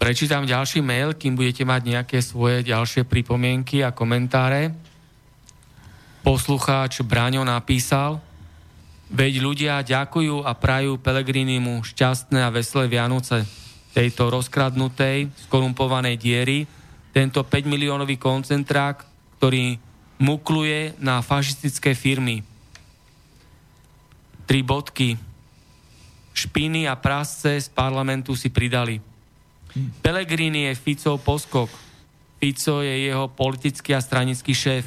[0.00, 4.72] Prečítam ďalší mail, kým budete mať nejaké svoje ďalšie pripomienky a komentáre.
[6.20, 8.20] Poslucháč Braňo napísal
[9.10, 13.42] Veď ľudia ďakujú a prajú Pelegrinimu šťastné a veselé Vianoce
[13.90, 16.62] tejto rozkradnutej, skorumpovanej diery,
[17.10, 19.02] tento 5 miliónový koncentrák,
[19.36, 19.89] ktorý
[20.20, 22.44] mukluje na fašistické firmy.
[24.44, 25.16] Tri bodky.
[26.36, 29.00] Špiny a prasce z parlamentu si pridali.
[30.04, 31.72] Pelegrini je Ficov poskok.
[32.36, 34.84] Fico je jeho politický a stranický šéf.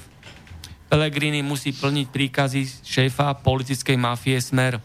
[0.89, 4.77] Pelegrini musí plniť príkazy šéfa politickej mafie Smer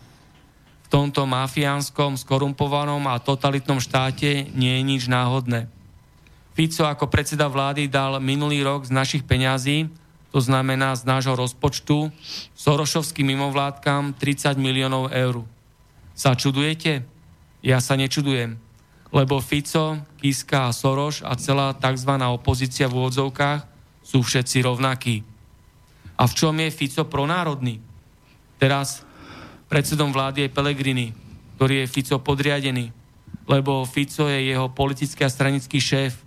[0.88, 5.68] v tomto mafiánskom, skorumpovanom a totalitnom štáte nie je nič náhodné.
[6.56, 9.92] Fico ako predseda vlády dal minulý rok z našich peňazí,
[10.28, 12.12] to znamená z nášho rozpočtu,
[12.52, 15.44] Sorošovským mimovládkam 30 miliónov eur.
[16.12, 17.06] Sa čudujete?
[17.64, 18.60] Ja sa nečudujem.
[19.08, 22.12] Lebo Fico, Kiska a Soroš a celá tzv.
[22.28, 23.64] opozícia v úvodzovkách
[24.04, 25.24] sú všetci rovnakí.
[26.20, 27.80] A v čom je Fico pronárodný?
[28.60, 29.08] Teraz
[29.68, 31.06] Predsedom vlády je Pelegrini,
[31.60, 32.88] ktorý je Fico podriadený,
[33.44, 36.24] lebo Fico je jeho politický a stranický šéf.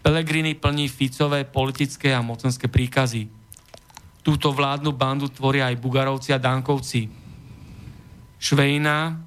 [0.00, 3.28] Pelegrini plní Ficové politické a mocenské príkazy.
[4.24, 7.08] Túto vládnu bandu tvoria aj Bugarovci a Dankovci.
[8.40, 9.20] Švejna,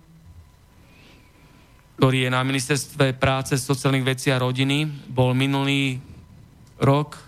[1.98, 6.02] ktorý je na ministerstve práce, sociálnych vecí a rodiny, bol minulý
[6.82, 7.22] rok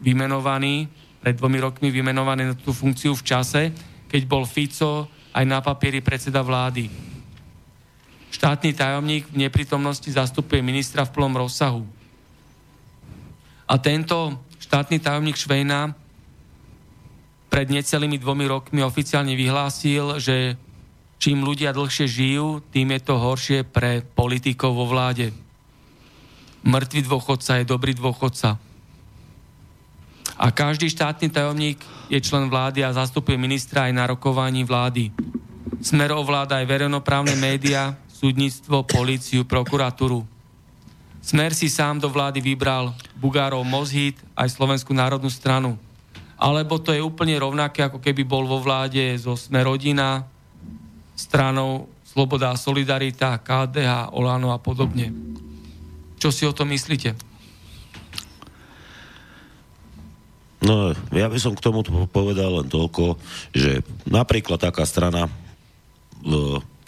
[0.00, 0.88] vymenovaný,
[1.20, 3.62] pred dvomi rokmi vymenovaný na tú funkciu v čase,
[4.08, 5.04] keď bol Fico
[5.36, 6.88] aj na papieri predseda vlády.
[8.32, 11.99] Štátny tajomník v neprítomnosti zastupuje ministra v plnom rozsahu.
[13.70, 15.94] A tento štátny tajomník Švejna
[17.46, 20.58] pred necelými dvomi rokmi oficiálne vyhlásil, že
[21.22, 25.30] čím ľudia dlhšie žijú, tým je to horšie pre politikov vo vláde.
[26.66, 28.58] Mŕtvý dôchodca je dobrý dôchodca.
[30.40, 31.78] A každý štátny tajomník
[32.10, 35.14] je člen vlády a zastupuje ministra aj na rokovaní vlády.
[35.78, 40.39] Smer ovláda aj verejnoprávne médiá, súdnictvo, políciu, prokuratúru.
[41.20, 45.76] Smer si sám do vlády vybral Bugárov Mozhit aj Slovenskú národnú stranu.
[46.40, 50.24] Alebo to je úplne rovnaké, ako keby bol vo vláde zo Smer rodina,
[51.12, 55.12] stranou Sloboda a Solidarita, KDH, Olano a podobne.
[56.16, 57.12] Čo si o tom myslíte?
[60.60, 63.16] No, ja by som k tomu povedal len toľko,
[63.52, 65.30] že napríklad taká strana, e,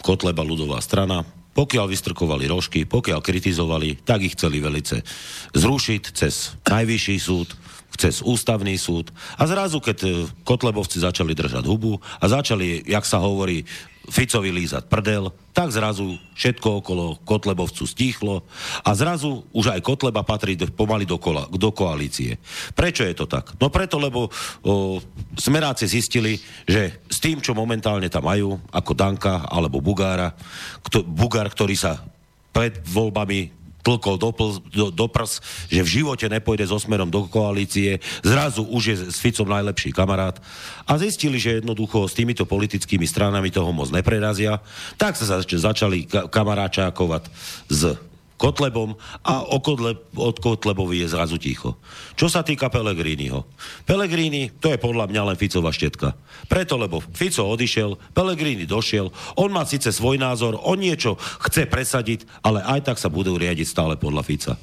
[0.03, 5.05] Kotleba ľudová strana, pokiaľ vystrkovali rožky, pokiaľ kritizovali, tak ich chceli velice
[5.53, 7.53] zrušiť cez najvyšší súd,
[7.93, 9.13] cez ústavný súd.
[9.37, 10.09] A zrazu, keď e,
[10.41, 13.61] Kotlebovci začali držať hubu a začali, jak sa hovorí,
[14.03, 18.43] Ficovi lízať prdel, tak zrazu všetko okolo Kotlebovcu stíchlo
[18.83, 22.35] a zrazu už aj Kotleba patrí pomaly do, kola, do koalície.
[22.75, 23.55] Prečo je to tak?
[23.63, 24.99] No preto, lebo o,
[25.39, 26.35] smeráci zistili,
[26.67, 30.35] že s tým, čo momentálne tam majú, ako Danka alebo Bugára,
[30.83, 32.03] kto, Bugár, ktorý sa
[32.51, 34.31] pred voľbami tlkol do,
[34.71, 39.19] do, do prs, že v živote nepôjde so smerom do koalície, zrazu už je s
[39.19, 40.39] Ficom najlepší kamarát.
[40.87, 44.63] A zistili, že jednoducho s týmito politickými stranami toho moc neprerazia,
[44.95, 47.23] tak sa začali kamaráčákovať
[47.67, 48.12] s
[48.43, 51.79] Kotlebom a o Kotleb, od Kotlebovi je zrazu ticho.
[52.19, 53.47] Čo sa týka Pelegriniho.
[53.87, 56.11] Pelegrini, to je podľa mňa len Ficova štetka.
[56.51, 59.07] Preto, lebo Fico odišiel, Pelegrini došiel,
[59.39, 61.15] on má síce svoj názor, on niečo
[61.47, 64.53] chce presadiť, ale aj tak sa budú riadiť stále podľa Fica.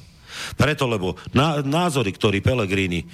[0.53, 3.07] Preto, lebo ná, názory, ktorý Pelegrini e,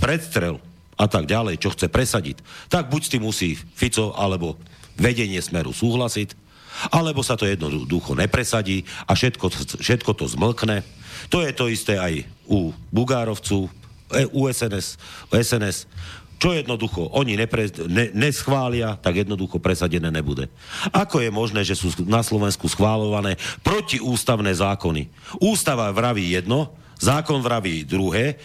[0.00, 0.56] predstrel
[0.96, 2.40] a tak ďalej, čo chce presadiť,
[2.72, 4.56] tak buď s tým musí Fico alebo
[4.96, 6.45] vedenie smeru súhlasiť,
[6.92, 9.46] alebo sa to jednoducho nepresadí a všetko,
[9.80, 10.84] všetko to zmlkne.
[11.32, 13.66] To je to isté aj u Bugárovcu,
[14.12, 15.00] e, u SNS,
[15.32, 15.88] SNS
[16.36, 20.52] čo jednoducho oni nepre, ne, neschvália, tak jednoducho presadené nebude.
[20.92, 25.08] Ako je možné, že sú na Slovensku schválované protiústavné zákony?
[25.40, 28.36] Ústava vraví jedno, zákon vraví druhé,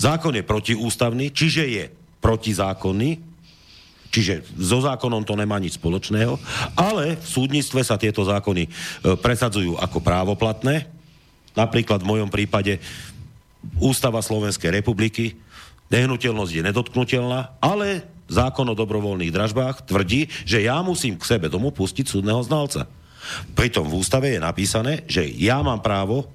[0.00, 1.84] zákon je protiústavný, čiže je
[2.24, 3.20] protizákonný,
[4.10, 6.38] Čiže so zákonom to nemá nič spoločného,
[6.78, 8.70] ale v súdnictve sa tieto zákony e,
[9.18, 10.88] presadzujú ako právoplatné.
[11.56, 12.78] Napríklad v mojom prípade
[13.82, 15.34] Ústava Slovenskej republiky,
[15.90, 21.70] nehnuteľnosť je nedotknutelná, ale zákon o dobrovoľných dražbách tvrdí, že ja musím k sebe domu
[21.70, 22.90] pustiť súdneho znalca.
[23.54, 26.30] Pritom v ústave je napísané, že ja mám právo,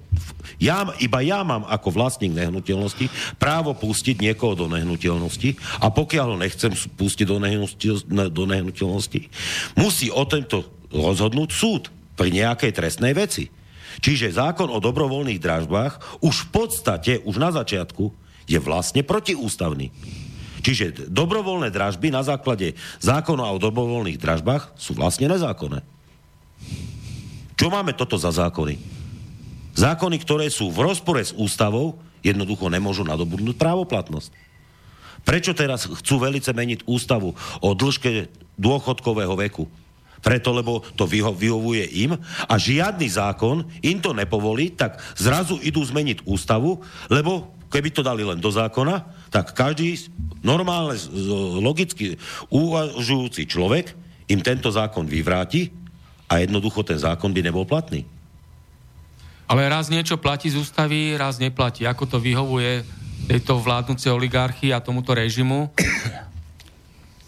[0.60, 3.08] ja, iba ja mám ako vlastník nehnuteľnosti
[3.40, 7.36] právo pustiť niekoho do nehnuteľnosti a pokiaľ ho nechcem pustiť do,
[8.28, 9.20] do nehnuteľnosti,
[9.74, 13.48] musí o tomto rozhodnúť súd pri nejakej trestnej veci.
[14.00, 18.12] Čiže zákon o dobrovoľných dražbách už v podstate, už na začiatku,
[18.48, 19.92] je vlastne protiústavný.
[20.62, 25.82] Čiže dobrovoľné dražby na základe zákona o dobrovoľných dražbách sú vlastne nezákonné.
[27.62, 28.74] Čo máme toto za zákony?
[29.78, 34.34] Zákony, ktoré sú v rozpore s ústavou, jednoducho nemôžu nadobudnúť právoplatnosť.
[35.22, 39.70] Prečo teraz chcú velice meniť ústavu o dĺžke dôchodkového veku?
[40.18, 42.18] Preto, lebo to vyho- vyhovuje im
[42.50, 46.82] a žiadny zákon im to nepovolí, tak zrazu idú zmeniť ústavu,
[47.14, 50.02] lebo keby to dali len do zákona, tak každý
[50.42, 50.98] normálne,
[51.62, 52.18] logicky
[52.50, 53.94] uvažujúci človek
[54.26, 55.81] im tento zákon vyvráti
[56.32, 58.08] a jednoducho ten zákon by nebol platný.
[59.44, 61.84] Ale raz niečo platí z ústavy, raz neplatí.
[61.84, 62.88] Ako to vyhovuje
[63.28, 65.68] tejto vládnúcej oligarchii a tomuto režimu?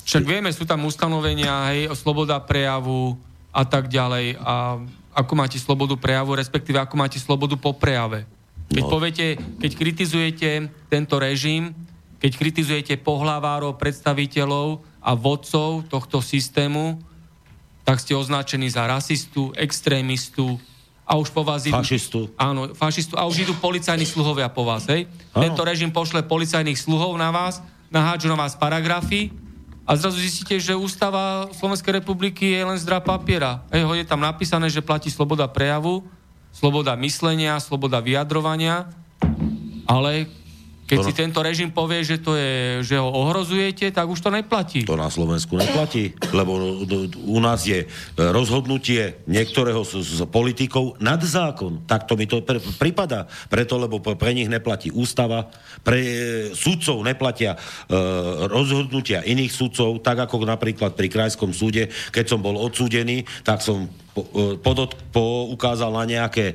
[0.08, 3.20] Však vieme, sú tam ustanovenia, hej, sloboda prejavu
[3.52, 4.40] a tak ďalej.
[4.40, 4.80] A
[5.12, 8.24] ako máte slobodu prejavu, respektíve ako máte slobodu po prejave.
[8.72, 8.88] Keď no.
[8.88, 10.50] poviete, keď kritizujete
[10.88, 11.76] tento režim,
[12.24, 16.96] keď kritizujete pohlavárov, predstaviteľov a vodcov tohto systému,
[17.84, 20.56] tak ste označení za rasistu, extrémistu
[21.04, 21.76] a už po vás idú...
[21.76, 22.32] Fašistu.
[22.40, 23.12] Áno, fašistu.
[23.20, 25.04] A už idú policajní sluhovia po vás, hej?
[25.36, 25.44] Áno.
[25.44, 27.60] Tento režim pošle policajných sluhov na vás,
[27.92, 29.28] nahádžu na vás paragrafy
[29.84, 33.60] a zrazu zistíte, že ústava Slovenskej republiky je len zdrá papiera.
[33.68, 36.00] Hej, je tam napísané, že platí sloboda prejavu,
[36.56, 38.88] sloboda myslenia, sloboda vyjadrovania,
[39.84, 40.24] ale
[40.84, 44.28] keď to si tento režim povie, že, to je, že ho ohrozujete, tak už to
[44.28, 44.84] neplatí.
[44.84, 46.60] To na Slovensku neplatí, lebo
[47.24, 47.88] u nás je
[48.20, 51.88] rozhodnutie niektorého z, z politikov nad zákon.
[51.88, 53.24] Tak to mi to pr- pripada.
[53.48, 55.48] Preto, lebo pre nich neplatí ústava,
[55.80, 56.12] pre e,
[56.52, 57.58] sudcov neplatia e,
[58.44, 63.88] rozhodnutia iných sudcov, tak ako napríklad pri krajskom súde, keď som bol odsúdený, tak som
[64.62, 66.54] podot, poukázal na nejaké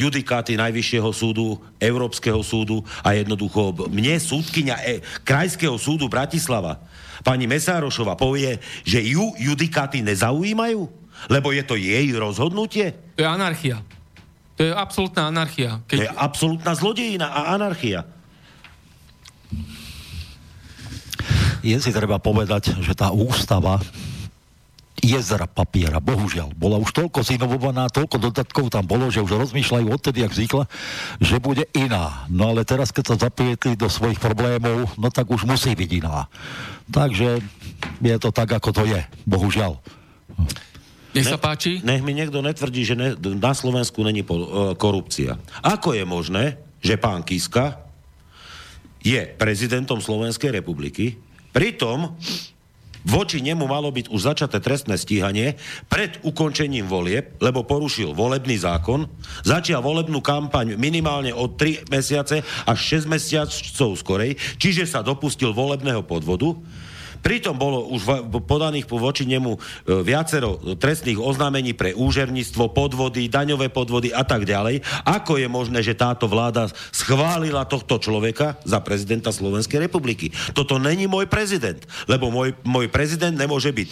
[0.00, 6.80] judikáty Najvyššieho súdu, Európskeho súdu a jednoducho mne súdkynia e, Krajského súdu Bratislava,
[7.20, 8.56] pani Mesárošova povie,
[8.88, 10.88] že ju judikáty nezaujímajú,
[11.28, 12.96] lebo je to jej rozhodnutie.
[13.16, 13.84] To je anarchia.
[14.56, 15.82] To je absolútna anarchia.
[15.84, 15.98] Keď...
[15.98, 18.06] To je absolútna zlodejina a anarchia.
[21.64, 23.80] Je si treba povedať, že tá ústava
[25.04, 26.56] jezera papiera, bohužiaľ.
[26.56, 30.64] Bola už toľko zinovovaná, toľko dodatkov tam bolo, že už rozmýšľajú odtedy, ak vznikla,
[31.20, 32.24] že bude iná.
[32.32, 36.26] No ale teraz, keď sa zaprietli do svojich problémov, no tak už musí byť iná.
[36.88, 37.44] Takže
[38.00, 39.76] je to tak, ako to je, bohužiaľ.
[41.14, 41.78] Nech sa páči.
[41.86, 45.38] Nech mi niekto netvrdí, že ne, na Slovensku není po, uh, korupcia.
[45.62, 47.86] Ako je možné, že pán Kiska
[49.04, 51.20] je prezidentom Slovenskej republiky,
[51.54, 52.18] pritom
[53.04, 55.60] Voči nemu malo byť už začaté trestné stíhanie
[55.92, 59.04] pred ukončením volieb, lebo porušil volebný zákon,
[59.44, 66.00] začal volebnú kampaň minimálne od 3 mesiace až 6 mesiacov skorej, čiže sa dopustil volebného
[66.00, 66.56] podvodu
[67.24, 69.58] Pritom bolo už podaných voči nemu e,
[70.04, 74.84] viacero trestných oznámení pre úžerníctvo, podvody, daňové podvody a tak ďalej.
[75.08, 80.36] Ako je možné, že táto vláda schválila tohto človeka za prezidenta Slovenskej republiky?
[80.52, 83.88] Toto není môj prezident, lebo môj, môj prezident nemôže byť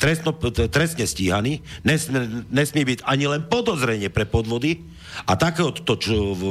[0.00, 0.30] trestno,
[0.72, 4.80] trestne stíhaný, nesmie, nesmie byť ani len podozrenie pre podvody
[5.28, 5.98] a takéhoto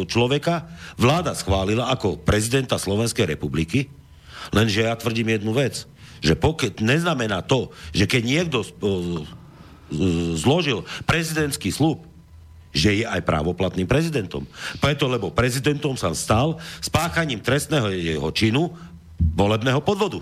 [0.05, 0.69] človeka
[0.99, 3.89] vláda schválila ako prezidenta Slovenskej republiky,
[4.53, 5.89] lenže ja tvrdím jednu vec
[6.19, 8.57] že pokiaľ neznamená to, že keď niekto
[10.37, 12.05] zložil prezidentský slub,
[12.69, 14.45] že je aj právoplatným prezidentom.
[14.77, 18.69] Preto, lebo prezidentom sa stal spáchaním trestného jeho činu
[19.17, 20.21] volebného podvodu.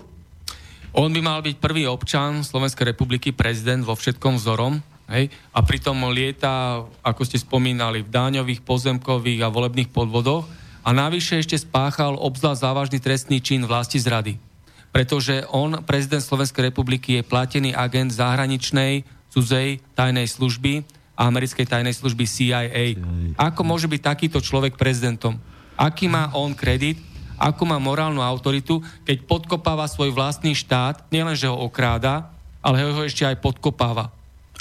[0.96, 4.80] On by mal byť prvý občan Slovenskej republiky, prezident vo všetkom vzorom,
[5.12, 5.28] hej?
[5.52, 10.48] a pritom lieta, ako ste spomínali, v dáňových, pozemkových a volebných podvodoch
[10.80, 14.47] a navyše ešte spáchal obzvlášť závažný trestný čin vlasti zrady
[14.90, 20.82] pretože on, prezident Slovenskej republiky, je platený agent zahraničnej cudzej tajnej služby
[21.18, 22.96] a americkej tajnej služby CIA.
[23.36, 25.36] Ako môže byť takýto človek prezidentom?
[25.78, 26.98] Aký má on kredit?
[27.38, 33.22] Akú má morálnu autoritu, keď podkopáva svoj vlastný štát, nielenže ho okráda, ale ho ešte
[33.22, 34.10] aj podkopáva?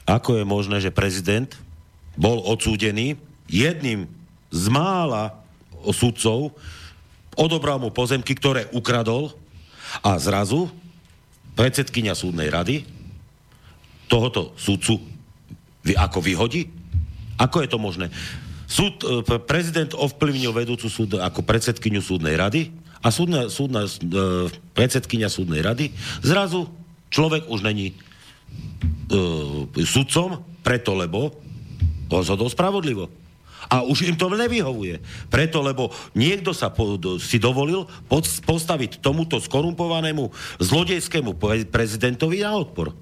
[0.06, 1.50] Ako je možné, že prezident
[2.14, 3.18] bol odsúdený
[3.50, 4.06] jedným
[4.54, 5.34] z mála
[5.90, 6.54] sudcov,
[7.34, 9.34] odobral mu pozemky, ktoré ukradol,
[10.04, 10.70] a zrazu
[11.58, 12.86] predsedkynia súdnej rady
[14.08, 15.00] tohoto súdcu
[15.84, 16.70] ako vyhodí?
[17.38, 18.08] Ako je to možné?
[18.68, 25.32] Súd, e, prezident ovplyvnil vedúcu súd ako predsedkyňu súdnej rady a súdna, súdna, e, predsedkynia
[25.32, 26.68] súdnej rady zrazu
[27.08, 27.96] človek už není
[29.08, 31.32] e, sudcom, preto lebo
[32.12, 33.08] rozhodol spravodlivo.
[33.68, 35.04] A už im to nevyhovuje.
[35.28, 40.32] Preto, lebo niekto sa po, do, si dovolil pod, postaviť tomuto skorumpovanému
[40.64, 41.36] zlodejskému
[41.68, 42.96] prezidentovi na odpor.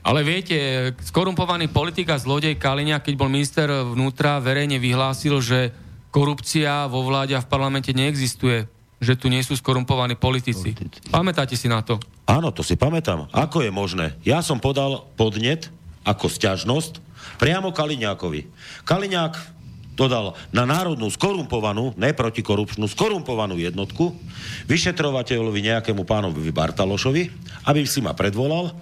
[0.00, 0.56] Ale viete,
[1.04, 5.74] skorumpovaný politik a zlodej Kaliňa, keď bol minister vnútra, verejne vyhlásil, že
[6.08, 8.66] korupcia vo vláde a v parlamente neexistuje
[9.00, 10.76] že tu nie sú skorumpovaní politici.
[10.76, 11.08] politici.
[11.08, 11.96] Pamätáte si na to?
[12.28, 13.32] Áno, to si pamätám.
[13.32, 14.12] Ako je možné?
[14.22, 15.72] Ja som podal podnet
[16.04, 17.00] ako sťažnosť
[17.40, 18.44] priamo Kaliňákovi.
[18.84, 19.59] Kaliňák
[20.00, 24.16] dodal na národnú skorumpovanú, ne protikorupčnú, skorumpovanú jednotku,
[24.64, 27.28] vyšetrovateľovi nejakému pánovi Bartalošovi,
[27.68, 28.72] aby si ma predvolal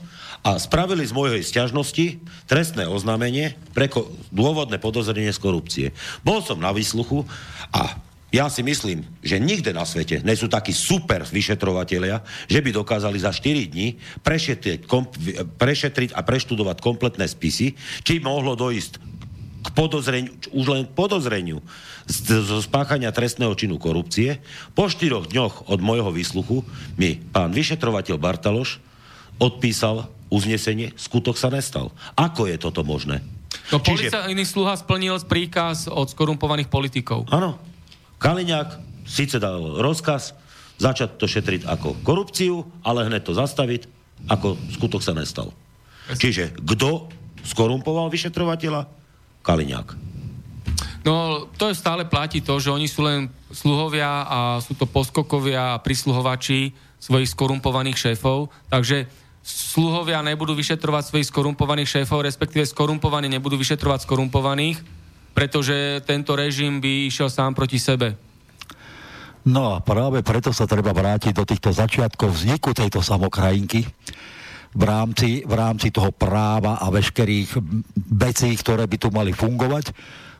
[0.46, 5.86] a spravili z mojej sťažnosti trestné oznámenie pre ko- dôvodné podozrenie z korupcie.
[6.22, 7.26] Bol som na výsluchu
[7.74, 12.70] a ja si myslím, že nikde na svete nie sú takí super vyšetrovatelia, že by
[12.76, 15.08] dokázali za 4 dní prešetriť, kom,
[15.56, 17.72] prešetriť a preštudovať kompletné spisy,
[18.04, 19.17] či mohlo dojsť
[19.68, 21.60] k podozreniu, už len k podozreniu
[22.08, 24.40] zo spáchania trestného činu korupcie.
[24.72, 26.64] Po štyroch dňoch od môjho výsluchu
[26.96, 28.80] mi pán vyšetrovateľ Bartaloš
[29.36, 31.92] odpísal uznesenie, skutok sa nestal.
[32.16, 33.20] Ako je toto možné?
[33.68, 34.08] No Čiže...
[34.08, 37.28] policajný sluha splnil príkaz od skorumpovaných politikov.
[37.28, 37.60] Áno.
[38.18, 38.68] Kaliňák
[39.06, 40.34] síce dal rozkaz
[40.78, 43.86] začať to šetriť ako korupciu, ale hneď to zastaviť,
[44.26, 45.54] ako skutok sa nestal.
[46.08, 47.10] Čiže kto
[47.44, 48.97] skorumpoval vyšetrovateľa?
[49.42, 50.08] Kaliňák.
[51.06, 55.78] No, to je stále platí to, že oni sú len sluhovia a sú to poskokovia
[55.78, 59.08] a prisluhovači svojich skorumpovaných šéfov, takže
[59.48, 64.82] sluhovia nebudú vyšetrovať svojich skorumpovaných šéfov, respektíve skorumpovaní nebudú vyšetrovať skorumpovaných,
[65.32, 68.18] pretože tento režim by išiel sám proti sebe.
[69.48, 73.86] No a práve preto sa treba vrátiť do týchto začiatkov vzniku tejto samokrajinky
[74.74, 77.56] v rámci, v rámci toho práva a veškerých
[78.16, 79.92] vecí, ktoré by tu mali fungovať.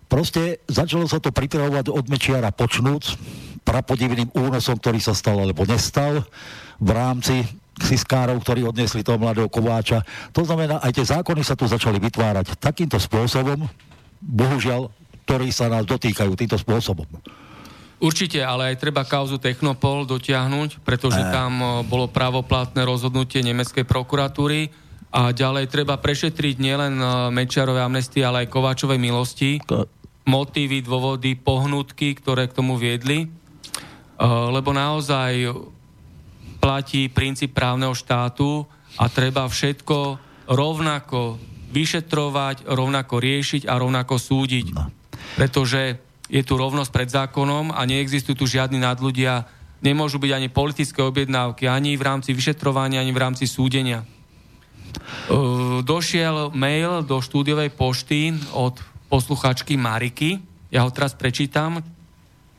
[0.09, 3.17] Proste začalo sa to pripravovať od Mečiara počnúc,
[3.65, 6.25] prapodivným únosom, ktorý sa stal alebo nestal
[6.81, 7.45] v rámci
[7.79, 10.03] siskárov, ktorí odnesli toho mladého Kováča.
[10.33, 13.69] To znamená, aj tie zákony sa tu začali vytvárať takýmto spôsobom,
[14.19, 14.91] bohužiaľ,
[15.29, 17.07] ktorí sa nás dotýkajú týmto spôsobom.
[17.99, 21.29] Určite, ale aj treba kauzu Technopol dotiahnuť, pretože e.
[21.35, 24.71] tam bolo právoplatné rozhodnutie nemeckej prokuratúry
[25.11, 27.01] a ďalej treba prešetriť nielen
[27.35, 29.59] Mečiarové amnestie, ale aj Kováčovej milosti,
[30.29, 33.25] motívy, dôvody, pohnutky, ktoré k tomu viedli,
[34.53, 35.49] lebo naozaj
[36.61, 38.69] platí princíp právneho štátu
[39.01, 40.21] a treba všetko
[40.53, 41.41] rovnako
[41.73, 44.67] vyšetrovať, rovnako riešiť a rovnako súdiť.
[44.75, 44.93] No.
[45.37, 49.49] Pretože je tu rovnosť pred zákonom a neexistujú tu žiadni nadľudia,
[49.81, 54.05] nemôžu byť ani politické objednávky, ani v rámci vyšetrovania, ani v rámci súdenia.
[55.85, 58.77] Došiel mail do štúdiovej pošty od
[59.09, 60.41] posluchačky Mariky.
[60.69, 61.81] Ja ho teraz prečítam,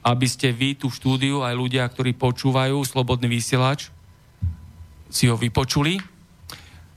[0.01, 3.93] aby ste vy tú štúdiu, aj ľudia, ktorí počúvajú Slobodný vysielač,
[5.13, 6.01] si ho vypočuli.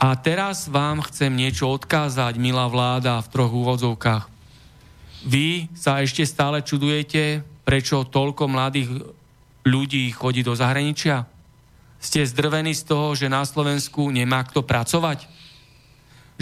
[0.01, 4.31] A teraz vám chcem niečo odkázať, milá vláda, v troch úvodzovkách.
[5.23, 8.90] Vy sa ešte stále čudujete, prečo toľko mladých
[9.62, 11.31] ľudí chodí do zahraničia?
[12.03, 15.31] Ste zdrvení z toho, že na Slovensku nemá kto pracovať?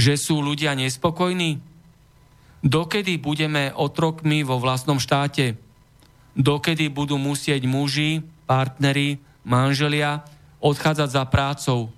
[0.00, 1.60] Že sú ľudia nespokojní?
[2.64, 5.60] Dokedy budeme otrokmi vo vlastnom štáte?
[6.32, 10.24] Dokedy budú musieť muži, partneri, manželia
[10.60, 11.92] odchádzať za prácou,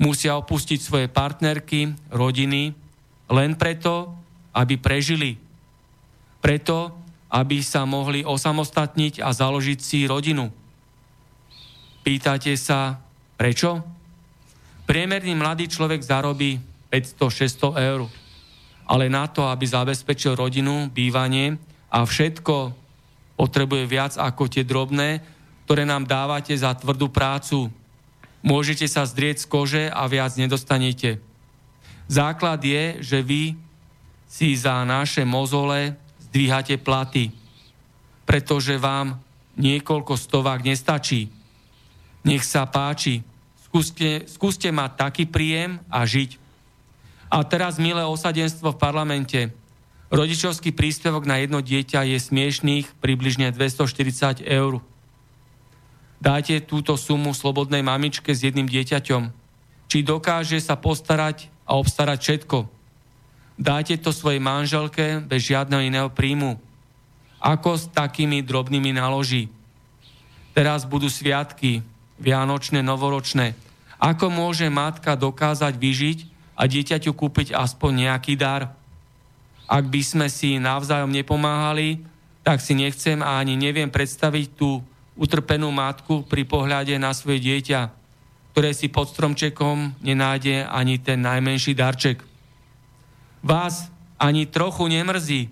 [0.00, 2.72] musia opustiť svoje partnerky, rodiny,
[3.32, 4.12] len preto,
[4.52, 5.41] aby prežili.
[6.42, 6.90] Preto,
[7.30, 10.50] aby sa mohli osamostatniť a založiť si rodinu.
[12.02, 12.98] Pýtate sa,
[13.38, 13.80] prečo?
[14.84, 16.58] Priemerný mladý človek zarobí
[16.90, 18.10] 500-600 eur.
[18.90, 21.56] Ale na to, aby zabezpečil rodinu, bývanie
[21.88, 22.74] a všetko
[23.38, 25.22] potrebuje viac ako tie drobné,
[25.64, 27.70] ktoré nám dávate za tvrdú prácu,
[28.42, 31.22] Môžete sa zdrieť z kože a viac nedostanete.
[32.10, 33.54] Základ je, že vy
[34.26, 35.94] si za naše mozole
[36.32, 37.28] zdvíhate platy,
[38.24, 39.20] pretože vám
[39.60, 41.28] niekoľko stovák nestačí.
[42.24, 43.20] Nech sa páči,
[43.68, 46.40] skúste, skúste mať taký príjem a žiť.
[47.28, 49.40] A teraz milé osadenstvo v parlamente.
[50.08, 54.80] Rodičovský príspevok na jedno dieťa je smiešných približne 240 eur
[56.22, 59.34] dáte túto sumu slobodnej mamičke s jedným dieťaťom.
[59.90, 62.58] Či dokáže sa postarať a obstarať všetko.
[63.62, 66.58] Dáte to svojej manželke bez žiadneho iného príjmu.
[67.38, 69.46] Ako s takými drobnými naloží.
[70.50, 71.86] Teraz budú sviatky,
[72.18, 73.54] vianočné, novoročné.
[74.02, 76.18] Ako môže matka dokázať vyžiť
[76.58, 78.74] a dieťaťu kúpiť aspoň nejaký dar?
[79.72, 82.04] ak by sme si navzájom nepomáhali,
[82.44, 84.84] tak si nechcem a ani neviem predstaviť tú
[85.16, 87.88] utrpenú matku pri pohľade na svoje dieťa,
[88.52, 92.20] ktoré si pod stromčekom nenájde ani ten najmenší darček.
[93.42, 95.50] Vás ani trochu nemrzí,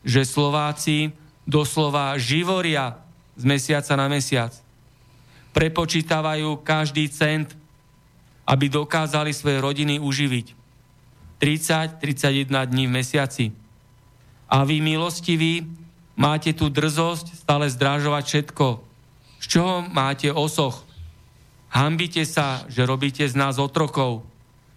[0.00, 1.12] že Slováci
[1.44, 2.96] doslova živoria
[3.36, 4.56] z mesiaca na mesiac.
[5.52, 7.52] Prepočítavajú každý cent,
[8.48, 10.56] aby dokázali svoje rodiny uživiť.
[11.38, 13.46] 30-31 dní v mesiaci.
[14.48, 15.68] A vy, milostiví,
[16.16, 18.66] máte tu drzosť stále zdrážovať všetko.
[19.38, 20.88] Z čoho máte osoch?
[21.68, 24.24] Hambite sa, že robíte z nás otrokov,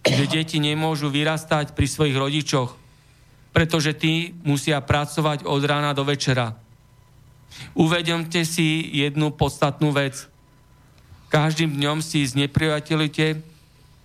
[0.02, 2.74] že deti nemôžu vyrastať pri svojich rodičoch,
[3.54, 6.58] pretože tí musia pracovať od rána do večera.
[7.76, 10.26] Uvedomte si jednu podstatnú vec.
[11.30, 13.40] Každým dňom si znepriateľujete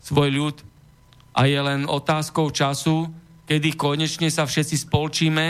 [0.03, 0.55] svoj ľud
[1.35, 3.09] a je len otázkou času,
[3.47, 5.45] kedy konečne sa všetci spolčíme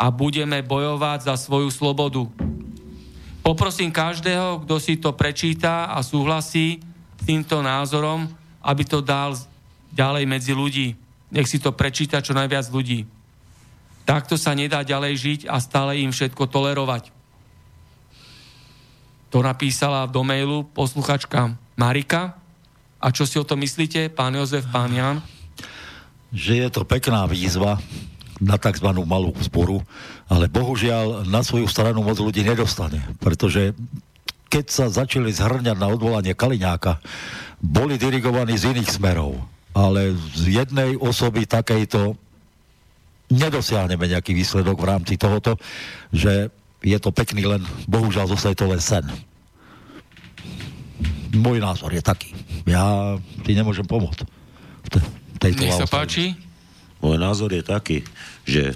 [0.00, 2.24] a budeme bojovať za svoju slobodu.
[3.40, 6.80] Poprosím každého, kto si to prečíta a súhlasí
[7.20, 8.28] s týmto názorom,
[8.60, 9.32] aby to dal
[9.94, 10.94] ďalej medzi ľudí.
[11.30, 13.06] Nech si to prečíta čo najviac ľudí.
[14.08, 17.14] Takto sa nedá ďalej žiť a stále im všetko tolerovať.
[19.30, 22.34] To napísala do mailu posluchačka Marika.
[22.98, 25.22] A čo si o to myslíte, pán Jozef, pán Jan?
[26.34, 27.78] Že je to pekná výzva,
[28.40, 28.88] na tzv.
[29.04, 29.84] malú sporu,
[30.26, 33.76] ale bohužiaľ na svoju stranu moc ľudí nedostane, pretože
[34.50, 36.98] keď sa začali zhrňať na odvolanie Kaliňáka,
[37.60, 39.36] boli dirigovaní z iných smerov,
[39.74, 42.18] ale z jednej osoby takejto
[43.30, 45.54] nedosiahneme nejaký výsledok v rámci tohoto,
[46.10, 46.50] že
[46.82, 49.06] je to pekný len, bohužiaľ zostaje to len sen.
[51.30, 52.34] Môj názor je taký.
[52.66, 53.14] Ja
[53.46, 54.26] ti nemôžem pomôcť.
[55.38, 56.34] Tejto Nech sa páči.
[56.98, 58.02] Môj názor je taký,
[58.44, 58.74] že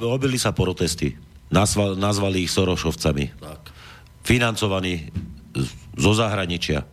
[0.00, 1.14] robili sa protesty.
[1.48, 3.24] Nazval, nazvali ich Sorošovcami.
[3.40, 3.60] Tak.
[4.24, 5.08] Financovaní
[5.96, 6.84] zo zahraničia.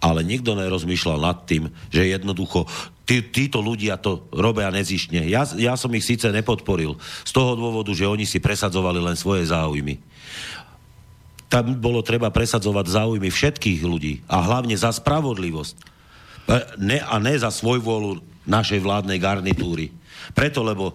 [0.00, 2.64] Ale nikto nerozmýšľal nad tým, že jednoducho
[3.04, 5.28] tí, títo ľudia to robia nezišne.
[5.28, 6.96] Ja, ja som ich síce nepodporil
[7.26, 10.00] z toho dôvodu, že oni si presadzovali len svoje záujmy.
[11.50, 15.74] Tam bolo treba presadzovať záujmy všetkých ľudí a hlavne za spravodlivosť.
[15.76, 15.82] E,
[16.78, 19.90] ne, a ne za svojvôľu našej vládnej garnitúry.
[20.32, 20.94] Preto, lebo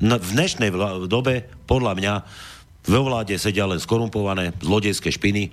[0.00, 0.72] v dnešnej
[1.04, 2.14] dobe, podľa mňa,
[2.88, 5.52] vo vláde sedia len skorumpované zlodejské špiny,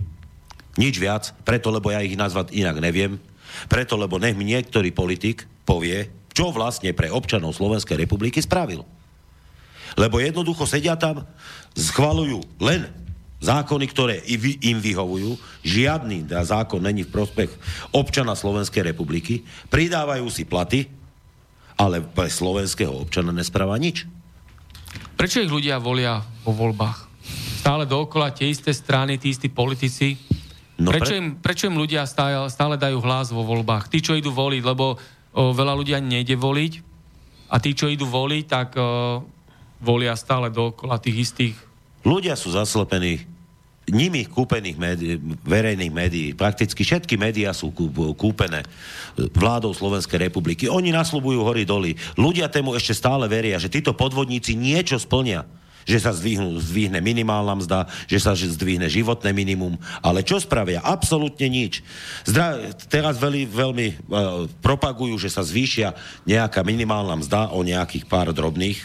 [0.77, 3.17] nič viac, preto, lebo ja ich nazvať inak neviem,
[3.65, 8.85] preto, lebo nech mi niektorý politik povie, čo vlastne pre občanov Slovenskej republiky spravil.
[9.97, 11.25] Lebo jednoducho sedia tam,
[11.73, 12.85] schvalujú len
[13.41, 14.21] zákony, ktoré
[14.61, 17.49] im vyhovujú, žiadny zákon není v prospech
[17.93, 19.41] občana Slovenskej republiky,
[19.73, 20.89] pridávajú si platy,
[21.77, 24.09] ale pre slovenského občana nespráva nič.
[25.13, 27.05] Prečo ich ľudia volia vo voľbách?
[27.61, 30.17] Stále dookola tie isté strany, tí istí politici.
[30.77, 31.19] No prečo, pre...
[31.19, 33.89] im, prečo im ľudia stále, stále dajú hlas vo voľbách?
[33.89, 34.97] Tí, čo idú voliť, lebo o,
[35.53, 36.73] veľa ľudia nejde voliť
[37.49, 39.25] a tí, čo idú voliť, tak o,
[39.81, 41.57] volia stále dookola tých istých
[42.07, 43.27] Ľudia sú zaslepení
[43.87, 45.15] nimi kúpených médií,
[45.47, 46.27] verejných médií.
[46.35, 47.71] Prakticky všetky médiá sú
[48.15, 48.63] kúpené
[49.15, 50.67] vládou Slovenskej republiky.
[50.67, 51.95] Oni nasľubujú hory doly.
[52.19, 55.47] Ľudia tému ešte stále veria, že títo podvodníci niečo splnia
[55.87, 59.79] že sa zdvihnú, zdvihne minimálna mzda, že sa zdvihne životné minimum.
[60.03, 60.83] Ale čo spravia?
[60.83, 61.79] Absolútne nič.
[62.27, 63.97] Zdra- teraz veľmi, veľmi uh,
[64.59, 65.95] propagujú, že sa zvýšia
[66.27, 68.83] nejaká minimálna mzda o nejakých pár drobných.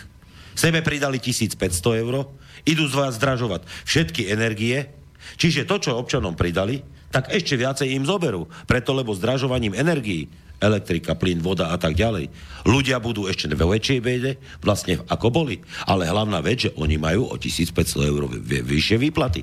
[0.55, 1.59] Sebe pridali 1500
[2.07, 2.31] eur,
[2.63, 4.87] idú z vás zdražovať všetky energie,
[5.35, 8.49] čiže to, čo občanom pridali, tak ešte viacej im zoberú.
[8.65, 10.31] Preto, lebo zdražovaním energií,
[10.63, 12.31] elektrika, plyn, voda a tak ďalej,
[12.63, 15.59] ľudia budú ešte ve väčšej bede, vlastne ako boli.
[15.91, 17.75] Ale hlavná vec, že oni majú o 1500
[18.07, 19.43] eur vyššie výplaty.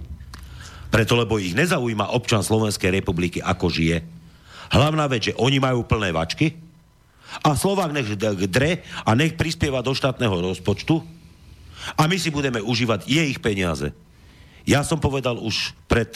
[0.89, 4.01] Preto, lebo ich nezaujíma občan Slovenskej republiky, ako žije.
[4.71, 6.55] Hlavná vec, že oni majú plné vačky
[7.45, 8.09] a Slovák nech
[8.49, 11.19] dre a nech prispieva do štátneho rozpočtu,
[11.95, 13.95] a my si budeme užívať jej ich peniaze.
[14.67, 16.11] Ja som povedal už pred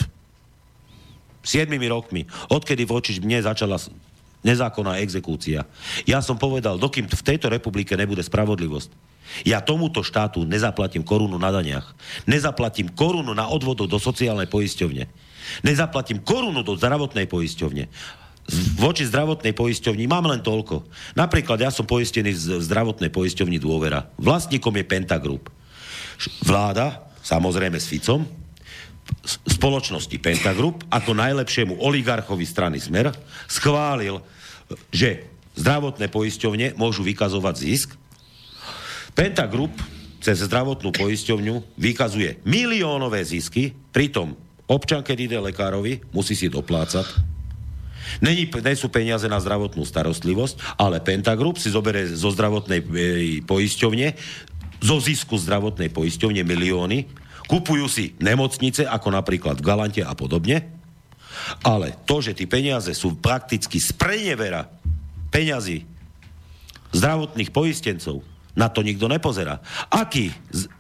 [1.43, 3.79] 7 rokmi, odkedy voči mne začala
[4.43, 5.65] nezákonná exekúcia.
[6.03, 9.15] Ja som povedal, dokým v tejto republike nebude spravodlivosť,
[9.47, 11.95] ja tomuto štátu nezaplatím korunu na daniach.
[12.27, 15.09] Nezaplatím korunu na odvodu do sociálnej poisťovne.
[15.63, 17.87] Nezaplatím korunu do zdravotnej poisťovne
[18.75, 20.83] voči zdravotnej poisťovni mám len toľko.
[21.15, 24.11] Napríklad ja som poistený v zdravotnej poisťovni dôvera.
[24.19, 25.47] Vlastníkom je Pentagroup.
[26.43, 28.27] Vláda, samozrejme s Ficom,
[29.47, 33.11] spoločnosti Pentagroup ako najlepšiemu oligarchovi strany Smer
[33.47, 34.19] schválil,
[34.89, 35.27] že
[35.57, 37.89] zdravotné poisťovne môžu vykazovať zisk.
[39.13, 39.73] Pentagroup
[40.23, 44.39] cez zdravotnú poisťovňu vykazuje miliónové zisky, pritom
[44.71, 47.05] občan, keď ide lekárovi, musí si doplácať.
[48.19, 52.87] Není, nie sú peniaze na zdravotnú starostlivosť, ale Pentagroup si zoberie zo zdravotnej e,
[53.43, 54.07] poisťovne,
[54.83, 57.07] zo zisku zdravotnej poisťovne milióny,
[57.47, 60.82] kupujú si nemocnice, ako napríklad v Galante a podobne,
[61.65, 63.93] ale to, že tí peniaze sú prakticky z
[65.33, 65.87] peňazí
[66.93, 68.21] zdravotných poistencov,
[68.53, 69.59] na to nikto nepozerá.
[69.89, 70.29] Aký,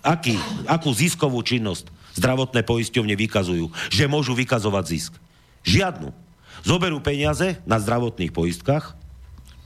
[0.05, 0.37] aký,
[0.69, 3.73] akú ziskovú činnosť zdravotné poisťovne vykazujú?
[3.89, 5.13] Že môžu vykazovať zisk?
[5.65, 6.13] Žiadnu.
[6.61, 8.93] Zoberú peniaze na zdravotných poistkách,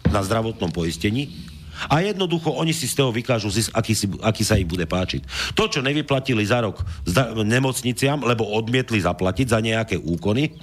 [0.08, 1.47] na zdravotnom poistení
[1.86, 5.54] a jednoducho oni si z toho vykážu zisk, aký, si, aký sa ich bude páčiť.
[5.54, 6.82] To, čo nevyplatili za rok
[7.46, 10.58] nemocniciam, lebo odmietli zaplatiť za nejaké úkony,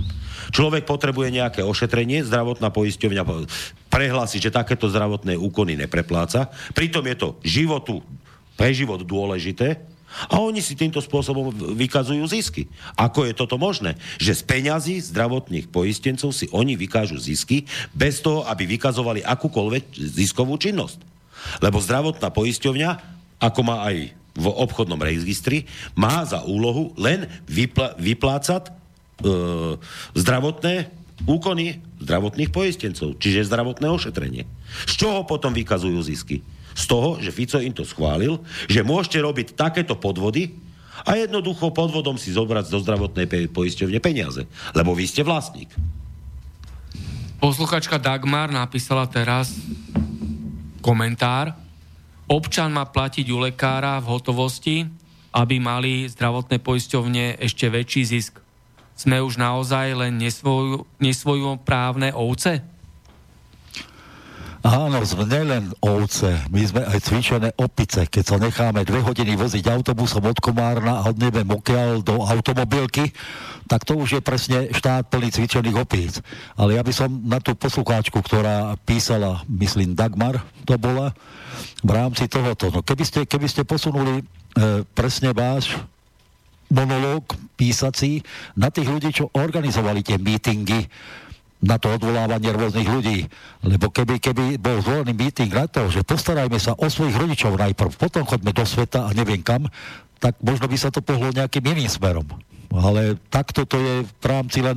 [0.53, 3.23] Človek potrebuje nejaké ošetrenie, zdravotná poisťovňa
[3.89, 6.53] prehlási, že takéto zdravotné úkony neprepláca.
[6.77, 8.05] Pritom je to životu,
[8.55, 9.93] pre život dôležité,
[10.31, 12.70] a oni si týmto spôsobom vykazujú zisky.
[12.95, 13.99] Ako je toto možné?
[14.23, 20.55] Že z peňazí zdravotných poistencov si oni vykážu zisky bez toho, aby vykazovali akúkoľvek ziskovú
[20.57, 21.03] činnosť.
[21.61, 22.91] Lebo zdravotná poisťovňa,
[23.43, 28.73] ako má aj v obchodnom registri, má za úlohu len vypl- vyplácať e,
[30.19, 30.91] zdravotné
[31.23, 34.45] úkony zdravotných poistencov, čiže zdravotné ošetrenie.
[34.91, 36.43] Z čoho potom vykazujú zisky?
[36.74, 40.59] Z toho, že Fico im to schválil, že môžete robiť takéto podvody
[41.06, 45.70] a jednoducho podvodom si zobrať do zdravotnej poisťovne peniaze, lebo vy ste vlastník.
[47.38, 49.55] Posluchačka Dagmar napísala teraz
[50.82, 51.55] komentár.
[52.24, 54.76] Občan má platiť u lekára v hotovosti,
[55.34, 58.44] aby mali zdravotné poisťovne ešte väčší zisk
[58.94, 62.62] sme už naozaj len nesvoj, nesvojoprávne ovce?
[64.65, 68.09] Áno, sme nielen ovce, my sme aj cvičené opice.
[68.09, 73.12] Keď sa necháme dve hodiny voziť autobusom od Komárna a od nebe mokiaľ do automobilky,
[73.69, 76.24] tak to už je presne štát plný cvičených opíc.
[76.57, 81.12] Ale ja by som na tú poslucháčku, ktorá písala, myslím Dagmar to bola,
[81.85, 82.73] v rámci tohoto.
[82.73, 84.24] No keby ste, keby ste posunuli e,
[84.97, 85.77] presne váš
[86.73, 88.24] monológ písací
[88.57, 90.89] na tých ľudí, čo organizovali tie mítingy,
[91.65, 93.19] na to odvolávanie rôznych ľudí.
[93.65, 97.97] Lebo keby, keby bol zvolený míting na to, že postarajme sa o svojich rodičov najprv,
[97.97, 99.66] potom chodme do sveta a neviem kam,
[100.20, 102.28] tak možno by sa to pohlo nejakým iným smerom.
[102.70, 104.77] Ale takto to je v rámci len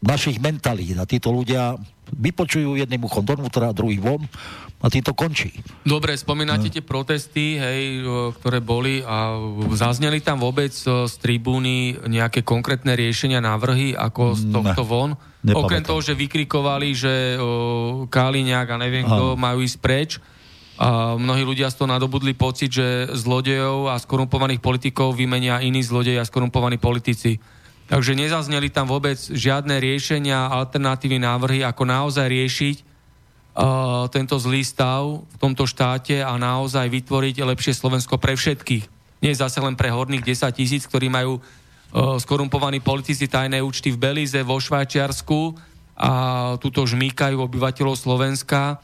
[0.00, 0.96] našich mentalít.
[0.96, 1.76] A títo ľudia
[2.10, 4.22] vypočujú jedným uchom donútra, druhým von
[4.80, 5.52] a tým to končí.
[5.84, 6.72] Dobre, spomínate no.
[6.72, 8.02] tie protesty, hej,
[8.40, 9.36] ktoré boli a
[9.76, 15.10] zazneli tam vôbec z tribúny nejaké konkrétne riešenia, návrhy, ako z tohto ne, von?
[15.44, 15.60] Nepamätám.
[15.62, 20.10] Okrem toho, že vykrikovali, že o, Kaliňák a neviem kto majú ísť preč,
[20.80, 26.16] a mnohí ľudia z toho nadobudli pocit, že zlodejov a skorumpovaných politikov vymenia iní zlodej
[26.16, 27.36] a skorumpovaní politici.
[27.90, 35.26] Takže nezazneli tam vôbec žiadne riešenia, alternatívy, návrhy, ako naozaj riešiť uh, tento zlý stav
[35.26, 38.86] v tomto štáte a naozaj vytvoriť lepšie Slovensko pre všetkých.
[39.26, 43.98] Nie zase len pre horných 10 tisíc, ktorí majú uh, skorumpovaní politici tajné účty v
[43.98, 45.58] Belize, vo Švajčiarsku
[45.98, 46.10] a
[46.62, 48.78] tuto žmýkajú obyvateľov Slovenska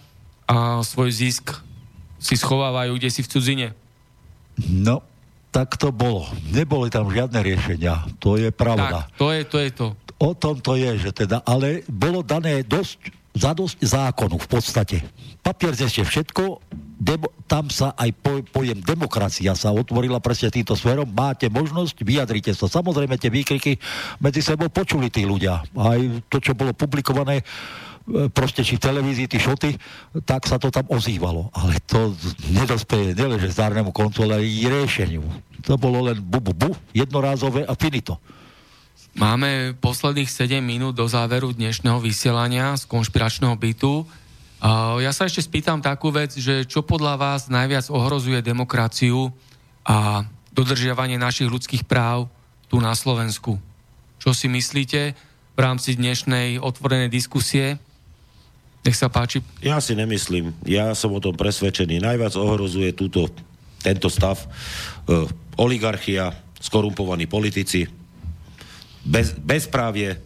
[0.51, 1.63] a svoj zisk
[2.19, 3.69] si schovávajú kde si v cudzine.
[4.67, 5.07] No,
[5.57, 6.29] tak to bolo.
[6.53, 8.05] Neboli tam žiadne riešenia.
[8.21, 9.09] To je pravda.
[9.09, 9.57] Tak, to je to.
[9.57, 9.87] Je to.
[10.21, 13.01] O tom to je, že teda, ale bolo dané dosť
[13.37, 14.97] za dosť zákonu v podstate.
[15.45, 16.61] Papier zeste všetko,
[16.97, 21.05] demo, tam sa aj po, pojem demokracia sa otvorila presne týmto smerom.
[21.13, 22.65] Máte možnosť, vyjadrite sa.
[22.69, 23.77] Samozrejme, tie výkriky
[24.25, 25.61] medzi sebou počuli tí ľudia.
[25.77, 26.01] Aj
[26.33, 27.45] to, čo bolo publikované,
[28.31, 29.75] proste či televízii, tí šoty,
[30.23, 31.51] tak sa to tam ozývalo.
[31.59, 32.15] Ale to
[32.55, 35.27] nedospeje že zdárnemu koncu, ale aj riešeniu.
[35.67, 38.23] To bolo len bu, bu, bu, jednorázové a finito.
[39.17, 44.05] Máme posledných 7 minút do záveru dnešného vysielania z konšpiračného bytu.
[45.01, 49.33] Ja sa ešte spýtam takú vec, že čo podľa vás najviac ohrozuje demokraciu
[49.89, 52.29] a dodržiavanie našich ľudských práv
[52.69, 53.57] tu na Slovensku?
[54.21, 55.17] Čo si myslíte
[55.57, 57.81] v rámci dnešnej otvorenej diskusie?
[58.87, 59.43] Nech sa páči.
[59.59, 60.55] Ja si nemyslím.
[60.63, 61.99] Ja som o tom presvedčený.
[61.99, 63.27] Najviac ohrozuje túto,
[63.83, 64.47] tento stav e,
[65.59, 66.31] oligarchia,
[66.63, 67.91] skorumpovaní politici,
[69.03, 70.23] bez, bezprávie,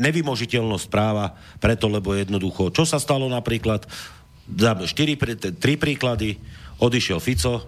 [0.00, 3.88] nevymožiteľnosť práva, preto lebo jednoducho, čo sa stalo napríklad,
[4.44, 6.36] dám 4, 3 príklady,
[6.80, 7.64] odišiel Fico,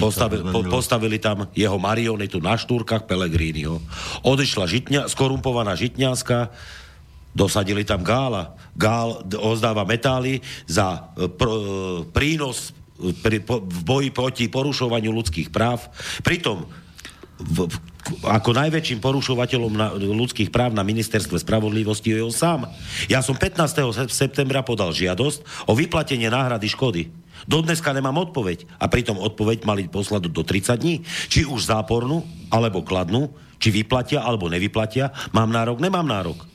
[0.00, 3.80] postavili, po, postavili tam jeho marionitu na štúrkach Pelegriniho.
[4.24, 6.52] Odišla žitňa, skorumpovaná Žitňanská,
[7.34, 8.54] Dosadili tam Gála.
[8.78, 10.38] Gál ozdáva metály
[10.70, 11.58] za e, pr, e,
[12.14, 15.82] prínos e, pri, po, v boji proti porušovaniu ľudských práv.
[16.22, 16.62] Pritom
[17.34, 17.74] v, v,
[18.22, 22.70] ako najväčším porušovateľom na, ľudských práv na ministerstve spravodlivosti je on sám.
[23.10, 24.06] Ja som 15.
[24.14, 27.10] septembra podal žiadosť o vyplatenie náhrady škody.
[27.50, 28.70] Dodneska nemám odpoveď.
[28.78, 31.02] A pritom odpoveď mali poslať do 30 dní.
[31.26, 35.10] Či už zápornú, alebo kladnú, či vyplatia, alebo nevyplatia.
[35.34, 36.53] Mám nárok, nemám nárok.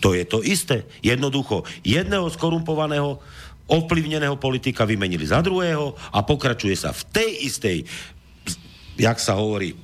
[0.00, 0.84] To je to isté.
[1.00, 3.18] Jednoducho, jedného skorumpovaného,
[3.66, 7.76] ovplyvneného politika vymenili za druhého a pokračuje sa v tej istej,
[8.94, 9.74] jak sa hovorí,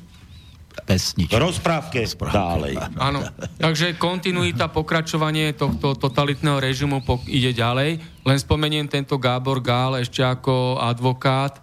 [0.86, 1.36] pesničke.
[1.36, 2.74] Rozprávke, Rozprávke ďalej.
[2.96, 3.20] Áno,
[3.60, 8.00] takže kontinuita, pokračovanie tohto totalitného režimu ide ďalej.
[8.00, 11.60] Len spomeniem tento Gábor Gál ešte ako advokát.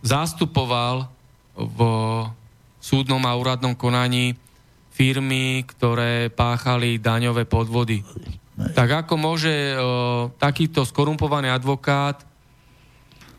[0.00, 1.10] Zastupoval
[1.58, 1.78] v
[2.78, 4.38] súdnom a úradnom konaní
[4.98, 8.02] firmy, ktoré páchali daňové podvody.
[8.58, 9.78] Tak ako môže o,
[10.34, 12.26] takýto skorumpovaný advokát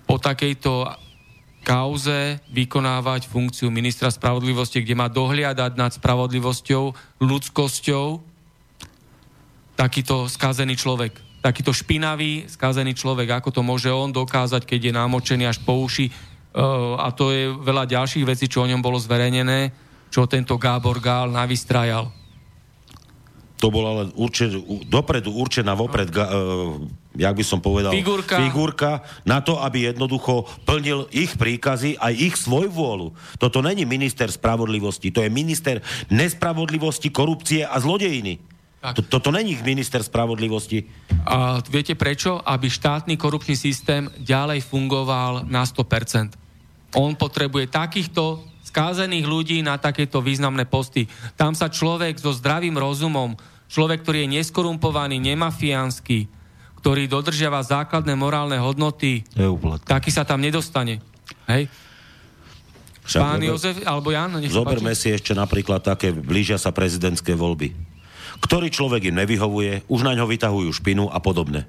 [0.07, 0.87] po takejto
[1.67, 8.05] kauze vykonávať funkciu ministra spravodlivosti, kde má dohliadať nad spravodlivosťou, ľudskosťou
[9.75, 11.43] takýto skazený človek.
[11.43, 13.43] Takýto špinavý, skazený človek.
[13.43, 16.07] Ako to môže on dokázať, keď je námočený až po uši.
[16.55, 20.97] Uh, a to je veľa ďalších vecí, čo o ňom bolo zverejnené čo tento Gábor
[20.99, 22.09] Gál navystrajal.
[23.59, 24.55] To bola len určen,
[24.87, 26.79] dopredu určená vopred, ga, uh,
[27.11, 28.39] jak by som povedal, figurka.
[28.39, 28.91] figurka
[29.27, 33.11] na to, aby jednoducho plnil ich príkazy aj ich svoj vôľu.
[33.35, 38.39] Toto není minister spravodlivosti, to je minister nespravodlivosti, korupcie a zlodejiny.
[39.11, 40.87] Toto není minister spravodlivosti.
[41.27, 42.39] A viete prečo?
[42.39, 46.95] Aby štátny korupčný systém ďalej fungoval na 100%.
[46.95, 48.39] On potrebuje takýchto
[48.69, 51.09] skázených ľudí na takéto významné posty.
[51.33, 53.33] Tam sa človek so zdravým rozumom,
[53.69, 56.29] človek, ktorý je neskorumpovaný, nemafiánsky,
[56.79, 59.25] ktorý dodržiava základné morálne hodnoty,
[59.83, 61.03] taký sa tam nedostane.
[61.49, 61.67] Hej?
[63.09, 67.73] Však Pán Jozef, alebo Jan, nech Zoberme si ešte napríklad také, blížia sa prezidentské voľby.
[68.39, 71.65] Ktorý človek im nevyhovuje, už na ňo vytahujú špinu a podobne.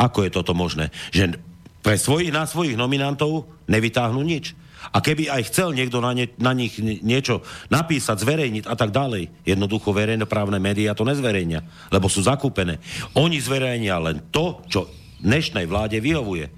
[0.00, 0.88] Ako je toto možné?
[1.12, 1.36] Že
[1.84, 4.56] pre svojich, na svojich nominantov nevytáhnu nič.
[4.90, 9.46] A keby aj chcel niekto na, ne, na nich niečo napísať, zverejniť a tak ďalej,
[9.46, 11.62] jednoducho verejnoprávne médiá to nezverejnia,
[11.94, 12.82] lebo sú zakúpené.
[13.14, 14.90] Oni zverejnia len to, čo
[15.22, 16.50] dnešnej vláde vyhovuje.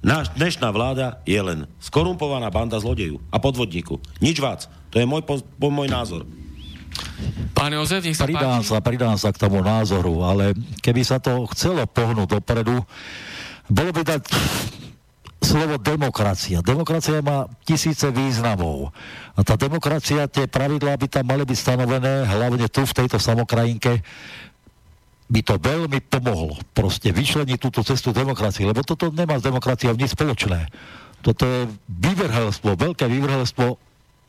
[0.00, 4.00] Náš dnešná vláda je len skorumpovaná banda zlodejú a podvodníku.
[4.24, 4.64] Nič vác.
[4.88, 5.20] To je môj,
[5.60, 6.24] môj názor.
[7.52, 8.72] Pán Jozef, nech sa pridám páči.
[8.72, 12.80] sa, pridám sa k tomu názoru, ale keby sa to chcelo pohnúť dopredu,
[13.68, 14.22] bolo by dať
[15.40, 16.60] slovo demokracia.
[16.60, 18.92] Demokracia má tisíce významov.
[19.34, 24.04] A tá demokracia, tie pravidlá by tam mali byť stanovené, hlavne tu v tejto samokrajinke,
[25.30, 26.58] by to veľmi pomohlo.
[26.76, 30.68] Proste vyčleniť túto cestu demokracie, lebo toto nemá s demokraciou nič spoločné.
[31.22, 33.78] Toto je vyvrhelstvo, veľké vyvrhelstvo,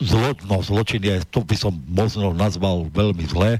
[0.02, 3.58] zlo, no zločin to by som možno nazval veľmi zlé,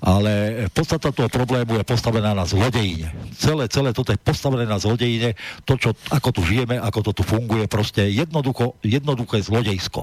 [0.00, 3.12] ale podstata toho problému je postavená na zlodejine.
[3.36, 5.36] Celé, celé toto je postavené na zlodejine,
[5.68, 10.00] to, čo, ako tu žijeme, ako to tu funguje, proste jednoducho, jednoducho je zlodejsko.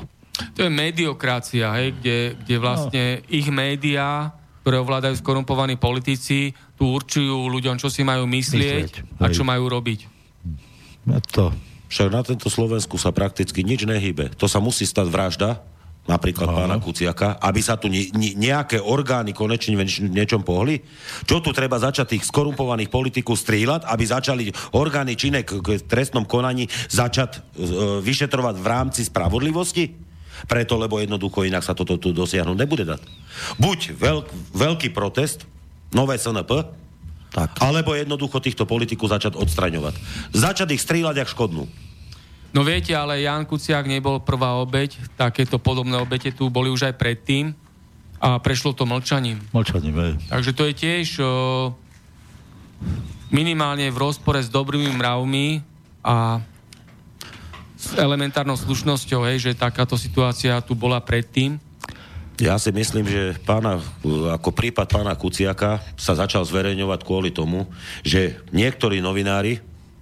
[0.54, 3.22] To je mediokracia, hej, kde, kde vlastne no.
[3.34, 9.34] ich médiá, ktoré ovládajú skorumpovaní politici, tu určujú ľuďom, čo si majú myslieť, myslieť a
[9.34, 10.00] čo majú robiť.
[11.08, 11.50] Je to.
[11.88, 14.28] Však na tento Slovensku sa prakticky nič nehybe.
[14.38, 15.64] To sa musí stať vražda,
[16.08, 16.58] napríklad Aha.
[16.64, 20.80] pána Kuciaka, aby sa tu ne, ne, nejaké orgány konečne v niečom pohli?
[21.28, 24.44] Čo tu treba začať tých skorumpovaných politikov strieľať, aby začali
[24.74, 27.40] orgány činné k, k trestnom konaní začať e,
[28.02, 30.08] vyšetrovať v rámci spravodlivosti?
[30.48, 33.02] Preto, lebo jednoducho inak sa toto tu dosiahnuť nebude dať.
[33.58, 35.50] Buď veľk, veľký protest,
[35.90, 36.70] nové SNP,
[37.34, 37.58] tak.
[37.58, 39.98] alebo jednoducho týchto politikov začať odstraňovať.
[40.38, 41.66] Začať ich strieľať jak škodnú.
[42.56, 46.96] No viete, ale Jan Kuciak nebol prvá obeď, takéto podobné obete tu boli už aj
[46.96, 47.52] predtým
[48.18, 49.38] a prešlo to mlčaním.
[49.54, 50.12] Mlčaním, aj.
[50.32, 51.26] Takže to je tiež o,
[53.30, 55.62] minimálne v rozpore s dobrými mravmi
[56.02, 56.42] a
[57.78, 61.62] s elementárnou slušnosťou, hej, že takáto situácia tu bola predtým.
[62.38, 63.82] Ja si myslím, že pána,
[64.34, 67.66] ako prípad pána Kuciaka sa začal zverejňovať kvôli tomu,
[68.06, 69.62] že niektorí novinári,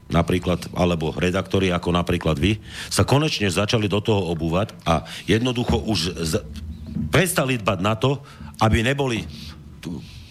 [0.09, 2.61] napríklad, alebo redaktori ako napríklad vy,
[2.93, 6.33] sa konečne začali do toho obúvať a jednoducho už z,
[7.09, 8.21] prestali dbať na to,
[8.61, 9.25] aby neboli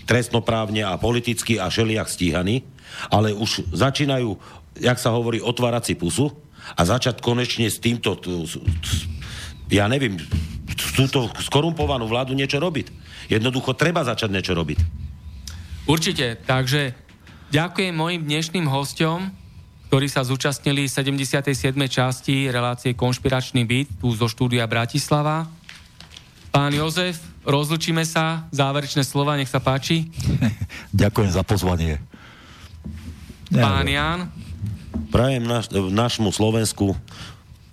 [0.07, 2.63] trestnoprávne a politicky a šeliak stíhaní,
[3.11, 4.37] ale už začínajú,
[4.79, 6.31] jak sa hovorí, otvárať si pusu
[6.77, 8.17] a začať konečne s týmto,
[9.69, 10.17] ja neviem,
[10.95, 12.87] túto skorumpovanú vládu niečo robiť.
[13.27, 14.79] Jednoducho treba začať niečo robiť.
[15.85, 16.97] Určite, takže
[17.53, 19.33] ďakujem mojim dnešným hostom,
[19.95, 21.55] ktorí sa zúčastnili 77.
[21.87, 25.47] časti relácie Konšpiračný byt tu zo štúdia Bratislava.
[26.51, 30.11] Pán Jozef, rozlučíme sa, záverečné slova, nech sa páči.
[30.99, 32.03] Ďakujem za pozvanie.
[33.55, 34.35] Pán Jan.
[35.15, 36.99] Prajem naš, našmu Slovensku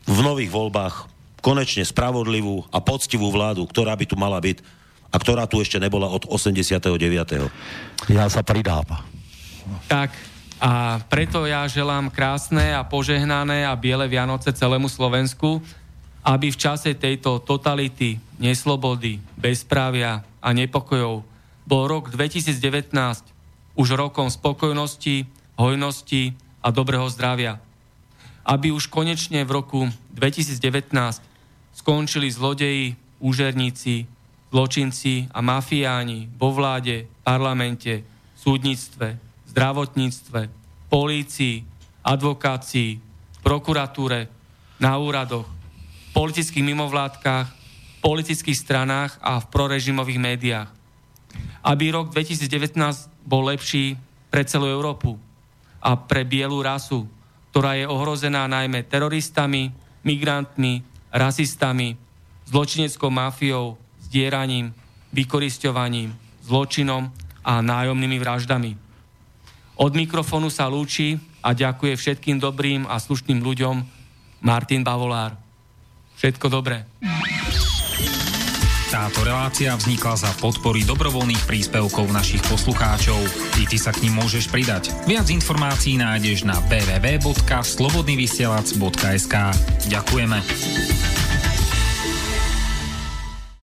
[0.06, 1.10] v nových voľbách
[1.42, 4.62] konečne spravodlivú a poctivú vládu, ktorá by tu mala byť
[5.10, 6.86] a ktorá tu ešte nebola od 89.
[8.14, 9.10] Ja sa pridám.
[9.90, 10.14] Tak,
[10.62, 15.58] a preto ja želám krásne a požehnané a biele Vianoce celému Slovensku
[16.22, 21.26] aby v čase tejto totality, neslobody, bezprávia a nepokojov
[21.66, 22.94] bol rok 2019
[23.74, 25.26] už rokom spokojnosti,
[25.58, 27.58] hojnosti a dobrého zdravia.
[28.46, 29.80] Aby už konečne v roku
[30.14, 30.94] 2019
[31.74, 34.06] skončili zlodeji, úžerníci,
[34.54, 38.06] zločinci a mafiáni vo vláde, parlamente,
[38.38, 40.48] súdnictve, zdravotníctve,
[40.88, 41.68] polícii,
[42.02, 43.00] advokácii,
[43.44, 44.32] prokuratúre,
[44.82, 45.46] na úradoch,
[46.18, 47.54] politických mimovládkach,
[48.02, 50.70] politických stranách a v prorežimových médiách.
[51.62, 52.74] Aby rok 2019
[53.22, 53.94] bol lepší
[54.34, 55.22] pre celú Európu
[55.78, 57.06] a pre bielú rasu,
[57.54, 59.70] ktorá je ohrozená najmä teroristami,
[60.02, 60.82] migrantmi,
[61.14, 61.94] rasistami,
[62.50, 64.74] zločineckou mafiou, zdieraním,
[65.14, 67.14] vykoristovaním, zločinom
[67.46, 68.91] a nájomnými vraždami.
[69.82, 73.82] Od mikrofónu sa lúči a ďakuje všetkým dobrým a slušným ľuďom
[74.46, 75.34] Martin Bavolár.
[76.22, 76.86] Všetko dobré.
[78.94, 83.18] Táto relácia vznikla za podpory dobrovoľných príspevkov našich poslucháčov.
[83.58, 84.94] I ty sa k ním môžeš pridať.
[85.10, 89.36] Viac informácií nájdeš na www.slobodnyvysielac.sk
[89.90, 91.11] Ďakujeme.